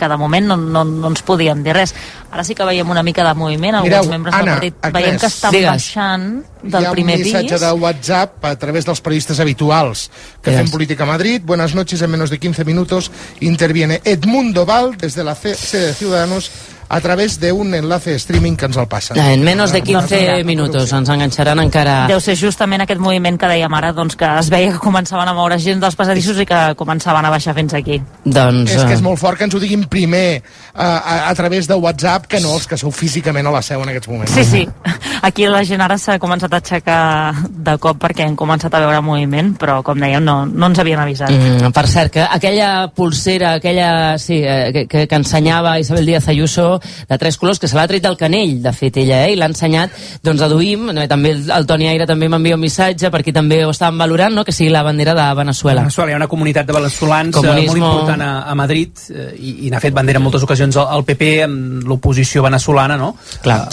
que 0.00 0.08
de 0.08 0.16
moment 0.16 0.46
no, 0.48 0.56
no, 0.56 0.82
no 0.88 1.10
ens 1.12 1.20
podien 1.26 1.60
dir 1.66 1.74
res. 1.76 1.92
Ara 2.32 2.44
sí 2.46 2.54
que 2.56 2.64
veiem 2.64 2.88
una 2.88 3.02
mica 3.04 3.22
de 3.26 3.34
moviment, 3.36 3.74
alguns 3.76 3.90
Mireu, 3.92 4.08
membres 4.10 4.34
Anna, 4.34 4.56
del 4.56 4.72
partit 4.72 4.74
Agnès, 4.88 4.96
veiem 5.02 5.18
que 5.20 5.26
estan 5.28 5.52
digues. 5.52 5.70
baixant 5.70 6.26
del 6.62 6.82
Hi 6.82 6.86
ha 6.86 6.92
primer 6.92 7.16
un 7.18 7.22
missatge 7.24 7.52
pis. 7.56 7.60
de 7.60 7.72
WhatsApp 7.72 8.44
a 8.44 8.54
través 8.56 8.84
dels 8.88 9.00
periodistas 9.00 9.40
habituals 9.40 10.10
que 10.42 10.50
Yes. 10.50 10.58
hacen 10.60 10.70
Política 10.72 11.04
Madrid. 11.04 11.42
Buenas 11.44 11.74
noches, 11.74 12.00
en 12.02 12.10
menos 12.10 12.30
de 12.30 12.38
15 12.38 12.64
minutos 12.64 13.10
interviene 13.40 14.00
Edmundo 14.04 14.64
Val 14.64 14.96
desde 14.96 15.22
la 15.24 15.34
C- 15.34 15.54
sede 15.54 15.86
de 15.88 15.94
Ciudadanos 15.94 16.50
a 16.90 17.00
través 17.00 17.38
de 17.38 17.52
un 17.52 17.72
enlace 17.72 18.10
de 18.10 18.16
streaming 18.16 18.56
que 18.56 18.66
ens 18.66 18.76
el 18.76 18.88
passen. 18.88 19.16
En 19.16 19.44
menos 19.44 19.70
de 19.70 19.80
15 19.80 20.42
minuts 20.42 20.90
ens 20.90 21.08
enganxaran 21.08 21.62
encara... 21.62 22.08
Deu 22.10 22.18
ser 22.18 22.34
justament 22.34 22.82
aquest 22.82 22.98
moviment 22.98 23.38
que 23.38 23.46
dèiem 23.46 23.76
ara, 23.78 23.92
doncs 23.94 24.16
que 24.18 24.26
es 24.26 24.48
veia 24.50 24.72
que 24.74 24.80
començaven 24.82 25.30
a 25.30 25.34
moure 25.36 25.54
gent 25.62 25.78
dels 25.78 25.94
passadissos 25.94 26.40
i 26.42 26.46
que 26.50 26.58
començaven 26.74 27.22
a 27.22 27.30
baixar 27.30 27.54
fins 27.54 27.76
aquí. 27.78 28.00
Doncs... 28.24 28.74
És 28.74 28.82
que 28.82 28.96
és 28.96 28.98
eh, 28.98 29.06
molt 29.06 29.22
fort 29.22 29.38
que 29.38 29.46
ens 29.46 29.54
ho 29.54 29.60
diguin 29.62 29.84
primer 29.86 30.42
a, 30.74 30.88
a, 30.88 31.14
a 31.28 31.34
través 31.38 31.70
de 31.70 31.78
WhatsApp 31.78 32.26
que 32.26 32.42
no 32.42 32.56
els 32.58 32.66
que 32.66 32.80
sou 32.80 32.90
físicament 32.90 33.46
a 33.46 33.54
la 33.54 33.62
seu 33.62 33.86
en 33.86 33.94
aquests 33.94 34.10
moments. 34.10 34.34
Sí, 34.34 34.44
sí. 34.44 34.66
Aquí 35.30 35.46
la 35.46 35.62
gent 35.68 35.86
ara 35.86 35.94
s'ha 35.94 36.18
començat 36.18 36.50
a 36.50 36.58
aixecar 36.58 37.46
de 37.46 37.76
cop 37.78 38.02
perquè 38.02 38.26
han 38.26 38.34
començat 38.34 38.74
a 38.74 38.82
veure 38.82 38.98
moviment, 39.04 39.54
però 39.54 39.78
com 39.86 40.02
dèiem, 40.02 40.26
no, 40.26 40.40
no 40.50 40.72
ens 40.72 40.82
havien 40.82 41.04
avisat. 41.06 41.30
Mm, 41.30 41.70
per 41.76 41.86
cert, 41.86 42.16
que 42.18 42.26
aquella 42.26 42.90
pulsera, 42.90 43.54
aquella, 43.60 44.18
sí, 44.18 44.42
eh, 44.42 44.72
que, 44.74 44.86
que, 44.90 45.06
que 45.06 45.22
ensenyava 45.22 45.78
Isabel 45.78 46.10
Díaz 46.10 46.26
Ayuso 46.34 46.79
de 47.08 47.18
tres 47.18 47.38
colors, 47.40 47.60
que 47.60 47.68
se 47.68 47.76
l'ha 47.76 47.86
tret 47.90 48.02
del 48.04 48.16
canell, 48.20 48.60
de 48.62 48.72
fet, 48.76 49.00
ella, 49.02 49.24
eh, 49.26 49.34
i 49.34 49.38
l'ha 49.40 49.50
ensenyat, 49.50 49.96
doncs 50.24 50.42
deduïm, 50.44 50.90
eh, 50.94 51.08
també 51.10 51.34
el, 51.36 51.44
el 51.50 51.68
Toni 51.68 51.90
Aire 51.90 52.06
també 52.08 52.28
m'envia 52.32 52.58
un 52.58 52.64
missatge, 52.64 53.10
perquè 53.12 53.34
també 53.36 53.62
ho 53.64 53.74
estàvem 53.74 54.00
valorant, 54.00 54.34
no?, 54.34 54.44
que 54.44 54.54
sigui 54.56 54.70
la 54.72 54.84
bandera 54.86 55.14
de 55.18 55.28
Venezuela. 55.38 55.84
Venezuela 55.86 56.12
hi 56.12 56.18
ha 56.18 56.22
una 56.22 56.30
comunitat 56.30 56.66
de 56.66 56.76
veneçolans 56.76 57.34
eh, 57.34 57.40
Comunismo. 57.40 57.84
molt 57.84 58.00
important 58.00 58.26
a, 58.26 58.32
a 58.50 58.56
Madrid 58.58 59.06
eh, 59.10 59.30
i, 59.36 59.54
i 59.66 59.70
n'ha 59.72 59.82
fet 59.82 59.96
bandera 59.96 60.22
en 60.22 60.28
moltes 60.28 60.46
ocasions 60.46 60.76
el, 60.80 60.90
el 60.96 61.06
PP 61.08 61.30
amb 61.46 61.88
l'oposició 61.90 62.44
venezolana, 62.46 62.98
no? 63.00 63.14
Clar. 63.44 63.64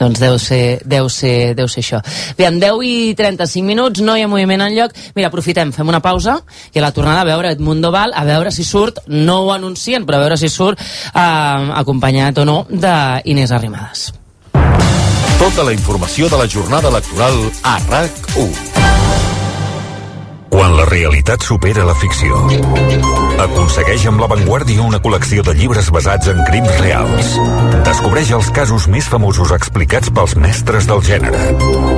Doncs 0.00 0.20
deu 0.20 0.38
ser, 0.40 0.80
deu 0.88 1.10
ser, 1.12 1.54
deu 1.56 1.68
ser 1.68 1.82
això. 1.84 2.00
Bé, 2.38 2.46
en 2.48 2.60
10 2.62 2.84
i 2.88 2.94
35 3.18 3.66
minuts 3.66 4.00
no 4.00 4.16
hi 4.16 4.24
ha 4.24 4.30
moviment 4.32 4.64
enlloc. 4.64 4.96
Mira, 5.16 5.28
aprofitem, 5.28 5.74
fem 5.76 5.92
una 5.92 6.00
pausa 6.00 6.38
i 6.72 6.80
a 6.80 6.86
la 6.86 6.92
tornada 6.96 7.20
a 7.20 7.28
veure 7.28 7.52
Edmundo 7.52 7.92
Val, 7.92 8.14
a 8.16 8.24
veure 8.24 8.52
si 8.54 8.64
surt, 8.64 9.02
no 9.08 9.42
ho 9.44 9.52
anuncien, 9.52 10.06
però 10.08 10.16
a 10.16 10.24
veure 10.24 10.40
si 10.40 10.48
surt 10.48 10.80
eh, 10.80 11.20
acompanyat 11.82 12.40
o 12.40 12.48
no 12.48 12.58
d'Inés 12.70 13.52
Arrimadas. 13.52 14.08
Tota 15.40 15.64
la 15.64 15.72
informació 15.72 16.28
de 16.28 16.40
la 16.40 16.48
jornada 16.48 16.88
electoral 16.88 17.36
a 17.62 17.78
RAC1. 17.88 18.50
Quan 20.50 20.76
la 20.76 20.84
realitat 20.88 21.44
supera 21.44 21.84
la 21.84 21.94
ficció. 21.94 23.19
Aconsegueix 23.50 24.04
amb 24.06 24.22
l'avantguàrdia 24.22 24.84
una 24.86 25.00
col·lecció 25.02 25.42
de 25.46 25.54
llibres 25.58 25.90
basats 25.94 26.30
en 26.30 26.38
crims 26.46 26.70
reals. 26.78 27.34
Descobreix 27.86 28.30
els 28.36 28.50
casos 28.54 28.86
més 28.92 29.08
famosos 29.10 29.50
explicats 29.56 30.12
pels 30.14 30.36
mestres 30.38 30.86
del 30.90 31.02
gènere. 31.06 31.50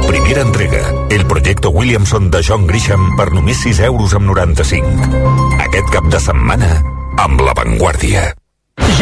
Primera 0.09 0.47
entrega, 0.49 0.83
El 1.13 1.27
projecte 1.29 1.69
Williamson 1.69 2.31
de 2.33 2.43
John 2.43 2.67
Grisham 2.67 3.13
per 3.21 3.31
només 3.37 3.65
6 3.69 3.85
euros 3.93 4.17
amb 4.17 4.33
95. 4.33 5.25
Aquest 5.69 5.93
cap 5.93 6.09
de 6.13 6.21
setmana, 6.21 6.79
amb 7.21 7.45
l'avantguàrdia. 7.45 8.31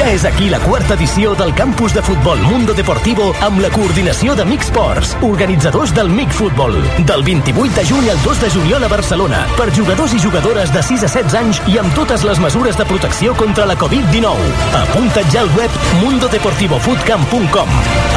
Ja 0.01 0.07
és 0.09 0.25
aquí 0.25 0.49
la 0.49 0.59
quarta 0.65 0.95
edició 0.95 1.35
del 1.37 1.53
campus 1.55 1.93
de 1.93 2.01
futbol 2.01 2.39
Mundo 2.41 2.73
Deportivo 2.73 3.35
amb 3.45 3.61
la 3.61 3.69
coordinació 3.69 4.35
de 4.35 4.47
Sports, 4.65 5.17
organitzadors 5.21 5.93
del 5.95 6.09
MIC 6.09 6.31
Futbol. 6.33 6.73
Del 7.05 7.23
28 7.23 7.75
de 7.77 7.85
juny 7.85 8.09
al 8.09 8.23
2 8.23 8.41
de 8.41 8.51
juliol 8.51 8.85
a 8.85 8.89
Barcelona, 8.89 9.47
per 9.59 9.69
jugadors 9.77 10.15
i 10.15 10.19
jugadores 10.19 10.73
de 10.73 10.83
6 10.83 11.05
a 11.05 11.09
16 11.09 11.35
anys 11.35 11.61
i 11.69 11.77
amb 11.79 11.95
totes 11.95 12.25
les 12.25 12.41
mesures 12.41 12.77
de 12.81 12.85
protecció 12.89 13.35
contra 13.37 13.67
la 13.67 13.77
Covid-19. 13.77 14.57
Apunta't 14.81 15.31
ja 15.31 15.45
al 15.45 15.53
web 15.55 15.71
mundodeportivofootcamp.com 16.01 17.69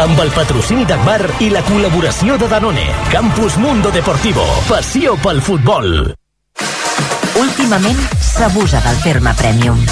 amb 0.08 0.20
el 0.24 0.32
patrocini 0.32 0.86
d'Agbar 0.88 1.36
i 1.43 1.51
la 1.51 1.68
col·laboració 1.68 2.39
de 2.39 2.47
Danone. 2.47 2.88
Campus 3.12 3.58
Mundo 3.58 3.91
Deportivo. 3.91 4.47
Passió 4.72 5.20
pel 5.20 5.41
futbol. 5.41 6.14
Últimament 7.43 7.99
s'abusa 8.24 8.80
del 8.88 9.01
terme 9.04 9.36
premium. 9.36 9.84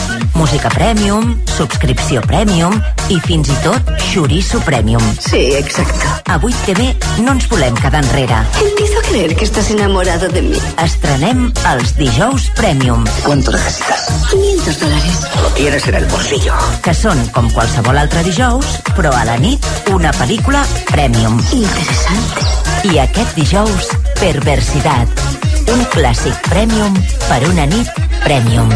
Música 0.41 0.69
premium, 0.69 1.35
subscripció 1.45 2.19
premium 2.25 2.73
i 3.13 3.19
fins 3.21 3.51
i 3.53 3.57
tot 3.61 3.89
xoriço 4.07 4.57
premium. 4.65 5.03
Sí, 5.21 5.51
exacto. 5.53 6.07
A 6.33 6.39
8TV 6.39 6.87
no 7.21 7.35
ens 7.35 7.45
volem 7.51 7.75
quedar 7.77 7.99
enrere. 8.01 8.39
Empiezo 8.57 8.97
a 8.97 9.03
creer 9.05 9.35
que 9.35 9.45
estás 9.45 9.69
enamorado 9.69 10.29
de 10.29 10.41
mí. 10.41 10.57
Estrenem 10.81 11.51
els 11.69 11.93
dijous 11.99 12.47
premium. 12.57 13.05
¿Cuánto 13.21 13.51
necesitas? 13.51 14.07
500 14.31 14.79
dólares. 14.79 15.19
Lo 15.43 15.49
tienes 15.49 15.87
en 15.87 15.95
el 15.99 16.05
bolsillo. 16.09 16.55
Que 16.81 16.95
són 16.97 17.21
com 17.35 17.51
qualsevol 17.53 18.01
altre 18.01 18.23
dijous, 18.25 18.79
però 18.97 19.13
a 19.13 19.21
la 19.29 19.37
nit 19.37 19.67
una 19.93 20.09
pel·lícula 20.17 20.63
premium. 20.89 21.37
Interesante. 21.53 22.47
I 22.89 22.97
aquest 23.05 23.37
dijous, 23.37 23.93
Perversidad. 24.17 25.21
Un 25.69 25.85
clàssic 25.93 26.49
premium 26.49 26.97
per 27.29 27.43
una 27.51 27.69
nit 27.69 27.93
premium. 28.25 28.73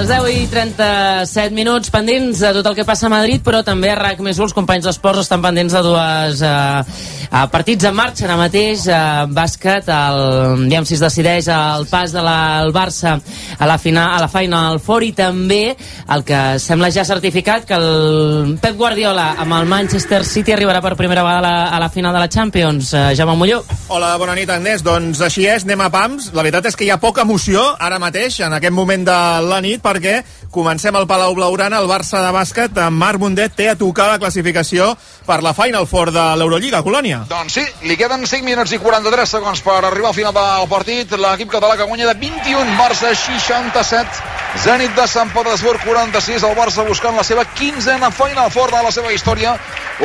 Les 0.00 0.08
10 0.08 0.28
i 0.32 0.46
37 0.48 1.52
minuts 1.52 1.90
pendents 1.92 2.38
de 2.40 2.50
tot 2.56 2.66
el 2.70 2.76
que 2.78 2.86
passa 2.88 3.04
a 3.04 3.12
Madrid, 3.12 3.42
però 3.44 3.60
també 3.66 3.90
a 3.92 3.98
RAC 3.98 4.22
més 4.24 4.38
els 4.40 4.54
companys 4.56 4.86
d'esports 4.86 5.20
estan 5.26 5.42
pendents 5.44 5.74
de 5.76 5.82
dues 5.84 6.40
eh, 6.40 7.42
partits 7.52 7.84
en 7.84 7.96
marxa 7.98 8.24
ara 8.24 8.38
mateix. 8.40 8.86
Eh, 8.88 9.26
bàsquet, 9.28 9.90
el, 9.92 10.64
diguem 10.70 10.86
si 10.88 10.96
es 10.96 11.02
decideix 11.04 11.50
el 11.52 11.84
pas 11.90 12.14
de 12.14 12.22
la, 12.24 12.62
el 12.64 12.72
Barça 12.72 13.18
a 13.58 13.68
la, 13.68 13.76
final, 13.76 14.14
a 14.16 14.22
la 14.24 14.30
Final 14.32 14.80
Four 14.80 15.04
i 15.04 15.10
també 15.16 15.74
el 16.08 16.24
que 16.24 16.40
sembla 16.62 16.88
ja 16.94 17.04
certificat 17.04 17.68
que 17.68 17.76
el 17.76 18.56
Pep 18.62 18.78
Guardiola 18.80 19.34
amb 19.42 19.58
el 19.58 19.68
Manchester 19.68 20.22
City 20.24 20.56
arribarà 20.56 20.80
per 20.80 20.94
primera 20.96 21.26
vegada 21.26 21.42
a 21.42 21.44
la, 21.44 21.76
a 21.76 21.82
la 21.84 21.90
final 21.92 22.16
de 22.16 22.24
la 22.24 22.30
Champions. 22.32 22.94
Eh, 22.94 23.04
Jaume 23.18 23.36
Molló. 23.36 23.60
Hola, 23.92 24.14
bona 24.16 24.38
nit, 24.38 24.48
Agnès. 24.48 24.86
Doncs 24.86 25.20
així 25.28 25.44
és, 25.44 25.68
anem 25.68 25.84
a 25.84 25.90
pams. 25.92 26.32
La 26.32 26.46
veritat 26.46 26.72
és 26.72 26.78
que 26.78 26.88
hi 26.88 26.92
ha 26.94 27.00
poca 27.02 27.28
emoció 27.28 27.68
ara 27.76 28.00
mateix, 28.00 28.40
en 28.40 28.56
aquest 28.56 28.72
moment 28.72 29.04
de 29.04 29.20
la 29.44 29.60
nit, 29.60 29.84
perquè 29.90 30.20
comencem 30.50 30.94
al 30.96 31.06
Palau 31.10 31.34
Blaugrana, 31.34 31.78
el 31.82 31.88
Barça 31.90 32.22
de 32.22 32.30
bàsquet, 32.34 32.78
amb 32.78 32.98
Marc 32.98 33.20
Mundet 33.22 33.54
té 33.58 33.68
a 33.70 33.76
tocar 33.78 34.08
la 34.10 34.18
classificació 34.22 34.92
per 35.26 35.40
la 35.46 35.52
Final 35.54 35.86
Four 35.90 36.12
de 36.14 36.24
l'Eurolliga, 36.38 36.82
Colònia. 36.86 37.24
Doncs 37.30 37.58
sí, 37.58 37.64
li 37.86 37.96
queden 37.98 38.26
5 38.26 38.46
minuts 38.46 38.74
i 38.74 38.80
43 38.82 39.36
segons 39.38 39.62
per 39.66 39.78
arribar 39.78 40.10
al 40.10 40.16
final 40.16 40.34
del 40.34 40.68
partit. 40.70 41.14
L'equip 41.14 41.52
català 41.52 41.76
que 41.78 41.86
guanya 41.90 42.10
de 42.10 42.16
21, 42.18 42.76
Barça 42.78 43.12
67, 43.14 44.22
Zenit 44.64 44.96
de 44.96 45.06
Sant 45.06 45.30
Petersburg 45.30 45.82
46, 45.86 46.42
el 46.48 46.56
Barça 46.58 46.86
buscant 46.86 47.14
la 47.14 47.26
seva 47.26 47.44
quinzena 47.54 48.10
Final 48.10 48.50
Four 48.50 48.74
de 48.74 48.82
la 48.82 48.90
seva 48.94 49.12
història. 49.14 49.54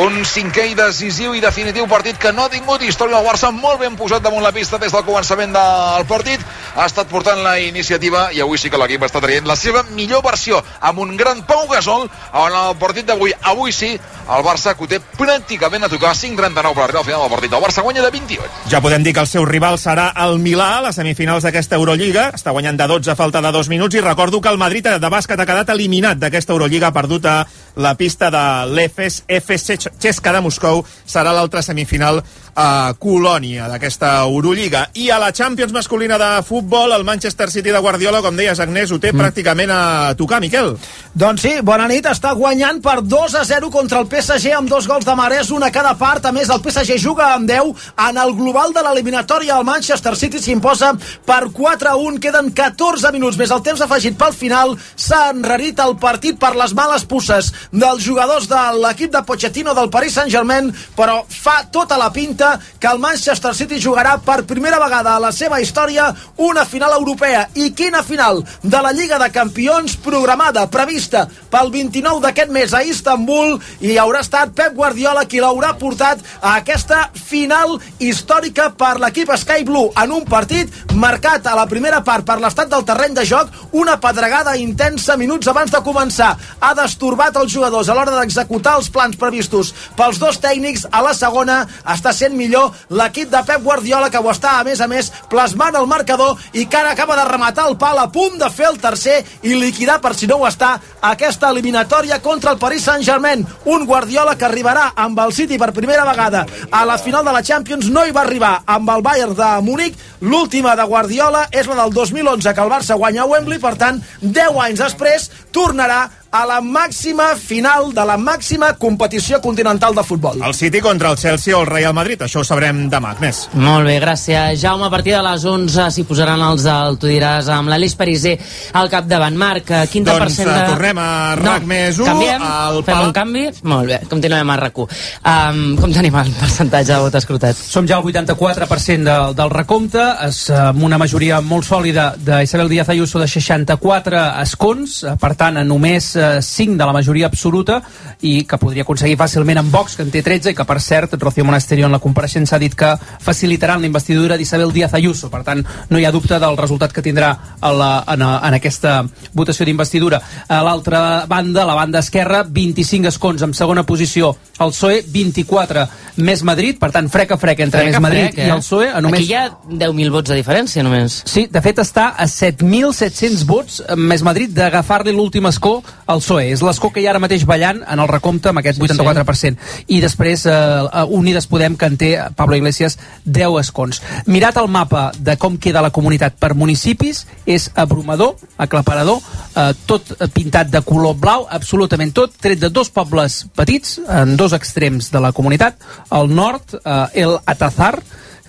Un 0.02 0.22
cinquè 0.28 0.68
i 0.70 0.78
decisiu 0.78 1.34
i 1.34 1.42
definitiu 1.42 1.88
partit 1.90 2.20
que 2.22 2.34
no 2.36 2.46
ha 2.46 2.54
tingut 2.54 2.84
història 2.86 3.18
el 3.18 3.26
Barça, 3.26 3.50
molt 3.56 3.82
ben 3.82 3.98
posat 3.98 4.22
damunt 4.22 4.46
la 4.46 4.54
pista 4.54 4.78
des 4.78 4.94
del 4.94 5.06
començament 5.08 5.56
del 5.56 6.06
partit. 6.10 6.46
Ha 6.76 6.86
estat 6.86 7.10
portant 7.10 7.42
la 7.42 7.58
iniciativa 7.64 8.28
i 8.36 8.44
avui 8.44 8.62
sí 8.62 8.70
que 8.70 8.78
l'equip 8.78 9.08
està 9.08 9.24
traient 9.24 9.48
la 9.50 9.58
seva 9.58 9.75
millor 9.96 10.24
versió 10.24 10.62
amb 10.82 11.00
un 11.00 11.16
gran 11.18 11.44
Pau 11.46 11.68
Gasol 11.72 12.08
en 12.08 12.56
el 12.62 12.76
partit 12.82 13.06
d'avui. 13.06 13.34
Avui 13.44 13.72
sí, 13.72 13.92
el 13.96 14.44
Barça 14.46 14.76
que 14.76 14.86
ho 14.86 14.90
té 14.90 15.00
pràcticament 15.18 15.86
a 15.86 15.90
tocar 15.92 16.14
5-39 16.16 16.74
per 16.74 16.84
arribar 16.86 17.02
al 17.02 17.06
final 17.06 17.22
del 17.26 17.34
partit. 17.36 17.54
El 17.54 17.64
Barça 17.64 17.84
guanya 17.84 18.06
de 18.06 18.12
28. 18.12 18.52
Ja 18.72 18.82
podem 18.82 19.04
dir 19.04 19.14
que 19.14 19.24
el 19.26 19.30
seu 19.30 19.46
rival 19.46 19.78
serà 19.82 20.12
el 20.26 20.40
Milà 20.40 20.70
a 20.78 20.82
les 20.88 20.98
semifinals 20.98 21.46
d'aquesta 21.46 21.80
Eurolliga. 21.80 22.30
Està 22.36 22.54
guanyant 22.56 22.80
de 22.80 22.88
12 22.88 23.12
a 23.12 23.18
falta 23.20 23.42
de 23.42 23.52
2 23.52 23.70
minuts 23.70 23.96
i 23.96 24.02
recordo 24.02 24.42
que 24.42 24.50
el 24.50 24.62
Madrid 24.62 24.86
de 24.86 25.10
bàsquet 25.12 25.40
ha 25.40 25.48
quedat 25.48 25.70
eliminat 25.74 26.20
d'aquesta 26.22 26.54
Eurolliga, 26.54 26.94
perdut 26.94 27.26
a 27.26 27.38
la 27.76 27.96
pista 28.00 28.30
de 28.32 28.44
l'EFES 28.72 29.24
FC 29.28 29.78
Xesca 30.00 30.34
de 30.34 30.42
Moscou. 30.42 30.84
Serà 31.06 31.34
l'altra 31.34 31.64
semifinal 31.66 32.24
a 32.56 32.96
Colònia 32.98 33.68
d'aquesta 33.68 34.22
Eurolliga. 34.24 34.88
I 34.96 35.10
a 35.12 35.20
la 35.20 35.32
Champions 35.36 35.74
masculina 35.76 36.18
de 36.18 36.30
futbol, 36.48 36.94
el 36.96 37.04
Manchester 37.04 37.50
City 37.52 37.70
de 37.70 37.82
Guardiola, 37.84 38.22
com 38.24 38.36
deies, 38.40 38.60
Agnès, 38.64 38.94
ho 38.96 39.00
té 39.00 39.12
mm. 39.12 39.20
pràcticament 39.20 39.74
a 39.76 39.82
tocar, 40.16 40.40
Miquel. 40.40 40.74
Doncs 41.14 41.44
sí, 41.44 41.54
bona 41.68 41.88
nit, 41.92 42.08
està 42.08 42.32
guanyant 42.36 42.80
per 42.84 43.02
2 43.04 43.36
a 43.40 43.44
0 43.48 43.70
contra 43.74 44.00
el 44.00 44.08
PSG 44.08 44.56
amb 44.56 44.72
dos 44.72 44.88
gols 44.88 45.06
de 45.08 45.16
Marès, 45.20 45.52
una 45.52 45.68
a 45.68 45.76
cada 45.76 45.94
part. 46.00 46.26
A 46.26 46.32
més, 46.36 46.50
el 46.50 46.64
PSG 46.64 46.98
juga 47.04 47.34
amb 47.34 47.50
10. 47.50 47.74
En 48.08 48.22
el 48.24 48.34
global 48.40 48.74
de 48.76 48.84
l'eliminatòria, 48.88 49.60
el 49.60 49.68
Manchester 49.68 50.16
City 50.16 50.40
s'imposa 50.40 50.94
per 51.28 51.50
4 51.52 51.92
a 51.92 51.98
1. 52.00 52.22
Queden 52.24 52.54
14 52.56 53.12
minuts 53.16 53.40
més 53.40 53.52
el 53.52 53.64
temps 53.68 53.84
afegit 53.84 54.16
pel 54.20 54.36
final. 54.36 54.78
S'ha 54.96 55.30
enrarit 55.34 55.80
el 55.84 55.98
partit 56.00 56.40
per 56.40 56.54
les 56.56 56.76
males 56.78 57.04
pusses 57.04 57.52
dels 57.72 58.04
jugadors 58.04 58.48
de 58.48 58.64
l'equip 58.80 59.12
de 59.12 59.24
Pochettino 59.28 59.76
del 59.76 59.92
Paris 59.92 60.16
Saint-Germain, 60.22 60.72
però 60.96 61.22
fa 61.28 61.60
tota 61.72 62.00
la 62.00 62.12
pinta 62.16 62.45
que 62.80 62.90
el 62.90 63.02
Manchester 63.04 63.54
City 63.58 63.80
jugarà 63.82 64.16
per 64.26 64.44
primera 64.50 64.80
vegada 64.82 65.16
a 65.16 65.22
la 65.24 65.32
seva 65.36 65.60
història 65.64 66.10
una 66.38 66.66
final 66.66 66.96
europea. 66.98 67.48
I 67.56 67.72
quina 67.78 68.04
final? 68.04 68.44
De 68.64 68.82
la 68.82 68.94
Lliga 68.96 69.20
de 69.22 69.32
Campions 69.34 69.98
programada, 70.06 70.68
prevista 70.72 71.26
pel 71.52 71.72
29 71.74 72.22
d'aquest 72.26 72.52
mes 72.54 72.74
a 72.74 72.84
Istanbul 72.86 73.58
i 73.86 73.98
haurà 74.02 74.22
estat 74.26 74.54
Pep 74.56 74.76
Guardiola 74.78 75.26
qui 75.30 75.42
l'haurà 75.44 75.74
portat 75.80 76.22
a 76.42 76.56
aquesta 76.60 77.10
final 77.16 77.78
històrica 78.00 78.70
per 78.78 78.96
l'equip 79.02 79.32
Sky 79.36 79.64
Blue 79.68 79.92
en 80.02 80.14
un 80.16 80.26
partit 80.30 80.72
marcat 80.96 81.48
a 81.48 81.56
la 81.58 81.66
primera 81.70 82.02
part 82.06 82.26
per 82.28 82.38
l'estat 82.42 82.70
del 82.72 82.86
terreny 82.88 83.16
de 83.16 83.26
joc, 83.28 83.52
una 83.76 83.98
pedregada 84.02 84.56
intensa 84.60 85.18
minuts 85.20 85.48
abans 85.52 85.72
de 85.72 85.82
començar. 85.86 86.34
Ha 86.60 86.74
destorbat 86.78 87.38
els 87.42 87.52
jugadors 87.52 87.90
a 87.90 87.96
l'hora 87.98 88.16
d'executar 88.20 88.78
els 88.80 88.90
plans 88.94 89.18
previstos 89.20 89.74
pels 89.98 90.20
dos 90.22 90.40
tècnics. 90.44 90.86
A 90.92 91.02
la 91.06 91.14
segona 91.18 91.62
està 91.96 92.14
sent 92.16 92.35
millor 92.38 92.74
l'equip 92.90 93.32
de 93.32 93.42
Pep 93.48 93.64
Guardiola 93.64 94.10
que 94.12 94.22
ho 94.22 94.32
està, 94.32 94.60
a 94.60 94.66
més 94.68 94.82
a 94.82 94.88
més, 94.92 95.12
plasmant 95.32 95.76
el 95.80 95.88
marcador 95.88 96.40
i 96.54 96.66
que 96.66 96.78
ara 96.78 96.92
acaba 96.94 97.18
de 97.18 97.26
rematar 97.30 97.68
el 97.70 97.78
pal 97.82 98.00
a 98.00 98.08
punt 98.12 98.38
de 98.42 98.50
fer 98.52 98.70
el 98.70 98.80
tercer 98.82 99.22
i 99.44 99.56
liquidar, 99.56 100.00
per 100.02 100.14
si 100.16 100.28
no 100.28 100.40
ho 100.42 100.48
està, 100.48 100.76
aquesta 101.02 101.50
eliminatòria 101.54 102.22
contra 102.22 102.52
el 102.52 102.60
Paris 102.62 102.86
Saint-Germain. 102.90 103.46
Un 103.72 103.86
Guardiola 103.86 104.36
que 104.38 104.48
arribarà 104.48 104.92
amb 104.96 105.20
el 105.24 105.34
City 105.34 105.60
per 105.62 105.72
primera 105.74 106.06
vegada 106.08 106.46
a 106.72 106.86
la 106.86 106.98
final 106.98 107.26
de 107.26 107.34
la 107.34 107.44
Champions 107.44 107.90
no 107.90 108.06
hi 108.06 108.14
va 108.16 108.24
arribar 108.26 108.54
amb 108.66 108.90
el 108.90 109.04
Bayern 109.06 109.36
de 109.36 109.50
Múnich. 109.66 109.98
L'última 110.22 110.76
de 110.76 110.84
Guardiola 110.90 111.46
és 111.52 111.68
la 111.70 111.80
del 111.84 111.94
2011 111.94 112.54
que 112.54 112.64
el 112.64 112.72
Barça 112.72 112.98
guanya 113.00 113.24
a 113.24 113.30
Wembley, 113.30 113.60
per 113.62 113.76
tant, 113.80 114.02
10 114.22 114.62
anys 114.66 114.82
després 114.82 115.30
tornarà 115.56 116.06
a 116.36 116.46
la 116.50 116.60
màxima 116.62 117.30
final 117.40 117.92
de 117.96 118.04
la 118.06 118.18
màxima 118.20 118.74
competició 118.78 119.40
continental 119.42 119.96
de 119.96 120.04
futbol. 120.04 120.42
El 120.44 120.54
City 120.54 120.82
contra 120.84 121.12
el 121.14 121.18
Chelsea 121.18 121.56
o 121.58 121.62
el 121.64 121.68
Real 121.70 121.94
Madrid, 121.96 122.22
això 122.26 122.42
ho 122.42 122.44
sabrem 122.48 122.86
demà. 122.92 123.14
Més. 123.22 123.46
Molt 123.54 123.86
bé, 123.88 123.98
gràcies. 124.04 124.58
Jaume, 124.60 124.86
a 124.88 124.92
partir 124.92 125.14
de 125.16 125.22
les 125.24 125.46
11 125.48 125.86
s'hi 125.96 126.04
posaran 126.04 126.42
els 126.44 126.66
del 126.68 126.98
Tu 127.00 127.08
diràs 127.14 127.48
amb 127.54 127.70
l'Elis 127.72 127.96
Pariser 127.96 128.36
al 128.76 128.90
capdavant. 128.92 129.36
Marc, 129.36 129.72
eh, 129.72 129.86
quin 129.92 130.04
Doncs 130.04 130.20
percent 130.26 130.50
de... 130.50 130.56
eh, 130.58 130.68
tornem 130.74 131.00
a 131.00 131.08
RAC 131.40 131.64
més 131.70 132.00
u, 132.00 132.06
Canviem? 132.10 132.44
al 132.44 132.82
Fem 132.84 132.96
pal- 132.96 133.08
un 133.08 133.14
canvi? 133.16 133.46
Molt 133.64 133.88
bé, 133.94 134.00
continuem 134.12 134.50
a 134.52 134.58
RAC1. 134.66 135.00
Um, 135.26 135.64
com 135.80 135.94
tenim 135.96 136.16
el 136.20 136.34
percentatge 136.40 136.92
de 136.94 137.00
vot 137.06 137.16
escrutat? 137.22 137.56
Som 137.56 137.88
ja 137.88 137.98
al 138.00 138.04
84% 138.04 139.04
de, 139.08 139.18
del 139.40 139.50
recompte, 139.54 140.04
és, 140.28 140.42
eh, 140.50 140.60
amb 140.74 140.84
una 140.84 140.98
majoria 141.02 141.40
molt 141.42 141.66
sòlida 141.68 142.10
d'Isabel 142.18 142.70
Díaz 142.70 142.90
Ayuso 142.92 143.20
de 143.24 143.28
64 143.32 144.26
escons, 144.44 145.04
eh, 145.04 145.16
per 145.22 145.34
tant, 145.40 145.58
a 145.58 145.64
només 145.64 146.12
eh, 146.26 146.42
5 146.42 146.78
de 146.80 146.86
la 146.86 146.94
majoria 146.94 147.28
absoluta, 147.28 147.82
i 148.22 148.44
que 148.50 148.60
podria 148.62 148.86
aconseguir 148.86 149.18
fàcilment 149.20 149.60
en 149.62 149.72
Vox, 149.72 149.96
que 149.96 150.06
en 150.06 150.12
té 150.14 150.24
13, 150.26 150.52
i 150.52 150.58
que, 150.58 150.66
per 150.68 150.80
cert, 150.82 151.16
Rocío 151.22 151.46
Monasterio 151.46 151.88
en 151.88 151.96
la 151.96 152.02
compareixença 152.04 152.56
ha 152.58 152.62
dit 152.62 152.76
que 152.76 152.94
facilitaran 153.22 153.82
la 153.82 153.90
investidura 153.90 154.38
d'Isabel 154.38 154.74
Díaz 154.74 154.94
Ayuso. 154.94 155.30
Per 155.32 155.44
tant, 155.48 155.64
no 155.90 156.00
hi 156.00 156.06
ha 156.06 156.14
dubte 156.16 156.40
del 156.40 156.58
resultat 156.58 156.94
que 156.94 157.04
tindrà 157.06 157.32
a 157.60 157.72
la, 157.74 157.92
en, 158.14 158.26
a, 158.26 158.32
en 158.48 158.58
aquesta 158.60 158.98
votació 159.34 159.66
d'investidura. 159.68 160.22
A 160.48 160.62
l'altra 160.66 161.26
banda, 161.30 161.66
la 161.66 161.78
banda 161.78 162.02
esquerra, 162.04 162.44
25 162.44 163.12
escons 163.12 163.46
en 163.46 163.54
segona 163.54 163.86
posició. 163.86 164.36
El 164.60 164.72
PSOE, 164.72 165.02
24 165.12 165.86
més 166.24 166.44
Madrid, 166.48 166.80
per 166.80 166.92
tant, 166.96 167.10
frec 167.12 167.34
a 167.36 167.40
frec 167.40 167.66
entre 167.66 167.82
Frec 167.82 167.92
més 167.92 168.04
Madrid 168.04 168.30
frec, 168.30 168.40
eh? 168.40 168.48
i 168.48 168.54
el 168.54 168.64
PSOE. 168.64 168.90
A 168.96 169.02
només... 169.04 169.20
Aquí 169.20 169.34
hi 169.34 169.36
ha 169.36 169.50
10.000 169.68 170.14
vots 170.14 170.32
de 170.32 170.40
diferència, 170.40 170.84
només. 170.86 171.22
Sí, 171.28 171.46
de 171.52 171.62
fet 171.66 171.82
està 171.84 172.08
a 172.16 172.28
7.700 172.32 173.44
vots 173.50 173.82
més 174.00 174.24
Madrid 174.26 174.54
d'agafar-li 174.56 175.16
l'últim 175.16 175.50
escó 175.52 175.78
al 176.06 176.22
PSOE. 176.22 176.50
És 176.54 176.64
l'escó 176.66 176.92
que 176.94 177.02
hi 177.02 177.08
ha 177.08 177.14
ara 177.14 177.22
mateix 177.24 177.46
ballant 177.48 177.82
en 177.82 178.02
el 178.02 178.10
recompte 178.12 178.52
amb 178.52 178.62
aquest 178.62 178.82
84%. 178.82 179.86
I 179.88 180.00
després 180.04 180.46
eh, 180.46 180.56
eh, 180.56 181.04
Unides 181.18 181.48
Podem, 181.52 181.78
que 181.78 181.90
en 181.90 181.98
té 182.02 182.12
Pablo 182.38 182.58
Iglesias 182.58 182.98
10 183.26 183.60
escons. 183.62 184.02
Mirat 184.28 184.60
el 184.62 184.70
mapa 184.72 185.08
de 185.18 185.38
com 185.42 185.58
queda 185.62 185.84
la 185.86 185.94
comunitat 185.96 186.38
per 186.40 186.54
municipis, 186.56 187.26
és 187.46 187.70
abrumador, 187.76 188.36
aclaparador, 188.58 189.22
eh, 189.56 189.72
tot 189.86 190.14
pintat 190.34 190.72
de 190.74 190.82
color 190.86 191.18
blau, 191.20 191.48
absolutament 191.50 192.14
tot, 192.16 192.36
tret 192.42 192.62
de 192.62 192.70
dos 192.70 192.92
pobles 192.94 193.44
petits, 193.56 193.98
en 194.10 194.36
dos 194.38 194.54
extrems 194.54 195.12
de 195.12 195.22
la 195.24 195.34
comunitat, 195.36 195.82
al 196.10 196.30
nord, 196.34 196.78
eh, 196.84 197.26
el 197.26 197.40
Atazar, 197.46 197.96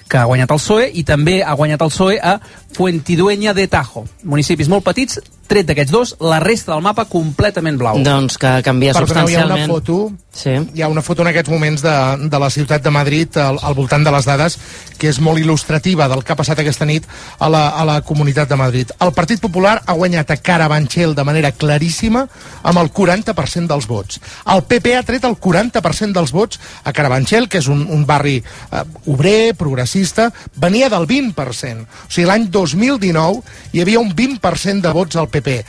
que 0.08 0.18
ha 0.18 0.26
guanyat 0.28 0.52
el 0.54 0.60
PSOE, 0.60 0.90
i 0.94 1.02
també 1.06 1.40
ha 1.42 1.54
guanyat 1.58 1.82
el 1.82 1.90
PSOE 1.90 2.18
a 2.22 2.36
Fuentidueña 2.72 3.54
de 3.54 3.68
Tajo. 3.68 4.06
Municipis 4.24 4.68
molt 4.68 4.84
petits, 4.84 5.20
tret 5.46 5.66
d'aquests 5.68 5.92
dos, 5.92 6.14
la 6.20 6.40
resta 6.42 6.74
del 6.74 6.82
mapa 6.82 7.06
completament 7.08 7.78
blau. 7.78 8.00
Doncs 8.02 8.36
que 8.42 8.50
canvia 8.66 8.94
Perdoneu, 8.96 9.28
hi 9.30 9.36
ha 9.38 9.44
una 9.46 9.56
substancialment. 9.56 9.72
foto, 9.72 10.12
sí. 10.34 10.54
hi 10.74 10.82
ha 10.82 10.88
una 10.90 11.02
foto 11.06 11.22
en 11.22 11.30
aquests 11.30 11.52
moments 11.52 11.84
de, 11.84 11.94
de 12.28 12.40
la 12.42 12.50
ciutat 12.50 12.82
de 12.82 12.90
Madrid 12.90 13.38
al, 13.38 13.60
al 13.62 13.76
voltant 13.78 14.04
de 14.04 14.12
les 14.12 14.26
dades 14.26 14.58
que 14.98 15.10
és 15.10 15.20
molt 15.20 15.38
il·lustrativa 15.40 16.08
del 16.10 16.24
que 16.24 16.32
ha 16.34 16.38
passat 16.38 16.60
aquesta 16.60 16.86
nit 16.88 17.06
a 17.38 17.48
la, 17.52 17.68
a 17.78 17.84
la 17.86 18.00
comunitat 18.02 18.48
de 18.50 18.58
Madrid. 18.58 18.92
El 19.00 19.12
Partit 19.16 19.40
Popular 19.40 19.78
ha 19.84 19.96
guanyat 19.96 20.30
a 20.32 20.38
Carabanchel 20.40 21.14
de 21.14 21.24
manera 21.24 21.52
claríssima 21.52 22.26
amb 22.66 22.82
el 22.82 22.90
40% 22.92 23.70
dels 23.70 23.86
vots. 23.86 24.20
El 24.52 24.64
PP 24.66 24.96
ha 24.96 25.04
tret 25.06 25.24
el 25.28 25.36
40% 25.38 26.16
dels 26.16 26.32
vots 26.34 26.60
a 26.82 26.92
Carabanchel, 26.96 27.48
que 27.48 27.60
és 27.62 27.68
un, 27.72 27.84
un 27.92 28.06
barri 28.08 28.38
eh, 28.40 28.84
obrer, 29.06 29.54
progressista, 29.54 30.30
venia 30.56 30.90
del 30.92 31.06
20%. 31.06 31.86
O 31.86 32.10
sigui, 32.10 32.26
l'any 32.26 32.48
2019 32.56 33.44
hi 33.72 33.84
havia 33.84 34.00
un 34.00 34.10
20% 34.16 34.82
de 34.82 34.96
vots 34.96 35.20
al 35.20 35.28
PP 35.30 35.60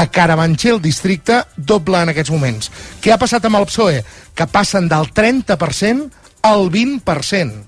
a 0.00 0.06
Carabanchel 0.08 0.80
districte 0.80 1.42
doble 1.56 2.00
en 2.00 2.12
aquests 2.12 2.32
moments. 2.32 2.70
Què 3.02 3.12
ha 3.12 3.20
passat 3.20 3.44
amb 3.44 3.58
el 3.58 3.66
PSOE? 3.68 3.98
Que 4.34 4.46
passen 4.48 4.88
del 4.88 5.10
30% 5.12 6.06
al 6.48 6.70
20%. 6.72 7.66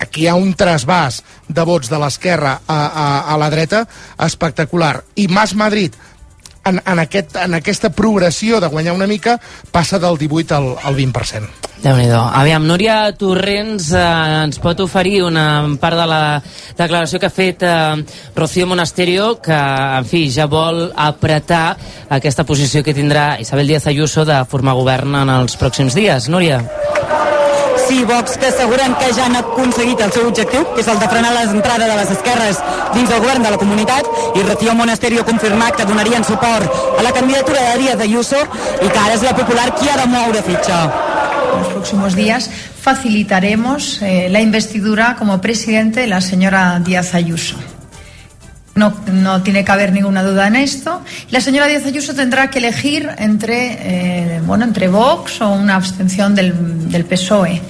Aquí 0.00 0.24
hi 0.24 0.28
ha 0.30 0.38
un 0.40 0.54
trasbàs 0.58 1.20
de 1.48 1.64
vots 1.68 1.90
de 1.92 2.00
l'esquerra 2.00 2.56
a, 2.66 2.78
a, 2.86 3.06
a 3.34 3.36
la 3.38 3.50
dreta 3.52 3.84
espectacular. 4.26 4.96
I 5.20 5.28
Mas 5.28 5.54
Madrid, 5.54 5.94
en, 6.64 6.80
en, 6.84 6.98
aquest, 6.98 7.36
en 7.36 7.54
aquesta 7.54 7.90
progressió 7.90 8.60
de 8.60 8.68
guanyar 8.72 8.94
una 8.94 9.06
mica, 9.06 9.38
passa 9.70 9.98
del 9.98 10.18
18 10.18 10.56
al, 10.56 10.74
al 10.82 10.96
20%. 10.96 11.70
déu 11.84 11.98
nhi 12.00 12.06
Aviam, 12.08 12.64
Núria 12.64 13.12
Torrents 13.12 13.90
eh, 13.92 14.04
ens 14.46 14.60
pot 14.62 14.78
oferir 14.80 15.22
una 15.26 15.66
part 15.80 15.98
de 16.00 16.06
la 16.08 16.20
declaració 16.78 17.20
que 17.20 17.28
ha 17.28 17.34
fet 17.34 17.62
eh, 17.62 18.00
Rocío 18.34 18.66
Monasterio, 18.66 19.34
que, 19.44 19.52
en 19.98 20.08
fi, 20.08 20.24
ja 20.32 20.48
vol 20.48 20.86
apretar 20.96 21.76
aquesta 22.08 22.48
posició 22.48 22.82
que 22.82 22.96
tindrà 22.96 23.34
Isabel 23.40 23.68
Díaz 23.68 23.86
Ayuso 23.92 24.24
de 24.24 24.40
formar 24.48 24.78
govern 24.80 25.20
en 25.20 25.36
els 25.40 25.60
pròxims 25.60 25.98
dies. 25.98 26.30
Núria? 26.32 26.62
Sí, 27.88 28.02
Vox 28.04 28.38
que 28.38 28.46
asseguren 28.46 28.94
que 28.94 29.12
ja 29.12 29.26
han 29.26 29.36
aconseguit 29.36 30.00
el 30.00 30.12
seu 30.12 30.28
objectiu, 30.28 30.64
que 30.74 30.80
és 30.80 30.88
el 30.88 30.98
de 31.00 31.08
frenar 31.10 31.32
l'entrada 31.34 31.88
de 31.90 31.96
les 31.98 32.12
esquerres 32.14 32.60
dins 32.94 33.10
del 33.10 33.20
govern 33.20 33.44
de 33.44 33.50
la 33.52 33.58
comunitat, 33.60 34.08
i 34.34 34.44
Rocío 34.46 34.74
Monasterio 34.78 35.20
ha 35.20 35.28
confirmat 35.28 35.76
que 35.76 35.84
donarien 35.84 36.24
suport 36.24 36.64
a 36.98 37.02
la 37.02 37.12
candidatura 37.12 37.60
de 37.60 37.82
Díaz 37.82 38.00
Ayuso 38.00 38.40
i 38.80 38.88
que 38.88 38.98
ara 38.98 39.18
és 39.18 39.26
la 39.26 39.36
popular 39.36 39.68
qui 39.76 39.90
ha 39.92 39.98
de 40.00 40.08
moure 40.08 40.42
fitxa. 40.42 40.80
Los 41.58 41.68
próximos 41.68 42.16
días 42.16 42.50
facilitaremos 42.80 44.00
eh, 44.02 44.28
la 44.30 44.40
investidura 44.40 45.16
como 45.18 45.40
presidente 45.40 46.00
de 46.00 46.06
la 46.08 46.20
señora 46.20 46.80
Díaz 46.80 47.14
Ayuso. 47.14 47.56
No, 48.74 48.92
no 49.06 49.42
tiene 49.42 49.64
que 49.64 49.70
haber 49.70 49.92
ninguna 49.92 50.24
duda 50.24 50.48
en 50.48 50.56
esto. 50.56 51.00
La 51.30 51.40
señora 51.40 51.68
Díaz 51.68 51.86
Ayuso 51.86 52.12
tendrá 52.12 52.50
que 52.50 52.58
elegir 52.58 53.08
entre, 53.18 54.36
eh, 54.36 54.40
bueno, 54.44 54.64
entre 54.64 54.88
Vox 54.88 55.40
o 55.40 55.50
una 55.50 55.76
abstención 55.76 56.34
del, 56.34 57.04
PSOE. 57.08 57.62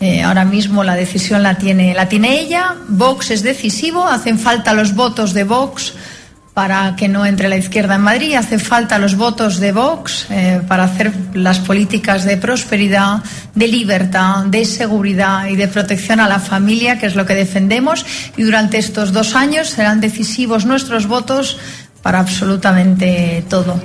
Eh, 0.00 0.22
ahora 0.22 0.44
mismo 0.44 0.84
la 0.84 0.94
decisión 0.94 1.42
la 1.42 1.58
tiene, 1.58 1.92
la 1.92 2.08
tiene 2.08 2.38
ella. 2.38 2.76
Vox 2.88 3.32
es 3.32 3.42
decisivo. 3.42 4.06
Hacen 4.06 4.38
falta 4.38 4.74
los 4.74 4.94
votos 4.94 5.34
de 5.34 5.42
Vox 5.42 5.94
para 6.54 6.94
que 6.94 7.08
no 7.08 7.26
entre 7.26 7.48
la 7.48 7.56
izquierda 7.56 7.96
en 7.96 8.02
Madrid. 8.02 8.34
Hacen 8.36 8.60
falta 8.60 8.98
los 8.98 9.16
votos 9.16 9.58
de 9.58 9.72
Vox 9.72 10.26
eh, 10.30 10.60
para 10.66 10.84
hacer 10.84 11.12
las 11.34 11.58
políticas 11.58 12.24
de 12.24 12.36
prosperidad, 12.36 13.22
de 13.54 13.66
libertad, 13.66 14.44
de 14.46 14.64
seguridad 14.64 15.48
y 15.48 15.56
de 15.56 15.66
protección 15.66 16.20
a 16.20 16.28
la 16.28 16.38
familia, 16.38 16.98
que 16.98 17.06
es 17.06 17.16
lo 17.16 17.26
que 17.26 17.34
defendemos. 17.34 18.06
Y 18.36 18.44
durante 18.44 18.78
estos 18.78 19.12
dos 19.12 19.34
años 19.34 19.68
serán 19.68 20.00
decisivos 20.00 20.64
nuestros 20.64 21.08
votos 21.08 21.58
para 22.04 22.20
absolutamente 22.20 23.42
todo. 23.48 23.80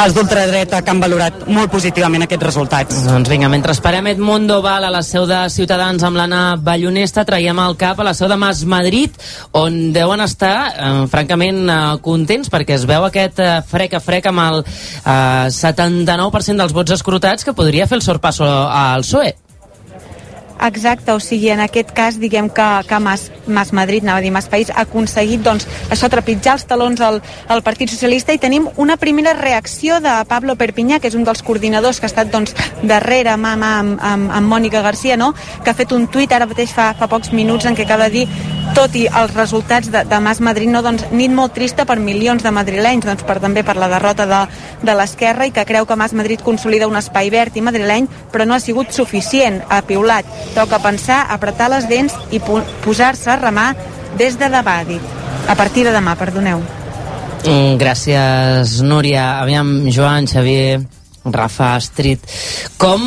Els 0.00 0.14
d'ultradreta 0.16 0.80
que 0.80 0.92
han 0.94 1.02
valorat 1.02 1.42
molt 1.52 1.68
positivament 1.68 2.24
aquests 2.24 2.46
resultats. 2.46 3.02
Doncs 3.04 3.28
vinga, 3.28 3.50
mentre 3.52 3.74
esperem 3.76 4.08
Edmundo 4.14 4.62
Val 4.64 4.88
a 4.88 4.92
la 4.94 5.02
seu 5.04 5.26
de 5.28 5.42
Ciutadans 5.52 6.00
amb 6.08 6.16
l'Anna 6.16 6.56
Ballonesta, 6.56 7.26
traiem 7.28 7.60
el 7.66 7.76
cap 7.76 8.00
a 8.00 8.08
la 8.08 8.16
seu 8.16 8.32
de 8.32 8.40
Mas 8.40 8.64
Madrid, 8.64 9.12
on 9.52 9.92
deuen 9.92 10.24
estar, 10.24 10.56
eh, 10.72 11.06
francament, 11.12 11.68
eh, 11.68 11.78
contents, 12.00 12.48
perquè 12.48 12.80
es 12.80 12.88
veu 12.88 13.04
aquest 13.04 13.44
eh, 13.44 13.60
frec 13.68 14.00
a 14.00 14.00
frec 14.00 14.32
amb 14.32 14.46
el 14.48 14.64
eh, 14.64 15.52
79% 15.52 16.64
dels 16.64 16.72
vots 16.72 16.96
escrutats 16.96 17.44
que 17.44 17.52
podria 17.52 17.86
fer 17.86 18.00
el 18.00 18.08
sorpasso 18.08 18.48
al 18.48 19.04
PSOE. 19.04 19.43
Exacte, 20.64 21.12
o 21.12 21.20
sigui, 21.20 21.50
en 21.52 21.60
aquest 21.60 21.90
cas, 21.92 22.16
diguem 22.16 22.48
que, 22.48 22.66
que 22.88 22.98
Mas, 22.98 23.26
Mas 23.46 23.72
Madrid, 23.76 24.02
anava 24.02 24.22
a 24.22 24.24
dir 24.24 24.30
Mas 24.32 24.48
País, 24.48 24.70
ha 24.72 24.86
aconseguit, 24.86 25.42
doncs, 25.44 25.66
això, 25.92 26.08
trepitjar 26.08 26.54
els 26.56 26.64
talons 26.64 27.02
al, 27.04 27.20
al 27.52 27.60
Partit 27.66 27.92
Socialista 27.92 28.32
i 28.32 28.40
tenim 28.40 28.70
una 28.80 28.96
primera 28.96 29.34
reacció 29.36 30.00
de 30.00 30.14
Pablo 30.30 30.56
Perpinyà, 30.56 31.02
que 31.02 31.12
és 31.12 31.18
un 31.18 31.26
dels 31.28 31.44
coordinadors 31.44 32.00
que 32.00 32.08
ha 32.08 32.12
estat, 32.12 32.32
doncs, 32.32 32.56
darrere 32.80 33.36
mà 33.36 33.52
mà 33.60 33.74
amb, 33.82 34.00
amb, 34.00 34.32
amb 34.40 34.54
Mònica 34.54 34.80
Garcia, 34.80 35.20
no?, 35.20 35.34
que 35.60 35.70
ha 35.70 35.76
fet 35.76 35.92
un 35.92 36.08
tuit 36.08 36.32
ara 36.32 36.48
mateix 36.48 36.72
fa, 36.72 36.94
fa 36.96 37.12
pocs 37.12 37.34
minuts 37.36 37.68
en 37.68 37.76
què 37.76 37.84
acaba 37.84 38.08
de 38.08 38.22
dir 38.22 38.63
tot 38.74 38.94
i 38.96 39.04
els 39.06 39.34
resultats 39.34 39.90
de, 39.92 40.04
de 40.08 40.18
Mas 40.24 40.40
Madrid, 40.44 40.70
no, 40.70 40.80
doncs, 40.84 41.04
nit 41.12 41.32
molt 41.34 41.54
trista 41.56 41.84
per 41.88 41.98
milions 42.00 42.42
de 42.42 42.52
madrilenys, 42.54 43.06
doncs, 43.06 43.24
per, 43.26 43.38
també 43.42 43.64
per 43.66 43.76
la 43.80 43.90
derrota 43.92 44.26
de, 44.30 44.40
de 44.82 44.94
l'esquerra 44.96 45.48
i 45.48 45.52
que 45.54 45.66
creu 45.68 45.86
que 45.86 45.98
Mas 46.00 46.14
Madrid 46.16 46.42
consolida 46.44 46.88
un 46.90 46.96
espai 47.00 47.30
verd 47.34 47.56
i 47.56 47.64
madrileny, 47.64 48.08
però 48.32 48.46
no 48.48 48.56
ha 48.56 48.62
sigut 48.62 48.94
suficient, 48.96 49.60
ha 49.68 49.82
piulat. 49.86 50.28
Toca 50.56 50.80
pensar, 50.82 51.24
apretar 51.34 51.68
les 51.74 51.88
dents 51.90 52.16
i 52.32 52.40
posar-se 52.40 53.34
a 53.34 53.40
remar 53.40 53.72
des 54.18 54.38
de 54.38 54.48
demà, 54.48 54.80
dit. 54.88 55.12
A 55.48 55.54
partir 55.58 55.84
de 55.84 55.92
demà, 55.92 56.16
perdoneu. 56.16 56.62
Mm, 57.44 57.76
gràcies, 57.80 58.78
Núria. 58.80 59.40
Aviam, 59.42 59.90
Joan, 59.92 60.26
Xavier, 60.30 60.80
Rafa, 61.24 61.74
Astrid, 61.76 62.24
com 62.80 63.02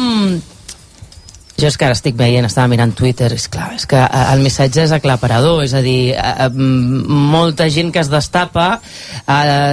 jo 1.58 1.66
és 1.66 1.78
que 1.78 1.88
ara 1.88 1.96
estic 1.98 2.14
veient, 2.18 2.46
estava 2.46 2.70
mirant 2.70 2.92
Twitter, 2.94 3.32
és 3.34 3.48
clar, 3.50 3.72
és 3.76 3.88
que 3.90 3.98
eh, 3.98 4.24
el 4.34 4.44
missatge 4.46 4.84
és 4.84 4.94
aclaparador, 4.94 5.64
és 5.66 5.74
a 5.74 5.82
dir, 5.82 6.14
eh, 6.14 6.34
eh, 6.46 6.50
molta 6.54 7.66
gent 7.74 7.90
que 7.94 8.04
es 8.04 8.12
destapa 8.14 8.68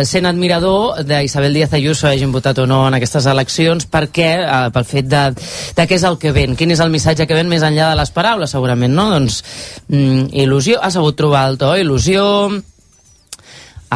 sent 0.08 0.26
admirador 0.26 1.02
d'Isabel 1.06 1.54
Díaz 1.54 1.74
Ayuso, 1.76 2.08
hagin 2.08 2.32
votat 2.34 2.58
o 2.58 2.66
no 2.66 2.80
en 2.88 2.96
aquestes 2.96 3.28
eleccions, 3.30 3.86
perquè, 3.90 4.30
pel 4.74 4.86
fet 4.88 5.08
de, 5.10 5.22
de 5.76 5.86
què 5.86 5.98
és 5.98 6.06
el 6.08 6.18
que 6.18 6.32
ven, 6.34 6.56
quin 6.58 6.72
és 6.74 6.82
el 6.82 6.90
missatge 6.90 7.28
que 7.28 7.36
ven 7.36 7.50
més 7.52 7.62
enllà 7.62 7.92
de 7.92 8.00
les 8.00 8.12
paraules, 8.14 8.50
segurament, 8.50 8.94
no? 8.96 9.10
Doncs, 9.12 9.42
mm, 9.88 10.32
il·lusió, 10.44 10.80
ha 10.82 10.90
sabut 10.94 11.18
trobar 11.20 11.46
el 11.52 11.60
to, 11.60 11.74
il·lusió, 11.78 12.24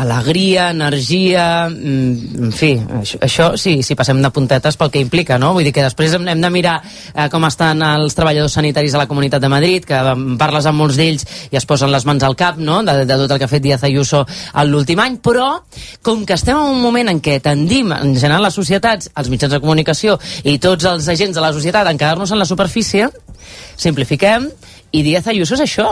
alegria, 0.01 0.70
energia, 0.70 1.68
mm, 1.68 2.44
en 2.44 2.53
fi, 2.53 2.72
això, 3.01 3.18
això 3.20 3.46
sí, 3.59 3.82
si 3.82 3.94
passem 3.99 4.20
de 4.22 4.30
puntetes 4.30 4.76
pel 4.76 4.90
que 4.90 5.01
implica, 5.01 5.38
no? 5.38 5.53
Vull 5.55 5.64
dir 5.64 5.72
que 5.72 5.82
després 5.82 6.14
hem, 6.14 6.26
hem 6.28 6.40
de 6.40 6.51
mirar 6.51 6.76
eh, 7.14 7.28
com 7.30 7.44
estan 7.49 7.82
els 7.82 8.14
treballadors 8.14 8.53
sanitaris 8.53 8.94
a 8.94 8.99
la 9.03 9.07
Comunitat 9.11 9.42
de 9.42 9.49
Madrid, 9.53 9.84
que 9.84 9.99
parles 10.38 10.66
amb 10.66 10.78
molts 10.78 10.96
d'ells 10.96 11.26
i 11.51 11.57
es 11.57 11.66
posen 11.66 11.90
les 11.92 12.05
mans 12.07 12.22
al 12.22 12.36
cap, 12.36 12.57
no?, 12.59 12.82
de, 12.82 13.05
de 13.05 13.16
tot 13.24 13.30
el 13.30 13.38
que 13.38 13.44
ha 13.49 13.53
fet 13.53 13.62
Díaz 13.62 13.84
Ayuso 13.84 14.24
l'últim 14.68 15.01
any, 15.01 15.18
però 15.24 15.62
com 16.03 16.24
que 16.26 16.34
estem 16.34 16.57
en 16.57 16.74
un 16.76 16.82
moment 16.82 17.09
en 17.09 17.20
què 17.24 17.40
tendim, 17.42 17.92
en 17.92 18.14
general 18.16 18.42
les 18.44 18.55
societats, 18.55 19.11
els 19.16 19.28
mitjans 19.32 19.53
de 19.53 19.61
comunicació 19.61 20.18
i 20.44 20.59
tots 20.59 20.84
els 20.84 21.09
agents 21.09 21.34
de 21.34 21.40
la 21.42 21.53
societat 21.53 21.86
en 21.88 21.99
quedar-nos 21.99 22.30
en 22.32 22.38
la 22.38 22.46
superfície, 22.49 23.09
simplifiquem, 23.76 24.49
i 24.92 25.03
Díaz 25.03 25.26
Ayuso 25.28 25.55
és 25.59 25.61
això. 25.66 25.90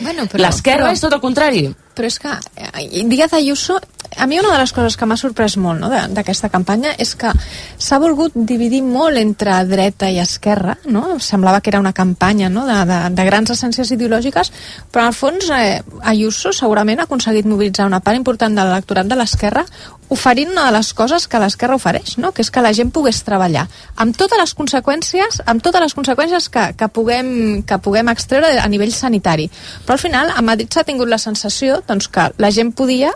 Bueno, 0.00 0.26
L'esquerra 0.34 0.86
però- 0.90 0.92
és 0.92 1.00
tot 1.00 1.12
el 1.12 1.20
contrari. 1.20 1.74
Però 1.96 2.08
és 2.10 2.18
que 2.20 2.32
eh, 2.56 3.04
Díaz 3.08 3.32
Ayuso, 3.32 3.78
a 4.16 4.26
mi 4.26 4.38
una 4.38 4.52
de 4.52 4.58
les 4.58 4.72
coses 4.72 4.96
que 4.96 5.06
m'ha 5.08 5.16
sorprès 5.16 5.56
molt 5.60 5.80
no, 5.80 5.88
d'aquesta 5.90 6.50
campanya 6.52 6.92
és 7.00 7.14
que 7.18 7.32
s'ha 7.32 7.98
volgut 8.00 8.36
dividir 8.36 8.82
molt 8.84 9.18
entre 9.20 9.56
dreta 9.68 10.10
i 10.12 10.20
esquerra, 10.20 10.76
no? 10.84 11.18
Semblava 11.20 11.60
que 11.60 11.72
era 11.72 11.80
una 11.80 11.94
campanya 11.96 12.50
no, 12.52 12.66
de, 12.68 12.78
de, 12.88 13.00
de 13.16 13.26
grans 13.28 13.52
essències 13.56 13.90
ideològiques, 13.96 14.52
però 14.92 15.08
al 15.08 15.16
fons 15.16 15.50
eh, 15.56 15.80
Ayuso 16.04 16.52
segurament 16.52 17.00
ha 17.00 17.08
aconseguit 17.08 17.48
mobilitzar 17.48 17.88
una 17.88 18.02
part 18.04 18.20
important 18.20 18.54
de 18.56 18.64
l'electorat 18.64 19.08
de 19.08 19.18
l'esquerra 19.18 19.64
oferint 20.08 20.52
una 20.52 20.66
de 20.68 20.76
les 20.76 20.92
coses 20.94 21.26
que 21.26 21.40
l'esquerra 21.42 21.74
ofereix, 21.80 22.16
no? 22.22 22.30
que 22.32 22.44
és 22.44 22.50
que 22.52 22.62
la 22.62 22.72
gent 22.76 22.92
pogués 22.94 23.24
treballar 23.26 23.66
amb 24.02 24.16
totes 24.16 24.38
les 24.38 24.52
conseqüències 24.54 25.40
amb 25.50 25.64
totes 25.64 25.82
les 25.82 25.94
conseqüències 25.96 26.48
que, 26.52 26.66
que, 26.78 26.88
puguem, 26.88 27.62
que 27.66 27.78
puguem 27.82 28.12
extreure 28.12 28.52
a 28.60 28.68
nivell 28.70 28.92
sanitari. 28.94 29.48
Però 29.86 29.96
al 29.96 30.02
final 30.02 30.30
a 30.30 30.42
Madrid 30.46 30.70
s'ha 30.72 30.86
tingut 30.86 31.10
la 31.10 31.18
sensació 31.18 31.80
doncs, 31.88 32.08
que 32.12 32.28
la 32.42 32.50
gent 32.54 32.72
podia 32.76 33.12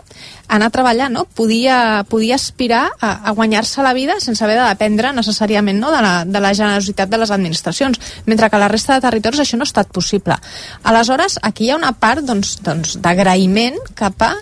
anar 0.51 0.67
a 0.67 0.73
treballar, 0.75 1.09
no? 1.11 1.23
podia, 1.25 2.03
podia 2.09 2.35
aspirar 2.35 2.89
a, 2.99 3.11
a 3.29 3.31
guanyar-se 3.37 3.83
la 3.83 3.93
vida 3.95 4.19
sense 4.19 4.43
haver 4.43 4.57
de 4.59 4.67
dependre 4.67 5.13
necessàriament 5.15 5.79
no? 5.79 5.93
de, 5.93 6.01
la, 6.03 6.13
de 6.27 6.41
la 6.43 6.51
generositat 6.57 7.09
de 7.09 7.21
les 7.21 7.31
administracions, 7.31 8.01
mentre 8.25 8.49
que 8.51 8.59
la 8.59 8.67
resta 8.71 8.97
de 8.97 9.05
territoris 9.07 9.43
això 9.43 9.59
no 9.59 9.63
ha 9.63 9.71
estat 9.71 9.91
possible. 9.95 10.35
Aleshores, 10.83 11.39
aquí 11.41 11.69
hi 11.69 11.71
ha 11.71 11.79
una 11.79 11.93
part 11.93 12.25
doncs, 12.27 12.57
doncs, 12.65 12.97
d'agraïment 12.99 13.79
cap 13.95 14.27
a 14.27 14.35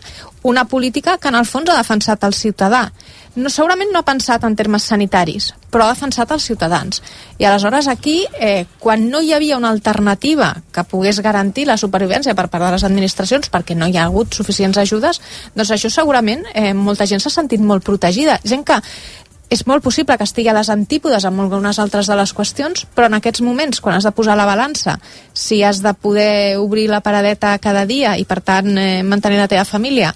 una 0.43 0.65
política 0.65 1.17
que 1.17 1.30
en 1.30 1.36
el 1.36 1.45
fons 1.45 1.69
ha 1.69 1.77
defensat 1.77 2.23
el 2.23 2.34
ciutadà. 2.34 2.88
No, 3.36 3.49
segurament 3.53 3.91
no 3.93 4.01
ha 4.01 4.07
pensat 4.07 4.43
en 4.43 4.55
termes 4.57 4.88
sanitaris, 4.89 5.51
però 5.69 5.86
ha 5.86 5.93
defensat 5.93 6.32
els 6.34 6.47
ciutadans. 6.49 7.03
I 7.38 7.45
aleshores 7.45 7.88
aquí, 7.88 8.23
eh, 8.39 8.65
quan 8.80 9.09
no 9.11 9.21
hi 9.21 9.34
havia 9.34 9.57
una 9.57 9.69
alternativa 9.69 10.55
que 10.73 10.84
pogués 10.84 11.21
garantir 11.21 11.67
la 11.67 11.77
supervivència 11.77 12.34
per 12.36 12.47
part 12.49 12.65
de 12.65 12.71
les 12.71 12.84
administracions 12.84 13.51
perquè 13.53 13.77
no 13.77 13.88
hi 13.88 13.97
ha 13.97 14.07
hagut 14.09 14.34
suficients 14.34 14.77
ajudes, 14.77 15.21
doncs 15.55 15.71
això 15.71 15.93
segurament 15.93 16.43
eh, 16.53 16.73
molta 16.73 17.05
gent 17.05 17.21
s'ha 17.21 17.30
sentit 17.30 17.61
molt 17.61 17.86
protegida. 17.86 18.39
Gent 18.43 18.65
que 18.65 18.82
és 19.49 19.65
molt 19.65 19.84
possible 19.84 20.15
que 20.17 20.25
estigui 20.27 20.49
a 20.51 20.53
les 20.53 20.69
antípodes 20.69 21.25
amb 21.25 21.41
algunes 21.41 21.80
altres 21.82 22.07
de 22.07 22.17
les 22.17 22.34
qüestions, 22.38 22.86
però 22.95 23.09
en 23.09 23.17
aquests 23.17 23.41
moments, 23.41 23.82
quan 23.82 23.97
has 23.97 24.05
de 24.05 24.13
posar 24.13 24.38
la 24.38 24.45
balança, 24.45 24.99
si 25.34 25.63
has 25.63 25.82
de 25.82 25.93
poder 25.93 26.57
obrir 26.61 26.88
la 26.89 27.01
paradeta 27.01 27.57
cada 27.57 27.86
dia 27.89 28.15
i, 28.17 28.27
per 28.30 28.41
tant, 28.45 28.77
eh, 28.77 29.01
mantenir 29.03 29.41
la 29.41 29.49
teva 29.49 29.65
família, 29.65 30.13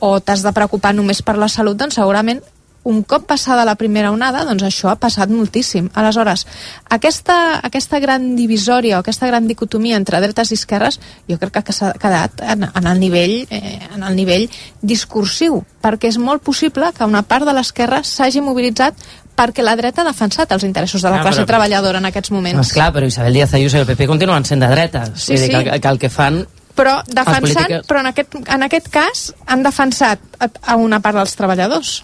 o 0.00 0.18
t'has 0.20 0.42
de 0.42 0.52
preocupar 0.56 0.94
només 0.94 1.22
per 1.22 1.36
la 1.38 1.48
salut, 1.48 1.76
doncs 1.76 1.94
segurament 2.00 2.40
un 2.82 3.02
cop 3.04 3.26
passada 3.28 3.66
la 3.68 3.74
primera 3.76 4.08
onada, 4.10 4.40
doncs 4.48 4.62
això 4.64 4.88
ha 4.88 4.96
passat 4.96 5.28
moltíssim. 5.28 5.90
Aleshores, 6.00 6.46
aquesta, 6.88 7.60
aquesta 7.62 7.98
gran 8.00 8.30
divisòria 8.38 8.96
o 8.96 9.00
aquesta 9.04 9.26
gran 9.28 9.44
dicotomia 9.46 9.98
entre 10.00 10.16
dretes 10.24 10.48
i 10.50 10.56
esquerres 10.56 10.96
jo 11.28 11.36
crec 11.36 11.60
que 11.66 11.74
s'ha 11.76 11.92
quedat 12.00 12.40
en, 12.40 12.64
en, 12.64 12.86
el 12.88 12.98
nivell, 13.02 13.34
eh, 13.52 13.78
en 13.94 14.02
el 14.02 14.16
nivell 14.16 14.48
discursiu, 14.80 15.60
perquè 15.84 16.08
és 16.08 16.16
molt 16.18 16.42
possible 16.42 16.88
que 16.96 17.04
una 17.04 17.20
part 17.22 17.44
de 17.44 17.52
l'esquerra 17.52 18.00
s'hagi 18.02 18.40
mobilitzat 18.40 18.96
perquè 19.36 19.62
la 19.64 19.76
dreta 19.76 20.00
ha 20.02 20.08
defensat 20.08 20.50
els 20.52 20.64
interessos 20.64 21.02
de 21.04 21.10
la 21.12 21.20
Ah, 21.20 21.22
classe 21.22 21.42
però- 21.42 21.52
treballadora 21.52 21.98
en 21.98 22.06
aquests 22.08 22.30
moments. 22.32 22.60
Esclar, 22.66 22.92
però 22.92 23.06
Isabel 23.06 23.32
Díaz 23.34 23.52
Ayuso 23.54 23.76
i 23.76 23.80
el 23.80 23.86
PP 23.86 24.06
continuen 24.08 24.44
sent 24.44 24.60
de 24.60 24.68
dreta. 24.68 25.04
Sí, 25.14 25.32
Vull 25.34 25.40
dir 25.44 25.52
sí. 25.52 25.64
que, 25.70 25.80
que 25.80 25.88
el 25.88 25.98
que 25.98 26.10
fan... 26.10 26.46
Però 26.80 26.98
defensant, 27.06 27.44
polítiques- 27.44 27.86
però 27.90 28.00
en 28.04 28.10
aquest, 28.12 28.38
en 28.56 28.62
aquest 28.68 28.88
cas 28.92 29.26
han 29.46 29.62
defensat 29.66 30.22
a, 30.40 30.48
a 30.72 30.76
una 30.80 31.00
part 31.04 31.20
dels 31.20 31.36
treballadors. 31.36 31.98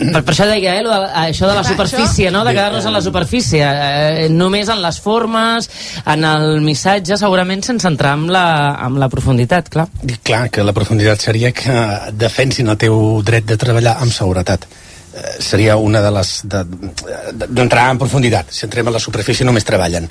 Per, 0.00 0.22
per 0.24 0.32
això 0.32 0.46
deia, 0.48 0.78
eh, 0.80 0.84
això 1.26 1.44
de 1.50 1.54
la 1.58 1.64
superfície, 1.64 2.30
no? 2.32 2.40
de 2.46 2.54
quedar-nos 2.56 2.86
en 2.88 2.94
la 2.94 3.02
superfície. 3.04 3.60
Eh, 3.60 4.28
només 4.32 4.70
en 4.72 4.80
les 4.80 4.98
formes, 5.04 5.68
en 6.08 6.24
el 6.24 6.62
missatge, 6.64 7.18
segurament 7.20 7.60
sense 7.66 7.84
entrar 7.88 8.14
en 8.16 8.24
la, 8.32 8.44
en 8.86 8.96
la 9.02 9.10
profunditat, 9.12 9.68
clar. 9.68 9.88
I 10.08 10.16
clar, 10.24 10.46
que 10.48 10.64
la 10.64 10.72
profunditat 10.72 11.20
seria 11.20 11.52
que 11.52 11.76
defensin 12.16 12.72
el 12.72 12.78
teu 12.80 12.96
dret 13.26 13.44
de 13.44 13.58
treballar 13.60 13.98
amb 14.00 14.14
seguretat. 14.16 14.64
Eh, 15.10 15.42
seria 15.42 15.74
una 15.76 16.00
de 16.00 16.10
les... 16.14 16.28
de- 16.44 16.64
de- 16.64 17.46
d'entrar 17.48 17.88
en 17.90 17.98
profunditat. 17.98 18.46
Si 18.54 18.64
entrem 18.66 18.86
a 18.86 18.92
la 18.94 19.00
superfície 19.02 19.44
només 19.46 19.64
treballen. 19.66 20.06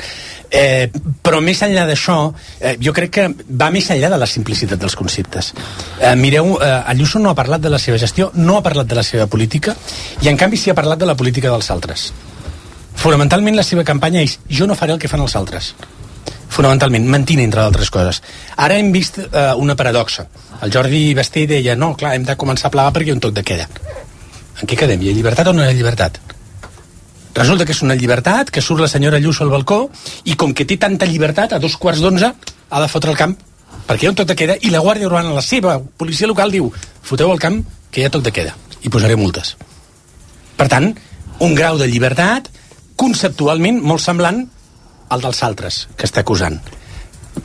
Eh, 0.51 0.89
però 1.23 1.39
més 1.39 1.61
enllà 1.63 1.85
d'això, 1.87 2.17
eh, 2.59 2.73
jo 2.83 2.91
crec 2.91 3.11
que 3.15 3.27
va 3.61 3.69
més 3.71 3.87
enllà 3.93 4.09
de 4.11 4.17
la 4.19 4.27
simplicitat 4.27 4.79
dels 4.81 4.95
conceptes. 4.99 5.53
Eh, 6.01 6.15
mireu, 6.19 6.57
eh, 6.61 6.83
Ayuso 6.91 7.19
no 7.19 7.29
ha 7.31 7.35
parlat 7.37 7.61
de 7.63 7.69
la 7.71 7.79
seva 7.79 7.97
gestió, 7.97 8.31
no 8.35 8.57
ha 8.57 8.63
parlat 8.65 8.87
de 8.91 8.95
la 8.99 9.03
seva 9.03 9.27
política, 9.27 9.75
i 10.21 10.27
en 10.27 10.35
canvi 10.37 10.57
sí 10.57 10.69
ha 10.69 10.75
parlat 10.75 10.99
de 10.99 11.05
la 11.07 11.15
política 11.15 11.49
dels 11.49 11.71
altres. 11.71 12.09
Fonamentalment 12.99 13.55
la 13.55 13.63
seva 13.63 13.85
campanya 13.87 14.19
és 14.21 14.39
jo 14.49 14.67
no 14.67 14.75
faré 14.75 14.91
el 14.91 14.99
que 14.99 15.07
fan 15.07 15.21
els 15.23 15.35
altres 15.39 15.73
fonamentalment, 16.49 17.05
mentint 17.07 17.39
entre 17.39 17.61
d'altres 17.61 17.91
coses. 17.93 18.17
Ara 18.57 18.75
hem 18.81 18.89
vist 18.91 19.19
eh, 19.21 19.53
una 19.55 19.75
paradoxa. 19.77 20.25
El 20.65 20.71
Jordi 20.73 21.13
Basté 21.13 21.45
deia, 21.47 21.75
no, 21.77 21.91
clar, 21.95 22.15
hem 22.17 22.25
de 22.25 22.35
començar 22.35 22.67
a 22.67 22.73
plegar 22.73 22.91
perquè 22.95 23.11
hi 23.11 23.13
ha 23.13 23.17
un 23.19 23.21
toc 23.23 23.35
de 23.37 23.43
queda. 23.45 23.67
En 24.59 24.67
què 24.67 24.75
quedem? 24.79 25.01
Hi 25.01 25.11
ha 25.11 25.15
llibertat 25.15 25.47
o 25.47 25.53
no 25.55 25.63
hi 25.63 25.69
ha 25.69 25.75
llibertat? 25.75 26.19
Resulta 27.35 27.65
que 27.65 27.71
és 27.71 27.83
una 27.85 27.95
llibertat, 27.95 28.49
que 28.51 28.61
surt 28.61 28.81
la 28.83 28.89
senyora 28.91 29.19
Lluço 29.23 29.45
al 29.45 29.53
balcó 29.53 29.85
i 30.25 30.35
com 30.35 30.53
que 30.53 30.65
té 30.67 30.75
tanta 30.81 31.07
llibertat, 31.07 31.53
a 31.53 31.59
dos 31.59 31.77
quarts 31.77 32.01
d'onze 32.03 32.33
ha 32.69 32.81
de 32.81 32.89
fotre 32.91 33.13
el 33.13 33.19
camp 33.19 33.37
perquè 33.87 34.05
hi 34.05 34.09
ha 34.09 34.11
un 34.13 34.17
toc 34.19 34.27
de 34.29 34.35
queda 34.37 34.55
i 34.61 34.69
la 34.69 34.81
Guàrdia 34.85 35.07
Urbana, 35.07 35.33
la 35.33 35.41
seva 35.41 35.79
policia 35.79 36.27
local, 36.29 36.51
diu 36.51 36.67
foteu 37.01 37.31
el 37.31 37.39
camp 37.41 37.61
que 37.89 38.01
hi 38.01 38.05
ha 38.05 38.13
toc 38.13 38.25
de 38.25 38.33
queda 38.35 38.55
i 38.85 38.91
posaré 38.91 39.15
multes. 39.17 39.55
Per 40.57 40.67
tant, 40.69 40.91
un 41.39 41.55
grau 41.55 41.79
de 41.79 41.87
llibertat 41.87 42.49
conceptualment 42.99 43.79
molt 43.81 44.03
semblant 44.03 44.43
al 45.09 45.23
dels 45.23 45.41
altres 45.47 45.87
que 45.95 46.05
està 46.05 46.21
acusant. 46.21 46.59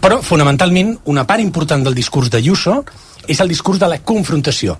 Però, 0.03 0.19
fonamentalment, 0.27 0.97
una 1.09 1.25
part 1.29 1.41
important 1.41 1.85
del 1.87 1.95
discurs 1.95 2.29
de 2.33 2.43
Ayuso 2.43 2.83
és 3.31 3.41
el 3.41 3.49
discurs 3.49 3.79
de 3.81 3.89
la 3.89 4.01
confrontació. 4.03 4.77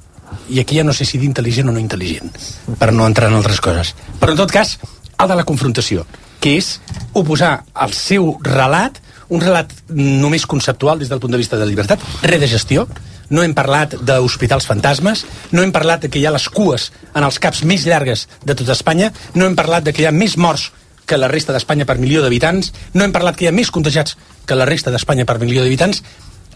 I 0.51 0.61
aquí 0.61 0.79
ja 0.79 0.85
no 0.87 0.95
sé 0.97 1.07
si 1.09 1.21
d'intel·ligent 1.23 1.71
o 1.71 1.75
no 1.75 1.83
intel·ligent, 1.83 2.31
per 2.79 2.93
no 2.93 3.07
entrar 3.09 3.31
en 3.31 3.39
altres 3.39 3.61
coses. 3.65 3.95
Però, 4.21 4.35
en 4.35 4.41
tot 4.41 4.53
cas, 4.53 4.77
el 5.19 5.31
de 5.31 5.39
la 5.39 5.47
confrontació, 5.49 6.05
que 6.41 6.57
és 6.59 6.79
oposar 7.17 7.65
al 7.73 7.95
seu 7.97 8.35
relat, 8.45 9.01
un 9.33 9.41
relat 9.41 9.73
només 9.89 10.45
conceptual 10.47 11.01
des 11.01 11.09
del 11.09 11.21
punt 11.23 11.33
de 11.33 11.41
vista 11.41 11.57
de 11.57 11.65
la 11.65 11.71
llibertat, 11.71 12.03
res 12.23 12.43
de 12.43 12.51
gestió, 12.51 12.87
no 13.31 13.43
hem 13.43 13.55
parlat 13.57 13.97
d'hospitals 14.05 14.67
fantasmes, 14.69 15.25
no 15.53 15.65
hem 15.65 15.73
parlat 15.73 16.05
de 16.05 16.11
que 16.13 16.21
hi 16.21 16.27
ha 16.29 16.35
les 16.35 16.49
cues 16.53 16.91
en 17.15 17.25
els 17.25 17.41
caps 17.41 17.65
més 17.65 17.87
llargues 17.89 18.27
de 18.45 18.55
tota 18.55 18.77
Espanya, 18.77 19.13
no 19.35 19.49
hem 19.49 19.57
parlat 19.57 19.87
de 19.87 19.95
que 19.95 20.05
hi 20.05 20.09
ha 20.11 20.13
més 20.15 20.37
morts 20.37 20.71
que 21.07 21.19
la 21.21 21.29
resta 21.29 21.53
d'Espanya 21.53 21.85
per 21.89 21.99
milió 22.01 22.23
d'habitants, 22.25 22.73
no 22.95 23.05
hem 23.05 23.13
parlat 23.13 23.37
que 23.37 23.47
hi 23.47 23.49
ha 23.51 23.57
més 23.57 23.71
contagiats 23.73 24.17
que 24.49 24.57
la 24.57 24.69
resta 24.69 24.93
d'Espanya 24.93 25.27
per 25.29 25.39
milió 25.41 25.65
d'habitants, 25.65 26.03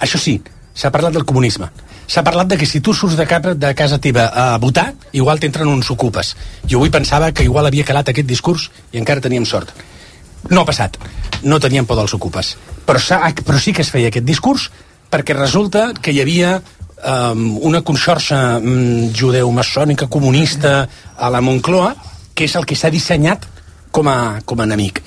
això 0.00 0.20
sí, 0.20 0.38
s'ha 0.78 0.92
parlat 0.94 1.14
del 1.16 1.26
comunisme. 1.26 1.68
S'ha 2.08 2.22
parlat 2.24 2.48
de 2.48 2.56
que 2.56 2.66
si 2.66 2.80
tu 2.80 2.94
surts 2.94 3.18
de, 3.18 3.26
cap, 3.26 3.50
de 3.58 3.74
casa 3.74 3.98
teva 3.98 4.28
a 4.30 4.46
votar, 4.62 4.92
igual 5.12 5.40
t'entren 5.42 5.68
uns 5.68 5.90
ocupes. 5.90 6.34
Jo 6.64 6.78
avui 6.78 6.92
pensava 6.94 7.32
que 7.32 7.44
igual 7.44 7.66
havia 7.66 7.84
calat 7.84 8.12
aquest 8.12 8.28
discurs 8.28 8.70
i 8.92 9.02
encara 9.02 9.24
teníem 9.24 9.44
sort. 9.44 9.74
No 10.48 10.62
ha 10.62 10.68
passat. 10.68 10.96
No 11.42 11.58
teníem 11.60 11.86
por 11.86 11.98
dels 11.98 12.14
ocupes. 12.14 12.54
Però, 12.86 13.00
però 13.44 13.58
sí 13.58 13.74
que 13.74 13.82
es 13.82 13.90
feia 13.90 14.12
aquest 14.12 14.26
discurs 14.26 14.70
perquè 15.10 15.34
resulta 15.36 15.90
que 16.00 16.12
hi 16.14 16.22
havia 16.22 16.58
um, 16.58 17.58
una 17.68 17.82
conxorxa 17.82 18.58
um, 18.60 19.08
judeu-maçònica 19.12 20.08
comunista 20.08 20.86
a 21.16 21.30
la 21.32 21.42
Moncloa 21.44 21.94
que 22.38 22.46
és 22.46 22.54
el 22.54 22.66
que 22.68 22.78
s'ha 22.78 22.92
dissenyat 22.94 23.48
com 23.90 24.06
a, 24.06 24.38
com 24.46 24.60
a 24.60 24.68
enemic. 24.68 25.02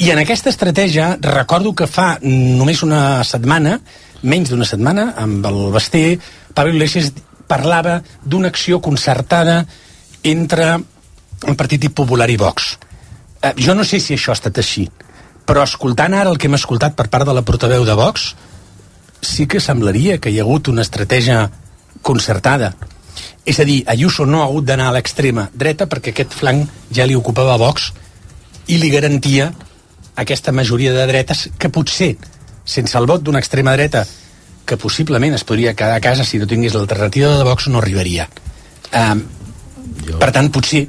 I 0.00 0.14
en 0.14 0.22
aquesta 0.22 0.48
estratègia 0.48 1.12
recordo 1.20 1.74
que 1.76 1.84
fa 1.84 2.14
només 2.24 2.80
una 2.86 3.20
setmana, 3.28 3.74
menys 4.22 4.52
d'una 4.52 4.68
setmana, 4.68 5.14
amb 5.16 5.46
el 5.46 5.60
Basté, 5.74 6.18
Pablo 6.54 6.74
Iglesias 6.74 7.12
parlava 7.50 8.00
d'una 8.24 8.50
acció 8.52 8.80
concertada 8.80 9.64
entre 10.22 10.74
el 10.76 11.56
Partit 11.56 11.88
Popular 11.94 12.28
i 12.30 12.36
Vox. 12.36 12.76
Eh, 13.42 13.54
jo 13.56 13.74
no 13.74 13.84
sé 13.84 14.00
si 14.00 14.14
això 14.14 14.34
ha 14.34 14.38
estat 14.38 14.60
així, 14.60 14.86
però 15.46 15.64
escoltant 15.64 16.14
ara 16.14 16.30
el 16.30 16.38
que 16.38 16.50
hem 16.50 16.58
escoltat 16.58 16.94
per 16.96 17.08
part 17.08 17.26
de 17.26 17.34
la 17.34 17.42
portaveu 17.42 17.86
de 17.88 17.96
Vox, 17.96 18.34
sí 19.20 19.46
que 19.46 19.60
semblaria 19.60 20.18
que 20.18 20.30
hi 20.30 20.38
ha 20.38 20.44
hagut 20.44 20.68
una 20.68 20.84
estratègia 20.86 21.48
concertada. 22.02 22.74
És 23.44 23.58
a 23.60 23.64
dir, 23.64 23.82
Ayuso 23.88 24.26
no 24.26 24.42
ha 24.42 24.46
hagut 24.46 24.68
d'anar 24.68 24.90
a 24.90 24.94
l'extrema 24.94 25.48
dreta 25.52 25.88
perquè 25.88 26.12
aquest 26.12 26.36
flanc 26.36 26.68
ja 26.92 27.06
li 27.08 27.16
ocupava 27.16 27.58
Vox 27.60 27.90
i 28.68 28.78
li 28.78 28.90
garantia 28.92 29.50
aquesta 30.20 30.52
majoria 30.52 30.92
de 30.92 31.06
dretes 31.08 31.48
que 31.58 31.72
potser, 31.72 32.14
sense 32.70 32.96
el 32.98 33.08
vot 33.10 33.24
d'una 33.26 33.42
extrema 33.42 33.74
dreta 33.76 34.04
que 34.64 34.78
possiblement 34.78 35.34
es 35.34 35.44
podria 35.44 35.74
quedar 35.74 35.98
a 35.98 36.04
casa 36.04 36.24
si 36.24 36.38
no 36.38 36.46
tingués 36.46 36.76
l'alternativa 36.76 37.34
de 37.36 37.44
Vox, 37.44 37.66
no 37.68 37.80
arribaria. 37.82 38.28
Um, 38.94 39.24
jo... 40.06 40.18
Per 40.20 40.28
tant, 40.34 40.50
potser, 40.54 40.84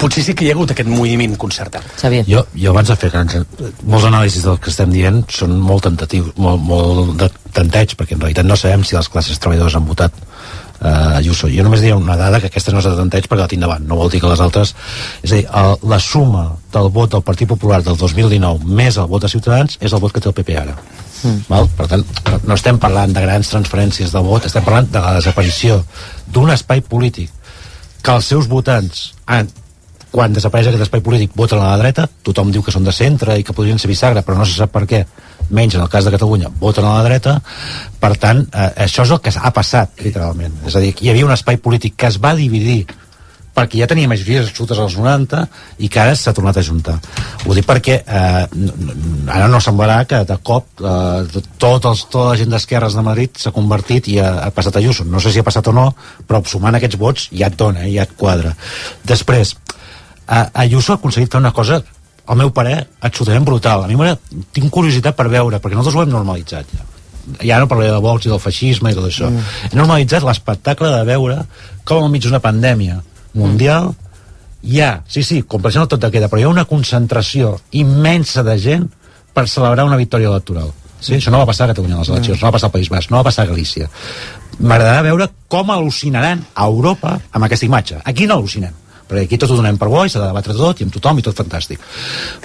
potser 0.00 0.24
sí 0.24 0.34
que 0.36 0.46
hi 0.46 0.50
ha 0.50 0.56
hagut 0.56 0.72
aquest 0.72 0.88
moviment 0.88 1.36
concertat. 1.40 1.84
Xavier. 2.00 2.24
Jo, 2.28 2.46
jo 2.56 2.72
abans 2.72 2.88
de 2.88 2.96
fer 3.00 3.10
grans, 3.12 3.36
molts 3.84 4.08
anàlisis 4.08 4.46
del 4.46 4.56
que 4.62 4.72
estem 4.72 4.94
dient 4.94 5.20
són 5.32 5.58
molt 5.60 5.84
tentatius, 5.88 6.32
molt, 6.40 6.64
molt 6.64 7.14
de 7.20 7.28
tanteig, 7.56 7.92
perquè 7.98 8.16
en 8.16 8.24
realitat 8.24 8.48
no 8.48 8.56
sabem 8.56 8.86
si 8.88 8.96
les 8.96 9.12
classes 9.12 9.40
treballadores 9.42 9.76
han 9.76 9.88
votat 9.88 10.16
uh, 10.80 11.16
Ayuso. 11.18 11.50
Jo 11.52 11.64
només 11.66 11.82
diria 11.82 11.96
una 11.96 12.16
dada 12.16 12.40
que 12.40 12.50
aquesta 12.50 12.72
no 12.74 12.82
és 12.82 12.88
de 12.88 12.96
tanteig 12.98 13.28
perquè 13.28 13.44
la 13.44 13.50
tinc 13.50 13.64
davant, 13.64 13.84
no 13.86 13.98
vol 13.98 14.10
dir 14.12 14.20
que 14.22 14.30
les 14.30 14.42
altres... 14.44 14.74
És 15.22 15.32
a 15.32 15.34
dir, 15.34 15.44
el, 15.62 15.74
la 15.90 16.00
suma 16.02 16.46
del 16.74 16.90
vot 16.94 17.12
del 17.16 17.24
Partit 17.26 17.50
Popular 17.50 17.82
del 17.86 17.98
2019 17.98 18.64
més 18.78 18.98
el 18.98 19.10
vot 19.10 19.24
de 19.24 19.32
Ciutadans 19.32 19.78
és 19.80 19.92
el 19.92 20.02
vot 20.02 20.14
que 20.14 20.22
té 20.22 20.30
el 20.30 20.36
PP 20.36 20.58
ara. 20.60 20.76
Mm. 21.22 21.46
Val? 21.48 21.70
Per 21.76 21.88
tant, 21.90 22.04
no 22.46 22.54
estem 22.54 22.78
parlant 22.78 23.14
de 23.14 23.24
grans 23.24 23.50
transferències 23.50 24.12
de 24.14 24.22
vot, 24.22 24.46
estem 24.46 24.64
parlant 24.66 24.90
de 24.92 25.02
la 25.02 25.16
desaparició 25.18 25.80
d'un 26.30 26.52
espai 26.54 26.84
polític 26.86 27.32
que 28.02 28.14
els 28.14 28.28
seus 28.30 28.46
votants 28.48 29.08
han, 29.26 29.48
quan 30.12 30.32
desapareix 30.32 30.70
aquest 30.70 30.86
espai 30.86 31.02
polític 31.04 31.34
voten 31.36 31.60
a 31.60 31.72
la 31.72 31.80
dreta, 31.80 32.06
tothom 32.24 32.52
diu 32.54 32.62
que 32.62 32.74
són 32.74 32.86
de 32.86 32.94
centre 32.94 33.36
i 33.38 33.44
que 33.44 33.56
podrien 33.56 33.80
ser 33.80 33.90
bisagra, 33.90 34.22
però 34.22 34.38
no 34.38 34.46
se 34.46 34.56
sap 34.56 34.72
per 34.72 34.86
què 34.88 35.02
menys 35.50 35.76
en 35.76 35.84
el 35.84 35.90
cas 35.92 36.04
de 36.04 36.14
Catalunya, 36.14 36.52
voten 36.60 36.86
a 36.86 36.94
la 36.98 37.04
dreta 37.06 37.38
per 38.00 38.14
tant, 38.20 38.44
eh, 38.52 38.70
això 38.86 39.04
és 39.06 39.12
el 39.14 39.20
que 39.24 39.34
ha 39.34 39.52
passat 39.54 40.00
literalment, 40.04 40.62
és 40.66 40.76
a 40.76 40.84
dir, 40.84 40.94
hi 41.00 41.12
havia 41.12 41.26
un 41.26 41.34
espai 41.34 41.60
polític 41.62 41.96
que 41.96 42.10
es 42.10 42.20
va 42.22 42.36
dividir 42.38 42.84
perquè 43.58 43.80
ja 43.80 43.88
tenia 43.90 44.10
majories 44.10 44.46
absolutes 44.46 44.78
als 44.78 44.96
90 44.98 45.42
i 45.82 45.90
que 45.90 46.00
ara 46.02 46.14
s'ha 46.16 46.34
tornat 46.36 46.60
a 46.60 46.64
juntar. 46.64 46.96
Ho 47.46 47.56
dic 47.56 47.66
perquè 47.66 47.98
eh, 47.98 48.44
ara 49.34 49.48
no 49.50 49.60
semblarà 49.64 49.98
que 50.08 50.22
de 50.28 50.38
cop 50.46 50.82
eh, 50.82 51.42
tot 51.58 51.88
els, 51.90 52.04
tota 52.06 52.28
la 52.30 52.38
gent 52.38 52.54
d'esquerres 52.54 52.94
de 52.98 53.04
Madrid 53.06 53.40
s'ha 53.40 53.54
convertit 53.54 54.10
i 54.12 54.18
ha, 54.22 54.30
ha 54.46 54.50
passat 54.54 54.78
a 54.78 54.82
Ayuso. 54.82 55.06
No 55.08 55.22
sé 55.22 55.34
si 55.34 55.42
ha 55.42 55.46
passat 55.46 55.70
o 55.70 55.74
no, 55.74 55.88
però 56.28 56.42
sumant 56.46 56.78
aquests 56.78 57.00
vots 57.00 57.28
ja 57.32 57.50
et 57.50 57.58
dona, 57.58 57.86
eh, 57.86 57.94
ja 57.96 58.06
et 58.06 58.14
quadra. 58.18 58.54
Després, 59.10 59.56
eh, 60.28 60.44
Ayuso 60.66 60.94
ha 60.94 61.00
aconseguit 61.00 61.32
fer 61.32 61.42
una 61.42 61.54
cosa 61.56 61.82
al 62.28 62.36
meu 62.36 62.50
parer, 62.52 62.82
absolutament 63.00 63.46
brutal. 63.48 63.84
A 63.84 63.88
mi 63.88 64.42
tinc 64.52 64.70
curiositat 64.72 65.16
per 65.16 65.28
veure, 65.32 65.60
perquè 65.62 65.76
nosaltres 65.76 65.96
ho 65.98 66.04
hem 66.04 66.12
normalitzat 66.12 66.74
ja. 66.76 66.86
Ja 67.44 67.58
no 67.60 67.68
parlaré 67.68 67.92
de 67.92 68.00
Vox 68.00 68.24
i 68.24 68.30
del 68.32 68.40
feixisme 68.40 68.92
i 68.92 68.96
tot 68.96 69.04
això. 69.08 69.28
Mm. 69.28 69.56
He 69.70 69.76
normalitzat 69.76 70.24
l'espectacle 70.24 70.88
de 70.92 71.02
veure 71.08 71.42
com 71.88 72.04
enmig 72.04 72.24
d'una 72.24 72.40
pandèmia 72.44 73.02
mundial 73.36 73.90
mm. 73.90 74.12
hi 74.72 74.80
ha, 74.84 74.90
sí, 75.08 75.24
sí, 75.24 75.42
compleixen 75.44 75.84
el 75.84 75.90
tot 75.92 76.00
de 76.04 76.10
queda, 76.12 76.28
però 76.28 76.40
hi 76.40 76.46
ha 76.48 76.52
una 76.52 76.64
concentració 76.68 77.54
immensa 77.76 78.44
de 78.44 78.56
gent 78.60 78.88
per 79.36 79.46
celebrar 79.48 79.84
una 79.88 80.00
victòria 80.00 80.32
electoral. 80.32 80.72
Sí, 81.00 81.14
això 81.14 81.30
no 81.30 81.40
va 81.40 81.46
passar 81.48 81.68
a 81.68 81.72
Catalunya 81.72 81.98
en 81.98 82.02
les 82.02 82.10
eleccions, 82.10 82.38
mm. 82.38 82.42
no 82.42 82.48
va 82.48 82.56
passar 82.56 82.68
al 82.68 82.76
País 82.76 82.88
Basc, 82.92 83.12
no 83.12 83.20
va 83.20 83.28
passar 83.28 83.44
a 83.44 83.52
Galícia. 83.52 83.88
M'agradarà 84.58 85.04
veure 85.06 85.28
com 85.52 85.70
al·lucinaran 85.70 86.42
a 86.54 86.66
Europa 86.66 87.18
amb 87.30 87.46
aquesta 87.46 87.68
imatge. 87.68 88.00
Aquí 88.08 88.26
no 88.26 88.40
al·lucinem 88.40 88.87
perquè 89.08 89.24
aquí 89.24 89.38
tot 89.40 89.52
ho 89.52 89.58
donem 89.58 89.78
per 89.80 89.88
bo 89.88 90.04
i 90.04 90.12
s'ha 90.12 90.20
de 90.22 90.28
debatre 90.28 90.56
tot 90.56 90.80
i 90.80 90.86
amb 90.86 90.94
tothom 90.94 91.18
i 91.18 91.24
tot 91.26 91.38
fantàstic. 91.38 91.82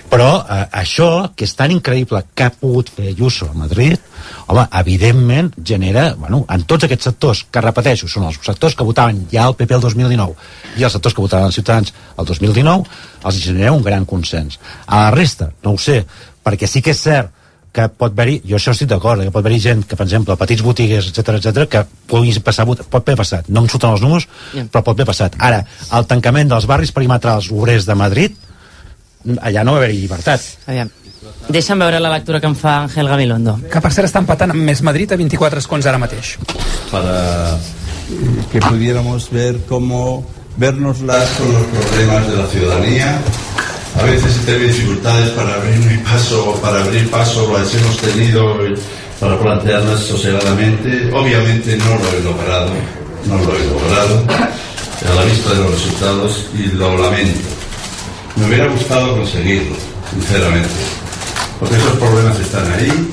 Però 0.09 0.30
eh, 0.41 0.64
això 0.84 1.09
que 1.36 1.47
és 1.47 1.55
tan 1.59 1.74
increïble 1.76 2.24
que 2.34 2.47
ha 2.47 2.55
pogut 2.55 2.91
fer 2.95 3.11
Ayuso 3.11 3.49
a 3.51 3.57
Madrid 3.57 3.99
home, 4.47 4.66
evidentment 4.80 5.51
genera 5.64 6.14
bueno, 6.16 6.43
en 6.49 6.66
tots 6.70 6.88
aquests 6.88 7.09
sectors 7.09 7.43
que 7.51 7.64
repeteixo 7.64 8.07
són 8.07 8.28
els 8.30 8.39
sectors 8.41 8.76
que 8.80 8.88
votaven 8.88 9.26
ja 9.32 9.47
el 9.49 9.57
PP 9.59 9.78
el 9.78 9.86
2019 9.86 10.80
i 10.80 10.88
els 10.88 10.95
sectors 10.95 11.16
que 11.16 11.26
votaven 11.26 11.51
els 11.51 11.59
ciutadans 11.59 11.93
el 12.18 12.26
2019 12.26 12.99
els 13.24 13.39
genera 13.43 13.72
un 13.76 13.84
gran 13.84 14.05
consens. 14.05 14.59
A 14.88 15.05
la 15.05 15.16
resta, 15.16 15.51
no 15.64 15.76
ho 15.76 15.80
sé 15.80 16.03
perquè 16.43 16.68
sí 16.68 16.82
que 16.84 16.95
és 16.95 17.03
cert 17.03 17.42
que 17.74 17.88
pot 17.89 18.13
haver-hi, 18.13 18.38
jo 18.45 18.57
això 18.59 18.71
estic 18.76 18.88
d'acord, 18.91 19.24
que 19.26 19.34
pot 19.34 19.41
haver-hi 19.41 19.59
gent 19.63 19.84
que, 19.89 19.97
per 19.97 20.05
exemple, 20.05 20.38
petits 20.38 20.61
botigues, 20.61 21.09
etc 21.09 21.39
etc 21.39 21.69
que 21.69 21.84
pugui 22.09 22.34
passar, 22.45 22.67
pot 22.69 23.01
haver 23.01 23.17
passat, 23.17 23.49
no 23.49 23.63
em 23.63 23.69
surten 23.71 23.95
els 23.95 24.03
números, 24.05 24.28
yeah. 24.53 24.67
però 24.69 24.84
pot 24.86 24.93
haver 24.93 25.07
passat. 25.09 25.38
Ara, 25.41 25.63
el 25.97 26.09
tancament 26.09 26.53
dels 26.53 26.67
barris 26.69 26.93
perimetrals 26.93 27.49
obrers 27.51 27.89
de 27.89 27.95
Madrid, 27.97 28.36
allà 29.41 29.63
no 29.65 29.74
va 29.74 29.82
haver-hi 29.82 30.03
llibertat. 30.03 30.45
Aviam. 30.67 30.91
Deixa'm 31.49 31.82
veure 31.82 31.99
la 31.99 32.11
lectura 32.13 32.39
que 32.39 32.47
em 32.51 32.55
fa 32.55 32.84
Ángel 32.84 33.09
Gabilondo. 33.09 33.57
Que 33.71 33.82
per 33.84 33.91
cert 33.95 34.07
està 34.07 34.21
empatant 34.21 34.53
amb 34.53 34.63
Més 34.63 34.84
Madrid 34.86 35.11
a 35.11 35.17
24 35.19 35.63
escons 35.63 35.88
ara 35.89 35.99
mateix. 35.99 36.38
Para 36.91 37.57
que 38.51 38.61
pudiéramos 38.61 39.30
ver 39.32 39.57
cómo 39.67 40.26
vernoslas 40.57 41.30
con 41.39 41.51
los 41.51 41.63
problemas 41.63 42.28
de 42.28 42.38
la 42.38 42.47
ciudadanía 42.47 43.21
A 44.04 44.06
veces 44.06 44.36
he 44.36 44.45
tenido 44.45 44.68
dificultades 44.68 45.30
para 45.30 45.56
abrir 45.56 45.80
mi 45.80 45.97
paso, 45.99 46.60
para 46.62 46.84
abrir 46.84 47.10
paso, 47.10 47.49
las 47.58 47.74
hemos 47.74 47.95
tenido 47.99 48.58
para 49.18 49.39
plantearlas 49.39 50.01
sosegadamente. 50.01 51.10
Obviamente 51.14 51.78
no 51.78 51.95
lo 51.95 52.12
he 52.12 52.22
logrado, 52.22 52.72
no 53.28 53.38
lo 53.38 53.56
he 53.56 53.66
logrado 53.66 54.26
a 55.10 55.16
la 55.16 55.24
vista 55.24 55.51
de 55.51 55.56
los 55.56 55.72
resultados 55.72 56.47
y 56.54 56.76
lo 56.76 56.97
lamento. 56.97 57.47
Me 58.36 58.47
hubiera 58.47 58.68
gustado 58.68 59.16
conseguirlo, 59.16 59.78
sinceramente, 60.12 60.84
porque 61.58 61.78
esos 61.78 61.93
problemas 61.93 62.38
están 62.41 62.74
ahí 62.74 63.10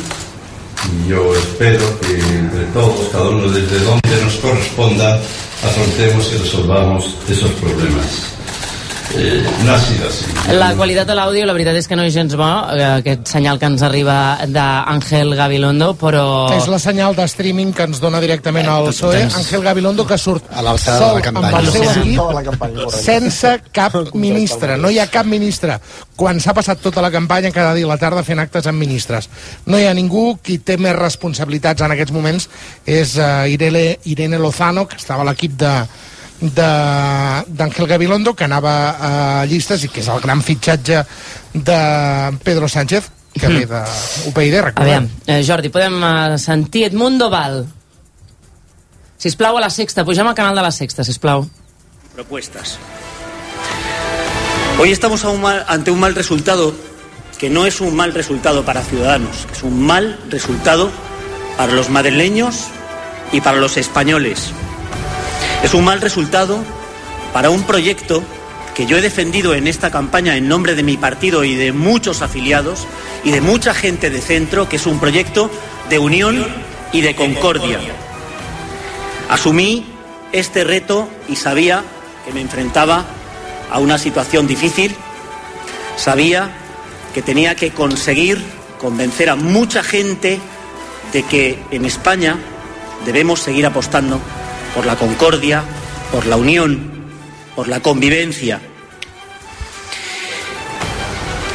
y 0.91 1.09
yo 1.09 1.37
espero 1.37 2.01
que 2.01 2.19
entre 2.19 2.65
todos, 2.75 3.11
cada 3.13 3.29
uno 3.29 3.49
desde 3.49 3.79
donde 3.79 4.25
nos 4.25 4.35
corresponda, 4.39 5.21
afrontemos 5.63 6.33
y 6.33 6.39
resolvamos 6.39 7.15
esos 7.29 7.53
problemas. 7.53 8.40
Eh, 9.17 9.45
así. 9.69 10.55
La 10.55 10.71
qualitat 10.79 11.09
de 11.09 11.15
l'àudio, 11.19 11.47
la 11.47 11.55
veritat 11.55 11.75
és 11.81 11.89
que 11.91 11.97
no 11.99 12.05
és 12.07 12.15
gens 12.15 12.35
bo, 12.39 12.47
eh, 12.75 12.85
aquest 13.01 13.27
senyal 13.29 13.59
que 13.59 13.67
ens 13.67 13.83
arriba 13.83 14.39
d'Àngel 14.47 15.35
Gabilondo, 15.39 15.93
però... 15.99 16.25
És 16.55 16.69
la 16.71 16.79
senyal 16.79 17.17
de 17.19 17.27
streaming 17.31 17.73
que 17.75 17.89
ens 17.89 18.01
dona 18.03 18.21
directament 18.23 18.69
al 18.71 18.87
PSOE, 18.91 19.25
Àngel 19.27 19.65
Gabilondo, 19.67 20.07
que 20.07 20.19
surt 20.19 20.47
a 20.55 20.63
l'alçada 20.63 21.09
de 21.09 21.19
la 21.19 21.25
campanya. 21.27 21.49
amb 21.49 21.59
el 21.59 21.73
seu 21.73 21.89
equip, 21.91 22.95
sense 22.95 23.55
cap 23.75 23.97
ministre. 24.15 24.79
No 24.79 24.91
hi 24.91 25.01
ha 25.03 25.09
cap 25.11 25.27
ministre. 25.27 25.81
Quan 26.17 26.39
s'ha 26.41 26.55
passat 26.55 26.81
tota 26.85 27.03
la 27.03 27.11
campanya, 27.11 27.51
cada 27.51 27.75
dia 27.75 27.89
a 27.89 27.91
la 27.91 27.99
tarda 27.99 28.23
fent 28.27 28.39
actes 28.39 28.69
amb 28.71 28.79
ministres. 28.79 29.29
No 29.67 29.79
hi 29.79 29.89
ha 29.89 29.95
ningú 29.97 30.39
qui 30.43 30.61
té 30.63 30.79
més 30.79 30.95
responsabilitats 30.97 31.83
en 31.83 31.97
aquests 31.97 32.15
moments 32.15 32.49
és 32.87 33.17
uh, 33.19 33.49
Irene, 33.51 33.99
Irene 34.05 34.39
Lozano, 34.39 34.87
que 34.87 35.01
estava 35.01 35.25
a 35.25 35.31
l'equip 35.31 35.57
de, 35.59 35.73
d'Àngel 36.41 37.87
Gabilondo, 37.87 38.35
que 38.35 38.47
anava 38.49 38.75
a 38.97 39.11
llistes 39.47 39.85
i 39.85 39.91
que 39.93 40.01
és 40.01 40.09
el 40.09 40.21
gran 40.25 40.41
fitxatge 40.43 41.03
de 41.53 41.81
Pedro 42.45 42.69
Sánchez, 42.69 43.11
que 43.35 43.49
ve 43.49 43.67
de 43.67 43.83
UPyD, 44.27 44.57
Aviam, 44.75 45.09
eh, 45.27 45.43
Jordi, 45.47 45.69
podem 45.71 46.01
uh, 46.03 46.39
sentir 46.39 46.87
Edmundo 46.89 47.31
Val. 47.31 47.67
Sisplau, 49.21 49.59
a 49.59 49.61
la 49.61 49.71
sexta, 49.71 50.05
pugem 50.05 50.27
al 50.27 50.35
canal 50.35 50.57
de 50.57 50.65
la 50.65 50.73
sexta, 50.73 51.05
sisplau. 51.05 51.45
Propuestas. 52.15 52.79
Hoy 54.79 54.93
estamos 54.93 55.25
un 55.25 55.43
mal, 55.43 55.65
ante 55.69 55.91
un 55.91 56.01
mal 56.01 56.15
resultado 56.15 56.75
que 57.39 57.51
no 57.51 57.67
es 57.67 57.81
un 57.81 57.95
mal 57.95 58.15
resultado 58.15 58.65
para 58.65 58.83
Ciudadanos, 58.83 59.47
es 59.53 59.63
un 59.63 59.83
mal 59.83 60.19
resultado 60.31 60.91
para 61.57 61.73
los 61.73 61.91
madrileños 61.91 62.67
y 63.33 63.41
para 63.41 63.59
los 63.59 63.77
españoles. 63.77 64.53
Es 65.63 65.75
un 65.75 65.85
mal 65.85 66.01
resultado 66.01 66.65
para 67.33 67.51
un 67.51 67.65
proyecto 67.65 68.23
que 68.75 68.87
yo 68.87 68.97
he 68.97 69.03
defendido 69.03 69.55
en 69.55 69.67
esta 69.67 69.91
campaña 69.91 70.37
en 70.37 70.49
nombre 70.49 70.75
de 70.75 70.83
mi 70.83 70.97
partido 70.97 71.45
y 71.45 71.55
de 71.55 71.73
muchos 71.73 72.23
afiliados 72.23 72.87
y 73.25 73.31
de 73.31 73.43
mucha 73.43 73.75
gente 73.75 74.09
de 74.09 74.23
centro, 74.23 74.69
que 74.69 74.77
es 74.77 74.87
un 74.87 74.99
proyecto 74.99 75.51
de 75.91 75.99
unión 75.99 76.47
y 76.93 77.03
de 77.03 77.15
concordia. 77.15 77.79
Asumí 79.29 79.87
este 80.33 80.65
reto 80.65 81.09
y 81.29 81.37
sabía 81.37 81.85
que 82.25 82.33
me 82.33 82.41
enfrentaba 82.41 83.05
a 83.71 83.79
una 83.81 83.99
situación 83.99 84.47
difícil, 84.47 84.97
sabía 85.97 86.51
que 87.13 87.21
tenía 87.21 87.55
que 87.55 87.71
conseguir 87.71 88.43
convencer 88.81 89.29
a 89.29 89.37
mucha 89.37 89.83
gente 89.83 90.41
de 91.13 91.23
que 91.23 91.59
en 91.71 91.85
España 91.85 92.39
debemos 93.05 93.41
seguir 93.41 93.67
apostando 93.67 94.21
por 94.75 94.87
la 94.87 94.97
concordia, 94.97 95.63
por 96.13 96.27
la 96.27 96.37
unión, 96.37 97.09
por 97.57 97.69
la 97.69 97.81
convivencia. 97.81 98.61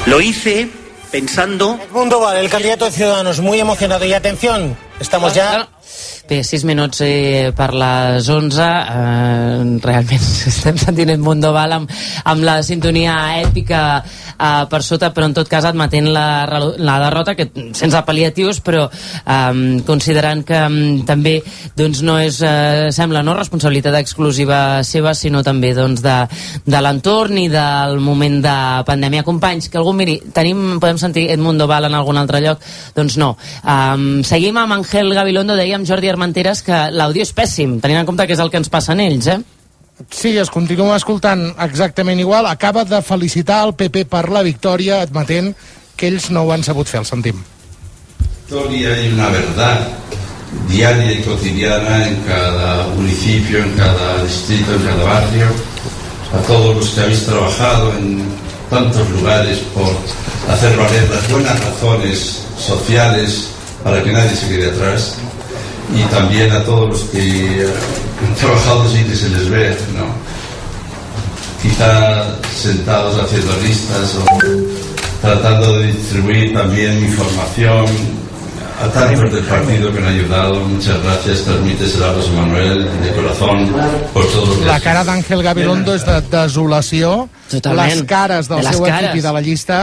Lo 0.05 0.22
hice 0.22 0.70
pensando... 1.11 1.80
Mundo 1.91 2.20
Val, 2.20 2.38
el 2.38 2.49
candidato 2.49 2.86
de 2.86 2.91
Ciudadanos, 2.91 3.39
muy 3.39 3.59
emocionado. 3.59 4.05
Y 4.05 4.13
atención, 4.13 4.78
estamos 4.99 5.34
ya... 5.34 5.68
Bé, 6.26 6.39
6 6.41 6.63
minuts 6.65 7.03
eh, 7.05 7.51
per 7.53 7.69
les 7.78 8.28
11. 8.34 8.65
Eh, 8.65 9.80
realment 9.84 10.23
estem 10.49 10.78
sentint 10.82 11.11
el 11.13 11.21
Mondoval 11.21 11.76
amb, 11.78 11.91
amb 12.26 12.45
la 12.47 12.55
sintonia 12.65 13.13
èpica 13.43 13.82
eh, 14.01 14.63
per 14.71 14.82
sota, 14.82 15.11
però 15.13 15.28
en 15.30 15.36
tot 15.38 15.49
cas 15.51 15.67
admetent 15.69 16.09
la, 16.09 16.47
la 16.82 16.95
derrota, 17.03 17.36
que 17.38 17.45
sense 17.78 18.01
pal·liatius, 18.07 18.63
però 18.65 18.88
eh, 18.89 19.84
considerant 19.86 20.41
que 20.47 20.63
eh, 20.63 20.88
també 21.05 21.36
doncs, 21.78 22.01
no 22.01 22.17
és, 22.17 22.41
eh, 22.41 22.89
sembla, 22.95 23.21
no 23.21 23.38
responsabilitat 23.38 23.99
exclusiva 24.01 24.82
seva, 24.82 25.13
sinó 25.13 25.43
també 25.45 25.76
doncs, 25.78 26.01
de, 26.01 26.17
de 26.65 26.82
l'entorn 26.82 27.38
i 27.43 27.45
del 27.53 27.99
moment 28.01 28.39
de 28.47 28.55
pandèmia. 28.89 29.28
Companys, 29.30 29.69
que 29.69 29.78
algú 29.78 29.93
miri, 29.93 30.17
tenim, 30.34 30.80
podem 30.82 30.97
sentir 30.97 31.30
Edmundo 31.38 31.69
Val 31.69 31.86
en 31.86 32.01
algun 32.01 32.17
altre 32.17 32.41
lloc? 32.41 32.65
Doncs 32.97 33.21
no. 33.21 33.36
Eh, 33.61 34.26
seguim 34.26 34.57
amb 34.57 34.80
Ángel 34.82 35.13
Gabilondo, 35.13 35.53
dèiem 35.61 35.86
Jordi 35.86 36.14
Armenteres 36.16 36.63
que 36.66 36.86
l'àudio 36.95 37.26
és 37.28 37.36
pèssim, 37.36 37.80
tenint 37.84 38.01
en 38.01 38.09
compte 38.09 38.26
que 38.26 38.34
és 38.34 38.43
el 38.43 38.51
que 38.53 38.61
ens 38.63 38.72
passa 38.72 38.95
en 38.95 39.03
ells, 39.03 39.28
eh? 39.28 39.39
Sí, 40.11 40.34
es 40.36 40.51
continua 40.51 40.97
escoltant 40.99 41.51
exactament 41.63 42.20
igual. 42.20 42.47
Acaba 42.49 42.84
de 42.88 42.99
felicitar 43.05 43.61
el 43.68 43.76
PP 43.80 44.07
per 44.11 44.28
la 44.32 44.43
victòria, 44.43 45.01
admetent 45.03 45.53
que 45.95 46.09
ells 46.11 46.32
no 46.36 46.43
ho 46.43 46.55
han 46.55 46.66
sabut 46.68 46.91
fer, 46.91 47.03
el 47.03 47.11
sentim. 47.11 47.43
historia 48.45 49.01
y 49.01 49.11
una 49.11 49.30
verdad 49.30 49.88
diaria 50.70 51.13
y 51.13 51.22
cotidiana 51.24 52.07
en 52.07 52.16
cada 52.28 52.88
municipio, 52.89 53.57
en 53.57 53.72
cada 53.72 54.24
distrito, 54.24 54.72
en 54.76 54.84
cada 54.84 55.03
barrio. 55.03 55.47
A 56.32 56.38
todos 56.45 56.76
los 56.76 56.89
que 56.89 57.01
habéis 57.01 57.26
trabajado 57.26 57.91
en 57.97 58.24
tantos 58.70 59.09
lugares 59.09 59.59
por 59.74 59.91
hacer 60.53 60.78
valer 60.78 61.09
las 61.09 61.32
buenas 61.32 61.59
razones 61.59 62.43
sociales 62.59 63.49
para 63.84 64.03
que 64.03 64.11
nadie 64.11 64.36
se 64.36 64.47
quede 64.47 64.70
atrás. 64.70 65.16
Y 65.94 66.04
también 66.10 66.52
a 66.52 66.64
todos 66.64 66.90
los 66.90 67.02
que 67.12 67.68
han 68.28 68.36
trabajado 68.36 68.90
sin 68.90 69.06
que 69.08 69.16
se 69.16 69.30
les 69.30 69.50
vea, 69.50 69.76
¿no? 69.98 70.08
Quizá 71.62 72.26
sentados 72.56 73.20
haciendo 73.20 73.52
listas 73.64 74.16
o 74.16 74.26
tratando 75.22 75.80
de 75.80 75.88
distribuir 75.94 76.54
también 76.54 77.04
información 77.04 77.86
a 78.84 78.88
tantos 78.90 79.32
del 79.34 79.44
partido 79.46 79.92
que 79.92 80.00
han 80.00 80.08
ayudado. 80.08 80.56
Muchas 80.62 81.02
gracias. 81.02 81.42
Transmítesela 81.44 82.10
a 82.12 82.14
José 82.14 82.32
Manuel 82.32 82.88
de 83.02 83.12
corazón 83.14 83.74
por 84.14 84.26
todos 84.28 84.50
los 84.58 84.66
La 84.68 84.80
cara 84.80 85.04
d'Àngel 85.06 85.42
Gabilondo 85.42 85.96
és 85.96 86.06
de 86.06 86.20
desolació. 86.30 87.30
Totalment. 87.50 87.90
Les 87.94 88.04
cares 88.04 88.50
del 88.50 88.62
De 88.62 88.74
seu 88.74 88.84
cares. 88.84 89.10
equip 89.10 89.20
i 89.24 89.26
de 89.26 89.34
la 89.34 89.42
llista 89.42 89.80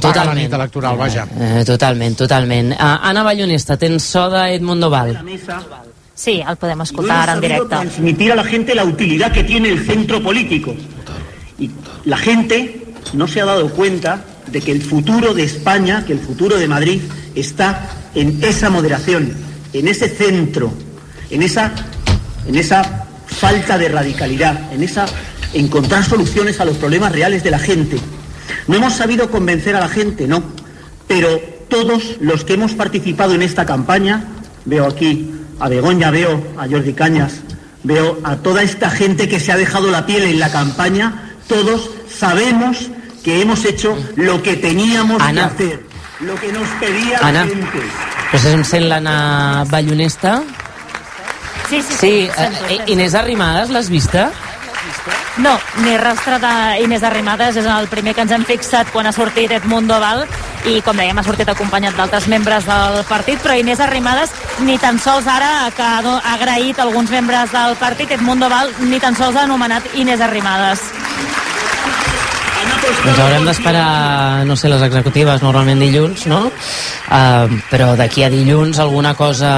paga 0.00 0.24
la 0.24 0.34
nit 0.34 0.52
electoral, 0.52 0.96
vaja. 0.96 1.26
Eh, 1.38 1.64
totalment, 1.66 2.16
totalment. 2.16 2.72
Uh, 2.72 2.98
Anna 3.10 3.22
Ballonesta, 3.22 3.76
tens 3.76 4.04
so 4.04 4.28
d'Edmundo 4.30 4.90
Val. 4.90 5.18
Sí, 6.14 6.42
el 6.46 6.56
podem 6.56 6.80
escoltar 6.84 7.22
ara 7.22 7.32
en 7.34 7.40
directe. 7.40 7.68
transmitir 7.68 8.32
a 8.32 8.36
la 8.36 8.44
gente 8.44 8.74
la 8.74 8.84
utilidad 8.84 9.32
que 9.32 9.44
tiene 9.44 9.70
el 9.70 9.84
centro 9.84 10.22
político. 10.22 10.74
Y 11.58 11.70
la 12.04 12.16
gente 12.16 12.84
no 13.12 13.26
se 13.26 13.40
ha 13.40 13.44
dado 13.44 13.70
cuenta 13.70 14.24
de 14.46 14.60
que 14.60 14.72
el 14.72 14.82
futuro 14.82 15.34
de 15.34 15.44
España, 15.44 16.04
que 16.06 16.12
el 16.12 16.20
futuro 16.20 16.58
de 16.58 16.68
Madrid, 16.68 17.02
está 17.34 17.88
en 18.14 18.42
esa 18.42 18.70
moderación, 18.70 19.32
en 19.72 19.88
ese 19.88 20.08
centro, 20.08 20.72
en 21.30 21.42
esa, 21.42 21.72
en 22.46 22.56
esa 22.56 23.06
falta 23.26 23.78
de 23.78 23.88
radicalidad, 23.88 24.72
en 24.72 24.82
esa 24.82 25.06
encontrar 25.54 26.04
soluciones 26.04 26.60
a 26.60 26.64
los 26.64 26.76
problemas 26.76 27.12
reales 27.12 27.42
de 27.42 27.50
la 27.50 27.58
gente. 27.58 27.98
No 28.66 28.76
hemos 28.76 28.94
sabido 28.94 29.30
convencer 29.30 29.76
a 29.76 29.80
la 29.80 29.88
gente, 29.88 30.26
no, 30.26 30.42
pero 31.06 31.40
todos 31.68 32.16
los 32.20 32.44
que 32.44 32.54
hemos 32.54 32.72
participado 32.72 33.34
en 33.34 33.42
esta 33.42 33.66
campaña, 33.66 34.24
veo 34.64 34.86
aquí 34.86 35.30
a 35.58 35.68
Begoña, 35.68 36.10
veo 36.10 36.42
a 36.58 36.68
Jordi 36.68 36.92
Cañas, 36.92 37.40
veo 37.82 38.18
a 38.24 38.36
toda 38.36 38.62
esta 38.62 38.90
gente 38.90 39.28
que 39.28 39.40
se 39.40 39.52
ha 39.52 39.56
dejado 39.56 39.90
la 39.90 40.06
piel 40.06 40.24
en 40.24 40.38
la 40.38 40.50
campaña, 40.50 41.34
todos 41.48 41.90
sabemos 42.08 42.90
que 43.24 43.40
hemos 43.40 43.64
hecho 43.64 43.96
lo 44.16 44.42
que 44.42 44.56
teníamos 44.56 45.20
Ana. 45.22 45.48
que 45.48 45.64
hacer, 45.64 45.86
lo 46.20 46.34
que 46.36 46.52
nos 46.52 46.68
pedía 46.80 47.18
Ana. 47.18 47.44
la 47.44 47.50
gente. 47.50 47.78
Si 48.32 48.48
em 48.48 48.64
sent 48.64 48.88
l'Anna 48.88 49.64
Ballonesta. 49.68 50.42
Sí, 51.68 51.82
sí, 51.82 51.94
Sí, 52.00 52.28
eh, 52.36 52.78
Inés 52.86 53.14
Arrimadas, 53.14 53.68
l'has 53.68 53.90
vista? 53.90 54.30
No, 55.38 55.54
ni 55.80 55.96
rastre 55.96 56.36
d'Inés 56.36 57.02
Arrimadas 57.08 57.56
és 57.56 57.64
el 57.64 57.86
primer 57.88 58.12
que 58.12 58.20
ens 58.26 58.34
hem 58.36 58.42
fixat 58.44 58.90
quan 58.92 59.06
ha 59.08 59.14
sortit 59.16 59.54
Edmundo 59.56 59.96
Val 60.02 60.26
i 60.68 60.82
com 60.84 60.98
dèiem 60.98 61.16
ha 61.16 61.24
sortit 61.24 61.48
acompanyat 61.48 61.96
d'altres 61.96 62.26
membres 62.28 62.66
del 62.68 62.98
partit 63.08 63.40
però 63.40 63.56
Inés 63.56 63.80
Arrimadas 63.80 64.34
ni 64.66 64.76
tan 64.78 65.00
sols 65.00 65.26
ara 65.26 65.70
que 65.72 65.82
ha 65.82 66.20
agraït 66.34 66.78
alguns 66.84 67.10
membres 67.10 67.50
del 67.54 67.78
partit 67.80 68.12
Edmundo 68.12 68.50
Val 68.52 68.74
ni 68.84 69.00
tan 69.00 69.16
sols 69.16 69.40
ha 69.40 69.46
anomenat 69.48 69.88
Inés 69.96 70.20
Arrimadas 70.20 70.84
Doncs 73.02 73.18
haurem 73.18 73.46
d'esperar, 73.48 74.44
no 74.46 74.54
sé, 74.54 74.68
les 74.70 74.82
executives 74.86 75.42
normalment 75.42 75.80
dilluns, 75.82 76.26
no? 76.30 76.44
Uh, 76.46 77.56
però 77.70 77.92
d'aquí 77.98 78.22
a 78.22 78.28
dilluns 78.30 78.78
alguna 78.78 79.14
cosa 79.18 79.50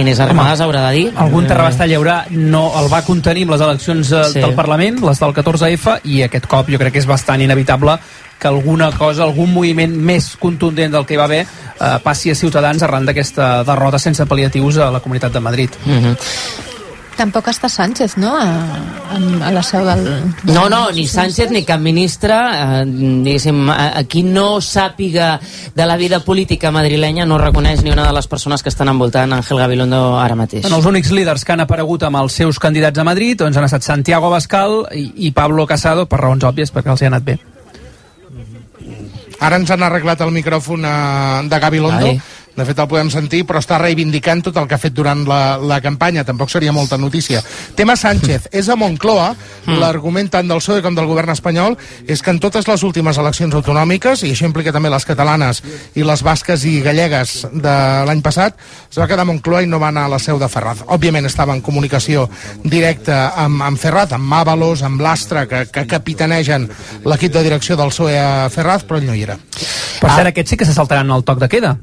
Inés 0.00 0.20
Arrimadas 0.24 0.62
haurà 0.64 0.86
de 0.88 0.94
dir. 0.96 1.06
Algun 1.20 1.44
terrabastall 1.46 1.92
hi 1.92 1.98
haurà, 1.98 2.16
no 2.30 2.70
el 2.80 2.88
va 2.92 3.02
contenir 3.04 3.44
amb 3.44 3.52
les 3.56 3.64
eleccions 3.66 4.12
eh, 4.12 4.22
Sí. 4.32 4.40
del 4.40 4.54
Parlament, 4.56 5.02
les 5.04 5.20
del 5.20 5.34
14F, 5.36 5.98
i 6.04 6.22
aquest 6.24 6.48
cop 6.48 6.70
jo 6.72 6.80
crec 6.80 6.96
que 6.96 7.02
és 7.04 7.08
bastant 7.08 7.42
inevitable 7.44 7.98
que 8.38 8.48
alguna 8.48 8.90
cosa, 8.92 9.24
algun 9.24 9.52
moviment 9.52 9.92
més 9.96 10.34
contundent 10.40 10.92
del 10.92 11.06
que 11.06 11.16
hi 11.16 11.20
va 11.20 11.28
haver 11.28 11.42
eh, 11.44 11.98
passi 12.04 12.32
a 12.32 12.38
Ciutadans 12.38 12.82
arran 12.82 13.04
d'aquesta 13.08 13.62
derrota 13.64 14.00
sense 14.00 14.24
pal·liatius 14.24 14.80
a 14.80 14.90
la 14.90 15.00
Comunitat 15.04 15.32
de 15.32 15.40
Madrid. 15.40 15.70
Mm 15.84 16.00
-hmm. 16.00 16.16
Tampoc 17.16 17.48
està 17.48 17.68
Sánchez, 17.72 18.16
no?, 18.20 18.34
a, 18.36 18.44
a, 19.16 19.18
a 19.48 19.50
la 19.54 19.62
seu 19.64 19.86
del... 19.86 20.04
No, 20.50 20.66
no, 20.68 20.82
ni 20.92 21.06
Sánchez 21.08 21.50
ni 21.54 21.62
cap 21.64 21.80
ministre, 21.80 22.36
eh, 22.36 22.82
diguéssim, 22.84 23.62
a, 23.72 23.88
a 24.00 24.04
qui 24.04 24.22
no 24.26 24.60
sàpiga 24.60 25.38
de 25.74 25.86
la 25.88 25.96
vida 25.96 26.20
política 26.24 26.70
madrilenya 26.74 27.24
no 27.24 27.40
reconeix 27.40 27.82
ni 27.84 27.94
una 27.94 28.04
de 28.06 28.12
les 28.12 28.28
persones 28.28 28.62
que 28.62 28.68
estan 28.68 28.92
envoltant 28.92 29.32
Ángel 29.32 29.64
Gabilondo 29.64 30.18
ara 30.20 30.36
mateix. 30.36 30.66
Bueno, 30.66 30.82
els 30.82 30.92
únics 30.92 31.12
líders 31.16 31.44
que 31.44 31.56
han 31.56 31.64
aparegut 31.64 32.04
amb 32.04 32.20
els 32.20 32.36
seus 32.36 32.60
candidats 32.60 33.00
a 33.00 33.08
Madrid 33.08 33.40
doncs 33.40 33.56
han 33.56 33.68
estat 33.68 33.86
Santiago 33.86 34.28
Abascal 34.28 34.82
i, 34.92 35.08
i 35.28 35.32
Pablo 35.32 35.66
Casado, 35.66 36.04
per 36.06 36.20
raons 36.20 36.44
òbvies, 36.44 36.72
perquè 36.74 36.92
els 36.92 37.00
hi 37.00 37.08
ha 37.08 37.14
anat 37.14 37.26
bé. 37.26 37.40
Ara 39.40 39.58
ens 39.60 39.70
han 39.72 39.82
arreglat 39.84 40.20
el 40.24 40.32
micròfon 40.32 40.84
eh, 40.84 41.44
de 41.48 41.60
Gabilondo. 41.60 42.12
Ai. 42.12 42.20
De 42.56 42.64
fet, 42.64 42.78
el 42.80 42.88
podem 42.88 43.10
sentir, 43.12 43.42
però 43.44 43.60
està 43.60 43.76
reivindicant 43.80 44.40
tot 44.46 44.56
el 44.56 44.68
que 44.68 44.76
ha 44.76 44.80
fet 44.80 44.94
durant 44.96 45.26
la, 45.28 45.58
la 45.60 45.80
campanya. 45.84 46.24
Tampoc 46.24 46.48
seria 46.52 46.72
molta 46.72 46.96
notícia. 46.96 47.42
Tema 47.76 47.96
Sánchez. 48.00 48.48
és 48.60 48.68
a 48.68 48.76
Moncloa. 48.80 49.28
L'argument 49.66 50.28
tant 50.32 50.48
del 50.48 50.62
PSOE 50.62 50.82
com 50.84 50.94
del 50.96 51.08
govern 51.10 51.32
espanyol 51.34 51.74
és 52.06 52.22
que 52.22 52.30
en 52.32 52.38
totes 52.40 52.68
les 52.68 52.82
últimes 52.86 53.18
eleccions 53.18 53.54
autonòmiques, 53.58 54.22
i 54.24 54.30
això 54.32 54.46
implica 54.48 54.72
també 54.72 54.90
les 54.92 55.04
catalanes 55.04 55.62
i 55.98 56.04
les 56.06 56.22
basques 56.24 56.64
i 56.64 56.78
gallegues 56.84 57.34
de 57.52 57.74
l'any 58.06 58.22
passat, 58.24 58.56
es 58.90 59.00
va 59.00 59.08
quedar 59.10 59.26
a 59.26 59.28
Moncloa 59.28 59.64
i 59.64 59.70
no 59.70 59.80
va 59.82 59.90
anar 59.92 60.06
a 60.06 60.12
la 60.14 60.20
seu 60.22 60.38
de 60.40 60.48
Ferraz. 60.48 60.84
Òbviament 60.86 61.26
estava 61.28 61.56
en 61.56 61.64
comunicació 61.66 62.28
directa 62.62 63.34
amb, 63.42 63.64
amb 63.66 63.80
Ferraz, 63.80 64.14
amb 64.16 64.30
Mávalos, 64.30 64.84
amb 64.86 65.02
l'Astra, 65.02 65.44
que, 65.50 65.66
que 65.72 65.86
capitanegen 65.90 66.70
l'equip 67.04 67.34
de 67.34 67.44
direcció 67.46 67.76
del 67.76 67.92
PSOE 67.92 68.16
a 68.22 68.48
Ferraz, 68.54 68.86
però 68.86 69.02
ell 69.02 69.10
no 69.10 69.18
hi 69.18 69.26
era. 69.26 69.36
Per 69.36 70.08
cert, 70.08 70.30
aquests 70.30 70.54
sí 70.54 70.60
que 70.60 70.68
se 70.68 70.76
saltaran 70.76 71.10
el 71.10 71.26
toc 71.26 71.42
de 71.42 71.50
queda. 71.52 71.76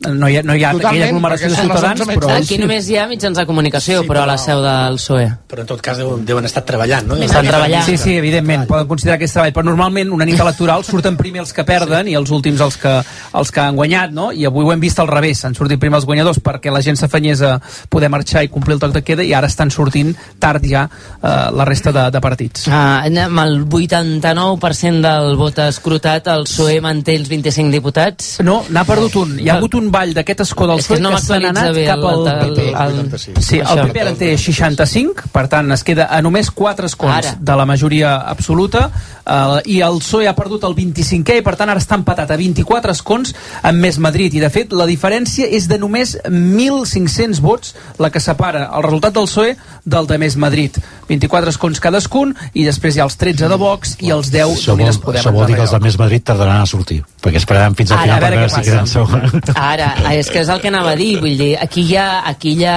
No 0.00 0.28
hi 0.28 0.36
ha, 0.38 0.42
no 0.42 0.54
hi 0.56 0.62
ha 0.64 0.70
Totalment, 0.72 0.88
aquella 0.88 1.08
aglomeració 1.10 1.48
de 1.50 1.56
ciutadans, 1.56 2.00
11 2.06 2.14
però... 2.16 2.30
Aquí 2.32 2.56
només 2.56 2.86
hi 2.88 2.96
ha 2.96 3.06
mitjans 3.10 3.36
de 3.36 3.44
comunicació, 3.44 4.00
Sí, 4.00 4.08
però 4.08 4.22
a 4.22 4.26
la 4.30 4.36
però- 4.38 4.44
seu 4.46 4.62
del 4.64 4.96
PSOE. 4.96 5.26
Però 5.50 5.60
en 5.60 5.68
tot 5.68 5.82
cas 5.84 5.98
deuen, 6.00 6.24
deuen 6.24 6.48
estar 6.48 6.62
treballant, 6.64 7.06
no? 7.10 7.18
Estan 7.20 7.44
treballant. 7.46 7.84
Sí, 7.84 7.98
sí, 8.00 8.14
evidentment, 8.16 8.64
poden 8.70 8.88
considerar 8.88 9.18
que 9.20 9.28
és 9.28 9.34
treball, 9.34 9.52
però 9.52 9.66
normalment 9.68 10.12
una 10.16 10.24
nit 10.24 10.40
electoral 10.40 10.84
surten 10.88 11.18
primer 11.20 11.42
els 11.44 11.52
que 11.52 11.64
perden 11.68 12.08
i 12.08 12.14
els 12.16 12.32
últims 12.32 12.60
els 12.64 12.78
que, 12.80 12.94
els 13.42 13.52
que 13.52 13.60
han 13.60 13.76
guanyat, 13.76 14.14
no? 14.16 14.30
I 14.32 14.46
avui 14.48 14.64
ho 14.64 14.72
hem 14.72 14.80
vist 14.80 14.98
al 15.04 15.10
revés, 15.10 15.44
han 15.44 15.54
sortit 15.58 15.78
primer 15.82 16.00
els 16.00 16.08
guanyadors 16.08 16.40
perquè 16.40 16.72
la 16.72 16.80
gent 16.80 16.96
s'afanyés 16.96 17.42
a 17.44 17.52
poder 17.92 18.08
marxar 18.08 18.44
i 18.46 18.48
complir 18.48 18.78
el 18.78 18.80
toc 18.86 18.96
de 18.96 19.04
queda 19.04 19.22
i 19.26 19.34
ara 19.36 19.50
estan 19.52 19.70
sortint 19.70 20.14
tard 20.40 20.64
ja 20.64 20.86
eh, 20.88 21.28
la 21.52 21.64
resta 21.68 21.92
de, 21.92 22.06
de 22.14 22.20
partits. 22.24 22.64
Ah, 22.72 23.04
amb 23.04 23.44
el 23.44 23.66
89% 23.68 25.00
del 25.04 25.36
vot 25.36 25.58
escrutat, 25.66 26.26
el 26.32 26.44
PSOE 26.48 26.80
manté 26.80 27.16
els 27.18 27.28
25 27.28 27.70
diputats. 27.74 28.32
No, 28.46 28.62
n'ha 28.70 28.84
perdut 28.88 29.16
un. 29.20 29.36
Hi 29.40 29.48
ha 29.50 29.58
hagut 29.58 29.74
un 29.76 29.89
ball 29.90 30.14
d'aquest 30.14 30.40
escó 30.46 30.66
del 30.66 30.78
És 30.80 30.86
que 30.88 30.94
PSOE 30.96 31.02
no 31.04 31.10
que 31.16 31.20
s'ha 31.22 31.36
anat 31.36 31.72
bé 31.74 31.84
cap 31.86 32.04
al... 32.04 32.26
el- 32.26 32.28
el- 32.28 32.58
el- 32.58 32.98
el- 33.00 33.42
Sí, 33.42 33.58
el. 33.58 33.82
PP 33.90 34.00
ara 34.00 34.12
té 34.14 34.32
65, 34.38 35.28
per 35.32 35.46
tant 35.48 35.70
es 35.72 35.84
queda 35.84 36.08
a 36.10 36.20
només 36.22 36.50
4 36.50 36.86
escons 36.86 37.16
Ara. 37.16 37.36
de 37.40 37.56
la 37.56 37.66
majoria 37.66 38.16
absoluta. 38.30 38.90
Eh, 39.26 39.60
i 39.76 39.80
el 39.86 39.98
PSOE 40.00 40.26
ha 40.28 40.34
perdut 40.34 40.64
el 40.64 40.74
25è 40.74 41.36
i 41.38 41.42
per 41.46 41.56
tant 41.56 41.70
ara 41.70 41.80
està 41.80 41.94
empatat 41.98 42.30
a 42.30 42.36
24 42.40 42.92
escons 42.92 43.34
amb 43.62 43.78
Més 43.80 43.98
Madrid. 43.98 44.34
I 44.34 44.40
de 44.40 44.50
fet 44.50 44.72
la 44.72 44.86
diferència 44.86 45.46
és 45.46 45.68
de 45.68 45.78
només 45.78 46.16
1.500 46.24 47.40
vots 47.40 47.74
la 47.98 48.10
que 48.10 48.20
separa. 48.20 48.68
El 48.76 48.82
resultat 48.82 49.14
del 49.14 49.26
PSOE 49.28 49.56
del 49.84 50.08
de 50.10 50.18
Més 50.20 50.36
Madrid 50.40 50.76
24 51.08 51.54
escons 51.54 51.80
cadascun 51.82 52.34
i 52.54 52.64
després 52.66 52.96
hi 52.96 53.02
ha 53.02 53.06
els 53.08 53.16
13 53.20 53.50
de 53.50 53.58
Vox 53.60 53.96
i 54.00 54.12
els 54.14 54.30
10 54.32 54.54
Això 54.54 54.74
vol, 54.74 54.80
d'Unides 54.80 55.00
Podem 55.04 55.20
això 55.22 55.34
vol 55.34 55.46
dir 55.48 55.58
que 55.58 55.64
els 55.66 55.74
de. 55.74 55.82
Més 55.84 55.98
Madrid 56.00 56.24
tardaran 56.26 56.62
a 56.62 56.66
sortir, 56.68 57.00
perquè 57.22 57.40
esperaran 57.40 57.76
fins 57.78 57.94
al 57.94 58.02
final 58.04 58.18
a 58.18 58.24
per 58.24 58.32
veure 58.36 58.50
si 58.52 58.64
queden 58.66 58.90
segons. 58.90 59.54
Ara, 59.56 59.92
és 60.14 60.30
que 60.30 60.42
és 60.44 60.50
el 60.52 60.60
que 60.62 60.70
anava 60.72 60.92
a 60.94 60.98
dir, 60.98 61.14
vull 61.22 61.38
dir, 61.40 61.54
aquí 61.60 61.86
ha, 61.96 62.08
aquí 62.30 62.56
ha 62.64 62.76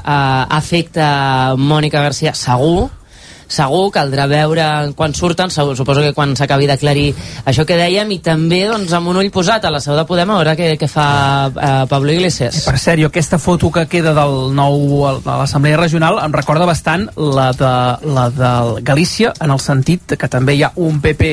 uh, 0.00 0.56
afecta 0.58 1.06
Mònica 1.58 2.02
Garcia, 2.02 2.34
segur, 2.38 2.90
segur, 3.52 3.90
caldrà 3.94 4.26
veure 4.30 4.66
quan 4.96 5.14
surten, 5.14 5.52
suposo 5.52 6.02
que 6.02 6.14
quan 6.16 6.34
s'acabi 6.38 6.68
d'aclarir 6.70 7.10
això 7.44 7.66
que 7.68 7.78
dèiem, 7.78 8.10
i 8.16 8.20
també 8.24 8.64
doncs, 8.70 8.92
amb 8.96 9.12
un 9.12 9.20
ull 9.20 9.30
posat 9.34 9.64
a 9.64 9.72
la 9.72 9.80
seu 9.84 9.96
de 9.98 10.06
Podem 10.08 10.32
a 10.32 10.38
veure 10.40 10.56
què, 10.58 10.72
què 10.80 10.88
fa 10.90 11.06
uh, 11.48 11.70
Pablo 11.90 12.12
Iglesias. 12.12 12.62
Per 12.66 12.76
cert, 12.78 13.00
jo 13.00 13.10
aquesta 13.12 13.38
foto 13.42 13.70
que 13.72 13.86
queda 13.90 14.14
del 14.16 14.52
nou 14.56 15.20
de 15.22 15.36
l'Assemblea 15.42 15.80
Regional 15.80 16.20
em 16.24 16.34
recorda 16.34 16.68
bastant 16.68 17.08
la 17.16 17.50
de, 17.56 17.74
la 18.12 18.28
de 18.32 18.52
Galícia, 18.82 19.32
en 19.40 19.54
el 19.54 19.62
sentit 19.62 20.16
que 20.18 20.32
també 20.32 20.56
hi 20.56 20.66
ha 20.66 20.72
un 20.82 21.00
PP 21.02 21.32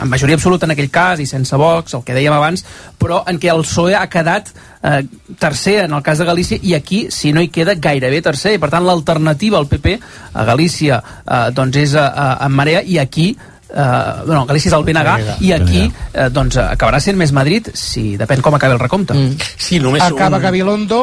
en 0.00 0.08
majoria 0.08 0.36
absoluta 0.38 0.66
en 0.66 0.74
aquell 0.74 0.90
cas 0.90 1.20
i 1.20 1.28
sense 1.28 1.56
Vox, 1.60 1.94
el 1.94 2.04
que 2.06 2.16
dèiem 2.16 2.34
abans, 2.34 2.64
però 3.00 3.22
en 3.28 3.40
què 3.40 3.50
el 3.52 3.64
PSOE 3.66 3.96
ha 3.98 4.08
quedat 4.12 4.52
eh, 4.82 5.04
tercer 5.38 5.84
en 5.84 5.94
el 5.94 6.02
cas 6.02 6.18
de 6.18 6.24
Galícia 6.24 6.58
i 6.62 6.74
aquí, 6.74 7.06
si 7.10 7.32
no 7.32 7.40
hi 7.42 7.48
queda, 7.48 7.74
gairebé 7.74 8.22
tercer. 8.22 8.54
I 8.56 8.62
per 8.62 8.70
tant, 8.72 8.86
l'alternativa 8.86 9.58
al 9.58 9.68
PP 9.70 9.96
a 10.32 10.44
Galícia 10.44 11.00
eh, 11.00 11.46
doncs 11.56 11.80
és 11.84 11.94
a, 11.94 12.08
a, 12.08 12.28
en 12.46 12.58
Marea 12.58 12.82
i 12.82 13.00
aquí 13.02 13.32
Uh, 13.70 14.26
no, 14.26 14.40
Galícia 14.48 14.66
és 14.66 14.74
el 14.74 14.82
BNG 14.82 15.44
i 15.46 15.52
aquí 15.54 15.84
uh, 15.84 16.24
doncs, 16.34 16.56
acabarà 16.58 16.98
sent 16.98 17.14
més 17.14 17.30
Madrid 17.30 17.68
si 17.78 18.16
depèn 18.18 18.42
com 18.42 18.56
acabi 18.56 18.74
el 18.74 18.80
recompte 18.82 19.14
mm. 19.14 19.46
Sí, 19.54 19.78
només 19.78 20.02
Acaba 20.02 20.40
un... 20.40 20.42
Gabilondo, 20.42 20.98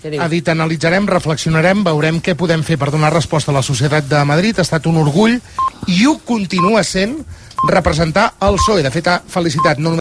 ha 0.00 0.28
dit 0.28 0.48
analitzarem, 0.48 1.08
reflexionarem, 1.08 1.80
veurem 1.84 2.20
què 2.24 2.34
podem 2.36 2.60
fer 2.60 2.78
per 2.80 2.90
donar 2.92 3.12
resposta 3.14 3.52
a 3.52 3.56
la 3.56 3.64
societat 3.64 4.04
de 4.08 4.20
Madrid. 4.28 4.60
Ha 4.60 4.64
estat 4.68 4.86
un 4.88 5.00
orgull 5.00 5.38
i 5.88 6.06
ho 6.08 6.18
continua 6.24 6.84
sent 6.84 7.16
representar 7.68 8.34
el 8.40 8.56
PSOE. 8.56 8.82
De 8.82 8.92
fet, 8.92 9.08
ha 9.08 9.18
felicitat 9.20 9.78
no 9.78 9.90
només 9.90 9.98